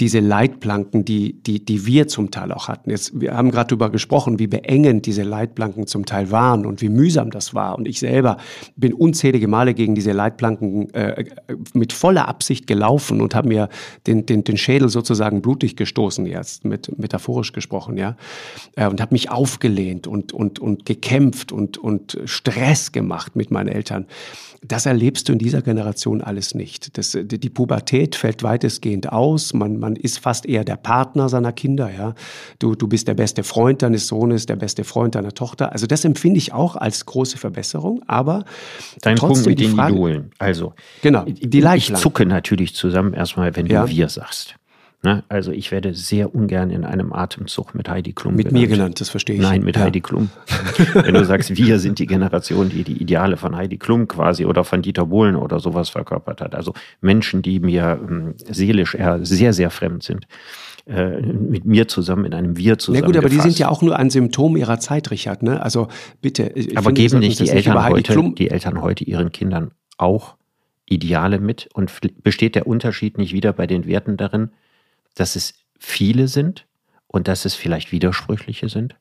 diese 0.00 0.20
Leitplanken, 0.20 1.04
die, 1.04 1.32
die, 1.42 1.64
die 1.64 1.86
wir 1.86 2.06
zum 2.06 2.30
Teil 2.30 2.52
auch 2.52 2.68
hatten. 2.68 2.90
Jetzt, 2.90 3.18
wir 3.18 3.34
haben 3.34 3.50
gerade 3.50 3.68
darüber 3.68 3.90
gesprochen, 3.90 4.38
wie 4.38 4.46
beengend 4.46 5.06
diese 5.06 5.22
Leitplanken 5.22 5.86
zum 5.86 6.04
Teil 6.04 6.30
waren 6.30 6.66
und 6.66 6.82
wie 6.82 6.90
mühsam 6.90 7.30
das 7.30 7.54
war. 7.54 7.78
Und 7.78 7.88
ich 7.88 7.98
selber 7.98 8.36
bin 8.76 8.92
unzählige 8.92 9.48
Male 9.48 9.72
gegen 9.72 9.94
diese 9.94 10.12
Leitplanken 10.12 10.92
äh, 10.92 11.24
mit 11.72 11.94
voller 11.94 12.28
Absicht 12.28 12.66
gelaufen 12.66 13.22
und 13.22 13.34
habe 13.34 13.48
mir 13.48 13.68
den, 14.06 14.26
den, 14.26 14.44
den 14.44 14.58
Schädel 14.58 14.90
sozusagen 14.90 15.40
blutig 15.40 15.76
gestoßen, 15.76 16.26
jetzt 16.26 16.64
mit, 16.64 16.98
metaphorisch 16.98 17.52
gesprochen, 17.52 17.96
ja. 17.96 18.16
Äh, 18.74 18.88
und 18.88 19.00
habe 19.00 19.14
mich 19.14 19.30
aufgelehnt 19.30 20.06
und, 20.06 20.34
und, 20.34 20.58
und 20.58 20.84
gekämpft 20.84 21.52
und, 21.52 21.78
und 21.78 22.18
Stress 22.26 22.92
gemacht 22.92 23.34
mit 23.34 23.50
meinen 23.50 23.68
Eltern. 23.68 24.06
Das 24.62 24.86
erlebst 24.86 25.28
du 25.28 25.32
in 25.32 25.38
dieser 25.38 25.62
Generation 25.62 26.22
alles 26.22 26.54
nicht. 26.54 26.96
Das, 26.98 27.16
die 27.20 27.50
Pubertät 27.50 28.16
fällt 28.16 28.42
weitestgehend 28.42 29.12
aus. 29.12 29.52
Man, 29.54 29.78
man 29.86 29.94
ist 29.94 30.18
fast 30.18 30.46
eher 30.46 30.64
der 30.64 30.74
Partner 30.74 31.28
seiner 31.28 31.52
Kinder. 31.52 31.88
Ja? 31.96 32.14
Du, 32.58 32.74
du 32.74 32.88
bist 32.88 33.06
der 33.06 33.14
beste 33.14 33.44
Freund 33.44 33.82
deines 33.82 34.08
Sohnes, 34.08 34.44
der 34.46 34.56
beste 34.56 34.82
Freund 34.82 35.14
deiner 35.14 35.32
Tochter. 35.32 35.72
Also 35.72 35.86
das 35.86 36.04
empfinde 36.04 36.38
ich 36.38 36.52
auch 36.52 36.74
als 36.74 37.06
große 37.06 37.38
Verbesserung. 37.38 38.02
Aber 38.08 38.44
dein 39.02 39.16
Punkt 39.16 39.46
mit 39.46 39.60
den 39.60 39.76
Frage, 39.76 39.94
Idolen. 39.94 40.30
Also 40.38 40.74
genau, 41.02 41.24
die 41.24 41.64
ich 41.76 41.94
zucke 41.94 42.26
natürlich 42.26 42.74
zusammen 42.74 43.14
erstmal, 43.14 43.54
wenn 43.54 43.66
du 43.66 43.74
ja. 43.74 43.88
wir 43.88 44.08
sagst. 44.08 44.56
Ne? 45.02 45.22
Also 45.28 45.52
ich 45.52 45.70
werde 45.70 45.94
sehr 45.94 46.34
ungern 46.34 46.70
in 46.70 46.84
einem 46.84 47.12
Atemzug 47.12 47.74
mit 47.74 47.88
Heidi 47.88 48.12
Klum 48.12 48.34
Mit 48.34 48.48
genannt. 48.48 48.62
mir 48.62 48.68
genannt, 48.68 49.00
das 49.00 49.08
verstehe 49.08 49.36
ich. 49.36 49.42
Nein, 49.42 49.62
mit 49.62 49.76
ja. 49.76 49.82
Heidi 49.82 50.00
Klum. 50.00 50.30
Wenn 50.94 51.14
du 51.14 51.24
sagst, 51.24 51.56
wir 51.56 51.78
sind 51.78 51.98
die 51.98 52.06
Generation, 52.06 52.70
die 52.70 52.82
die 52.82 53.00
Ideale 53.00 53.36
von 53.36 53.54
Heidi 53.54 53.76
Klum 53.76 54.08
quasi 54.08 54.46
oder 54.46 54.64
von 54.64 54.82
Dieter 54.82 55.06
Bohlen 55.06 55.36
oder 55.36 55.60
sowas 55.60 55.90
verkörpert 55.90 56.40
hat. 56.40 56.54
Also 56.54 56.74
Menschen, 57.00 57.42
die 57.42 57.60
mir 57.60 58.00
ähm, 58.02 58.34
seelisch 58.48 58.94
eher 58.94 59.24
sehr, 59.24 59.52
sehr 59.52 59.70
fremd 59.70 60.02
sind 60.02 60.26
äh, 60.86 61.20
mit 61.20 61.64
mir 61.64 61.88
zusammen 61.88 62.24
in 62.24 62.34
einem 62.34 62.56
Wir 62.56 62.78
zusammen. 62.78 63.02
Na 63.02 63.06
gut, 63.06 63.16
aber 63.16 63.28
die 63.28 63.40
sind 63.40 63.58
ja 63.58 63.68
auch 63.68 63.82
nur 63.82 63.96
ein 63.96 64.10
Symptom 64.10 64.56
ihrer 64.56 64.78
Zeit, 64.78 65.10
Richard. 65.10 65.42
Ne? 65.42 65.62
Also 65.62 65.88
bitte. 66.20 66.52
Aber 66.74 66.86
finde, 66.86 66.92
geben 66.94 67.18
nicht 67.18 67.38
die 67.40 67.48
Eltern 67.48 67.84
heute, 67.84 68.32
die 68.36 68.50
Eltern 68.50 68.80
heute 68.80 69.04
ihren 69.04 69.30
Kindern 69.30 69.72
auch 69.98 70.36
Ideale 70.86 71.40
mit 71.40 71.68
und 71.74 71.92
besteht 72.22 72.54
der 72.54 72.66
Unterschied 72.66 73.18
nicht 73.18 73.32
wieder 73.32 73.52
bei 73.52 73.66
den 73.66 73.86
Werten 73.86 74.16
darin, 74.16 74.50
dass 75.16 75.34
es 75.34 75.54
viele 75.78 76.28
sind 76.28 76.66
und 77.08 77.26
dass 77.26 77.44
es 77.44 77.54
vielleicht 77.54 77.90
widersprüchliche 77.90 78.68
sind. 78.68 78.94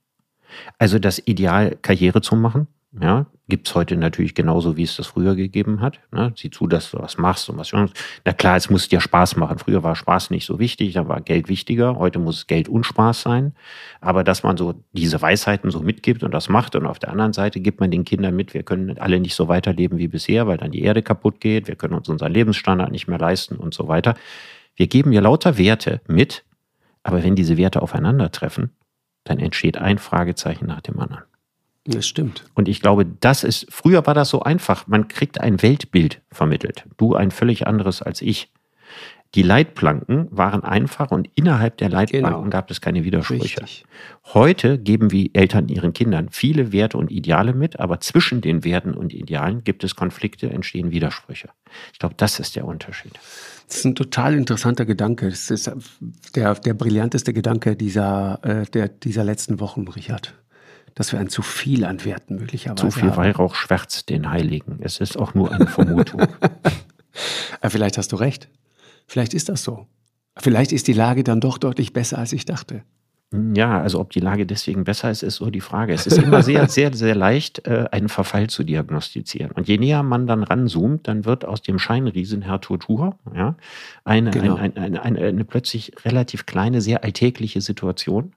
Also 0.80 0.99
das 0.99 1.20
Ideal, 1.20 1.78
Karriere 1.82 2.22
zu 2.22 2.36
machen, 2.36 2.68
ja, 3.01 3.26
gibt 3.49 3.68
es 3.68 3.76
heute 3.76 3.97
natürlich 3.97 4.36
genauso, 4.36 4.78
wie 4.78 4.84
es 4.84 4.95
das 4.95 5.07
früher 5.07 5.36
gegeben 5.36 5.82
hat. 5.82 5.99
Ne? 6.11 6.34
Sieh 6.36 6.49
zu, 6.49 6.66
dass 6.66 6.91
du 6.91 6.99
was 6.99 7.18
machst 7.18 7.49
und 7.49 7.57
was. 7.57 7.74
Na 7.74 8.34
klar, 8.34 8.55
es 8.55 8.70
muss 8.70 8.88
dir 8.88 9.01
Spaß 9.01 9.36
machen. 9.36 9.59
Früher 9.59 9.84
war 9.84 9.95
Spaß 9.95 10.30
nicht 10.30 10.45
so 10.45 10.59
wichtig, 10.59 10.93
da 10.93 11.07
war 11.07 11.20
Geld 11.20 11.49
wichtiger. 11.49 11.97
Heute 11.97 12.20
muss 12.20 12.47
Geld 12.47 12.70
und 12.70 12.86
Spaß 12.86 13.22
sein. 13.22 13.53
Aber 13.99 14.24
dass 14.24 14.43
man 14.43 14.55
so 14.55 14.76
diese 14.93 15.22
Weisheiten 15.22 15.72
so 15.72 15.82
mitgibt 15.82 16.24
und 16.24 16.34
das 16.34 16.47
macht 16.47 16.76
und 16.76 16.86
auf 16.86 16.99
der 16.99 17.11
anderen 17.11 17.34
Seite 17.34 17.59
gibt 17.59 17.82
man 17.82 17.91
den 17.91 18.05
Kindern 18.05 18.36
mit, 18.36 18.53
wir 18.53 18.63
können 18.63 18.97
alle 18.97 19.20
nicht 19.20 19.36
so 19.36 19.47
weiterleben 19.47 19.97
wie 19.97 20.07
bisher, 20.07 20.47
weil 20.47 20.57
dann 20.57 20.72
die 20.72 20.84
Erde 20.84 21.03
kaputt 21.03 21.41
geht, 21.41 21.68
wir 21.68 21.76
können 21.76 21.93
uns 21.93 22.07
unseren 22.07 22.32
Lebensstandard 22.32 22.91
nicht 22.91 23.07
mehr 23.07 23.20
leisten 23.20 23.57
und 23.57 23.74
so 23.74 23.88
weiter. 23.88 24.16
Wir 24.76 24.88
geben 24.88 25.11
ja 25.11 25.21
lauter 25.21 25.57
Werte 25.57 26.01
mit, 26.07 26.43
aber 27.03 27.23
wenn 27.23 27.36
diese 27.36 27.57
Werte 27.57 27.82
aufeinandertreffen, 27.82 28.71
dann 29.23 29.39
entsteht 29.39 29.78
ein 29.78 29.97
Fragezeichen 29.97 30.65
nach 30.65 30.82
dem 30.82 30.99
anderen. 30.99 31.23
Das 31.86 32.07
stimmt. 32.07 32.45
Und 32.55 32.67
ich 32.67 32.82
glaube, 32.82 33.05
das 33.05 33.43
ist, 33.43 33.67
früher 33.69 34.05
war 34.07 34.15
das 34.15 34.30
so 34.30 34.41
einfach. 34.41 34.88
Man 34.88 35.07
kriegt 35.07 35.39
ein 35.39 35.61
Weltbild 35.61 36.21
vermittelt. 36.32 36.86
Du 36.97 37.13
ein 37.13 37.30
völlig 37.30 37.67
anderes 37.67 38.01
als 38.01 38.21
ich. 38.21 38.51
Die 39.36 39.43
Leitplanken 39.43 40.28
waren 40.32 40.63
einfach 40.63 41.11
und 41.11 41.30
innerhalb 41.36 41.78
der 41.78 41.89
Leitplanken 41.89 42.43
genau. 42.43 42.49
gab 42.49 42.71
es 42.71 42.80
keine 42.80 43.03
Widersprüche. 43.03 43.61
Richtig. 43.61 43.86
Heute 44.34 44.80
geben 44.80 45.11
wir 45.11 45.30
Eltern 45.34 45.67
ihren 45.67 45.91
Kindern 45.91 46.30
viele 46.30 46.71
Werte 46.71 46.97
und 46.97 47.11
Ideale 47.11 47.53
mit, 47.53 47.80
aber 47.80 47.99
zwischen 47.99 48.39
den 48.39 48.63
Werten 48.63 48.93
und 48.93 49.13
Idealen 49.13 49.63
gibt 49.65 49.84
es 49.84 49.95
Konflikte, 49.95 50.49
entstehen 50.49 50.91
Widersprüche. 50.91 51.49
Ich 51.91 51.99
glaube, 51.99 52.15
das 52.17 52.39
ist 52.39 52.55
der 52.55 52.65
Unterschied. 52.65 53.11
Das 53.68 53.78
ist 53.78 53.86
ein 53.86 53.95
total 53.95 54.36
interessanter 54.36 54.86
Gedanke. 54.86 55.30
Das 55.30 55.49
ist 55.49 55.72
der, 56.36 56.55
der 56.55 56.74
brillanteste 56.74 57.34
Gedanke 57.34 57.76
dieser, 57.76 58.39
äh, 58.43 58.66
der, 58.66 58.89
dieser 58.89 59.24
letzten 59.24 59.59
Wochen, 59.59 59.88
Richard 59.88 60.36
dass 60.95 61.11
wir 61.11 61.20
ein 61.20 61.30
zu 61.30 61.41
viel 61.41 61.84
an 61.84 62.03
Werten 62.05 62.36
möglicherweise 62.36 62.88
Zu 62.88 62.91
viel 62.91 63.11
haben. 63.11 63.18
Weihrauch 63.18 63.53
schwärzt 63.53 64.09
den 64.09 64.32
Heiligen. 64.32 64.80
Es 64.82 64.99
ist 64.99 65.18
auch 65.18 65.34
nur 65.34 65.51
eine 65.51 65.68
Vermutung. 65.68 66.22
vielleicht 67.68 67.97
hast 67.97 68.13
du 68.13 68.16
recht. 68.16 68.49
Vielleicht 69.05 69.34
ist 69.34 69.49
das 69.49 69.63
so. 69.63 69.88
Vielleicht 70.38 70.72
ist 70.72 70.88
die 70.88 70.93
Lage 70.93 71.24
dann 71.24 71.41
doch 71.41 71.57
deutlich 71.57 71.93
besser, 71.93 72.18
als 72.18 72.34
ich 72.34 72.45
dachte. 72.45 72.84
Ja, 73.34 73.82
also 73.82 73.99
ob 73.99 74.11
die 74.11 74.19
Lage 74.19 74.45
deswegen 74.45 74.84
besser 74.84 75.09
ist, 75.09 75.23
ist 75.23 75.36
so 75.38 75.49
die 75.49 75.61
Frage. 75.61 75.93
Es 75.93 76.07
ist 76.07 76.17
immer 76.17 76.41
sehr, 76.41 76.67
sehr, 76.69 76.93
sehr 76.93 77.15
leicht, 77.15 77.67
äh, 77.67 77.86
einen 77.91 78.07
Verfall 78.07 78.47
zu 78.47 78.63
diagnostizieren. 78.63 79.51
Und 79.51 79.67
je 79.67 79.78
näher 79.78 80.03
man 80.03 80.28
dann 80.28 80.43
ranzoomt, 80.43 81.07
dann 81.07 81.26
wird 81.26 81.43
aus 81.43 81.61
dem 81.61 81.80
Scheinriesen 81.80 82.43
Herr 82.43 82.61
Tortur 82.61 83.17
ja, 83.36 83.55
eine, 84.03 84.32
genau. 84.32 84.55
eine, 84.55 84.78
eine, 84.78 85.03
eine, 85.03 85.19
eine 85.19 85.45
plötzlich 85.45 85.93
relativ 86.05 86.45
kleine, 86.45 86.82
sehr 86.82 87.03
alltägliche 87.03 87.61
Situation 87.61 88.34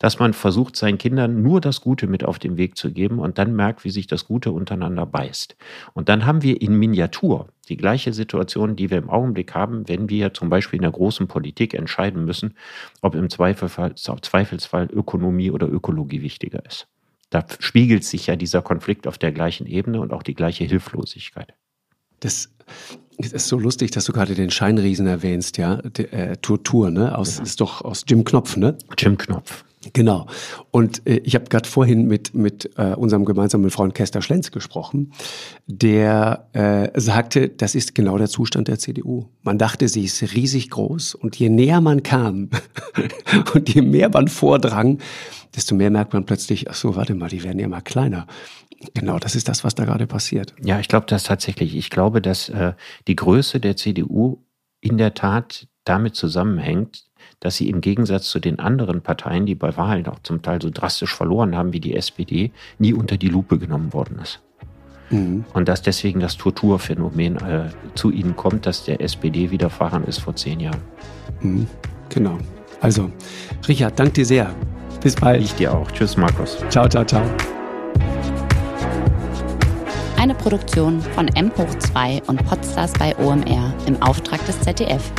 dass 0.00 0.18
man 0.18 0.32
versucht, 0.32 0.76
seinen 0.76 0.96
Kindern 0.96 1.42
nur 1.42 1.60
das 1.60 1.82
Gute 1.82 2.06
mit 2.06 2.24
auf 2.24 2.38
den 2.38 2.56
Weg 2.56 2.76
zu 2.76 2.90
geben 2.90 3.18
und 3.18 3.36
dann 3.36 3.54
merkt, 3.54 3.84
wie 3.84 3.90
sich 3.90 4.06
das 4.06 4.26
Gute 4.26 4.50
untereinander 4.50 5.04
beißt. 5.04 5.56
Und 5.92 6.08
dann 6.08 6.24
haben 6.24 6.42
wir 6.42 6.60
in 6.60 6.74
Miniatur 6.74 7.48
die 7.70 7.76
gleiche 7.76 8.12
Situation, 8.12 8.76
die 8.76 8.90
wir 8.90 8.98
im 8.98 9.08
Augenblick 9.08 9.54
haben, 9.54 9.88
wenn 9.88 10.10
wir 10.10 10.34
zum 10.34 10.50
Beispiel 10.50 10.76
in 10.78 10.82
der 10.82 10.90
großen 10.90 11.28
Politik 11.28 11.72
entscheiden 11.72 12.24
müssen, 12.24 12.54
ob 13.00 13.14
im 13.14 13.30
Zweifelsfall, 13.30 13.94
Zweifelsfall 13.94 14.88
Ökonomie 14.92 15.50
oder 15.50 15.68
Ökologie 15.68 16.20
wichtiger 16.20 16.64
ist. 16.66 16.88
Da 17.30 17.46
spiegelt 17.60 18.04
sich 18.04 18.26
ja 18.26 18.36
dieser 18.36 18.60
Konflikt 18.60 19.06
auf 19.06 19.16
der 19.16 19.32
gleichen 19.32 19.66
Ebene 19.66 20.00
und 20.00 20.12
auch 20.12 20.24
die 20.24 20.34
gleiche 20.34 20.64
Hilflosigkeit. 20.64 21.54
Das 22.18 22.50
ist 23.18 23.48
so 23.48 23.58
lustig, 23.58 23.92
dass 23.92 24.04
du 24.04 24.12
gerade 24.12 24.34
den 24.34 24.50
Scheinriesen 24.50 25.06
erwähnst, 25.06 25.56
ja. 25.56 25.76
Der, 25.76 26.12
äh, 26.12 26.36
Tortur, 26.36 26.90
ne? 26.90 27.16
Aus, 27.16 27.38
ja. 27.38 27.44
Ist 27.44 27.60
doch 27.60 27.82
aus 27.82 28.04
Jim 28.06 28.24
Knopf, 28.24 28.56
ne? 28.56 28.76
Jim 28.98 29.16
Knopf. 29.16 29.64
Genau. 29.94 30.26
Und 30.70 31.06
äh, 31.06 31.16
ich 31.24 31.34
habe 31.34 31.46
gerade 31.46 31.66
vorhin 31.66 32.06
mit, 32.06 32.34
mit 32.34 32.70
äh, 32.76 32.94
unserem 32.94 33.24
gemeinsamen 33.24 33.70
Freund 33.70 33.94
Kester 33.94 34.20
Schlenz 34.20 34.50
gesprochen, 34.50 35.12
der 35.66 36.48
äh, 36.52 37.00
sagte, 37.00 37.48
das 37.48 37.74
ist 37.74 37.94
genau 37.94 38.18
der 38.18 38.28
Zustand 38.28 38.68
der 38.68 38.78
CDU. 38.78 39.28
Man 39.42 39.56
dachte, 39.56 39.88
sie 39.88 40.04
ist 40.04 40.22
riesig 40.34 40.68
groß 40.68 41.14
und 41.14 41.36
je 41.36 41.48
näher 41.48 41.80
man 41.80 42.02
kam 42.02 42.50
und 43.54 43.72
je 43.72 43.80
mehr 43.80 44.10
man 44.10 44.28
vordrang, 44.28 44.98
desto 45.56 45.74
mehr 45.74 45.90
merkt 45.90 46.12
man 46.12 46.26
plötzlich, 46.26 46.68
ach 46.68 46.74
so, 46.74 46.94
warte 46.94 47.14
mal, 47.14 47.30
die 47.30 47.42
werden 47.42 47.58
ja 47.58 47.66
mal 47.66 47.80
kleiner. 47.80 48.26
Genau, 48.94 49.18
das 49.18 49.34
ist 49.34 49.48
das, 49.48 49.64
was 49.64 49.74
da 49.74 49.86
gerade 49.86 50.06
passiert. 50.06 50.54
Ja, 50.62 50.78
ich 50.78 50.88
glaube 50.88 51.06
das 51.06 51.24
tatsächlich. 51.24 51.74
Ich 51.74 51.88
glaube, 51.88 52.20
dass 52.20 52.50
äh, 52.50 52.74
die 53.08 53.16
Größe 53.16 53.60
der 53.60 53.76
CDU 53.76 54.44
in 54.80 54.98
der 54.98 55.14
Tat 55.14 55.68
damit 55.84 56.16
zusammenhängt, 56.16 57.09
dass 57.40 57.56
sie 57.56 57.68
im 57.68 57.80
Gegensatz 57.80 58.28
zu 58.28 58.38
den 58.38 58.58
anderen 58.58 59.00
Parteien, 59.00 59.46
die 59.46 59.54
bei 59.54 59.76
Wahlen 59.76 60.06
auch 60.06 60.20
zum 60.22 60.42
Teil 60.42 60.60
so 60.62 60.70
drastisch 60.70 61.14
verloren 61.14 61.56
haben 61.56 61.72
wie 61.72 61.80
die 61.80 61.96
SPD, 61.96 62.52
nie 62.78 62.92
unter 62.92 63.16
die 63.16 63.28
Lupe 63.28 63.58
genommen 63.58 63.92
worden 63.92 64.18
ist. 64.22 64.40
Mhm. 65.10 65.44
Und 65.52 65.68
dass 65.68 65.82
deswegen 65.82 66.20
das 66.20 66.36
Torturphänomen 66.36 67.36
äh, 67.36 67.70
zu 67.94 68.10
ihnen 68.10 68.36
kommt, 68.36 68.66
dass 68.66 68.84
der 68.84 69.00
SPD 69.00 69.50
widerfahren 69.50 70.04
ist 70.04 70.18
vor 70.18 70.36
zehn 70.36 70.60
Jahren. 70.60 70.80
Mhm. 71.40 71.66
Genau. 72.08 72.38
Also, 72.80 73.10
Richard, 73.68 73.98
danke 73.98 74.12
dir 74.12 74.26
sehr. 74.26 74.54
Bis 75.02 75.14
bald. 75.14 75.42
Ich 75.42 75.54
dir 75.54 75.74
auch. 75.74 75.90
Tschüss, 75.90 76.16
Markus. 76.16 76.58
Ciao, 76.68 76.88
ciao, 76.88 77.04
ciao. 77.04 77.22
Eine 80.18 80.34
Produktion 80.34 81.00
von 81.00 81.28
M 81.28 81.50
hoch 81.56 81.74
2 81.78 82.22
und 82.26 82.44
Podstars 82.44 82.92
bei 82.92 83.16
OMR 83.16 83.72
im 83.86 84.00
Auftrag 84.02 84.44
des 84.44 84.60
ZDF. 84.60 85.10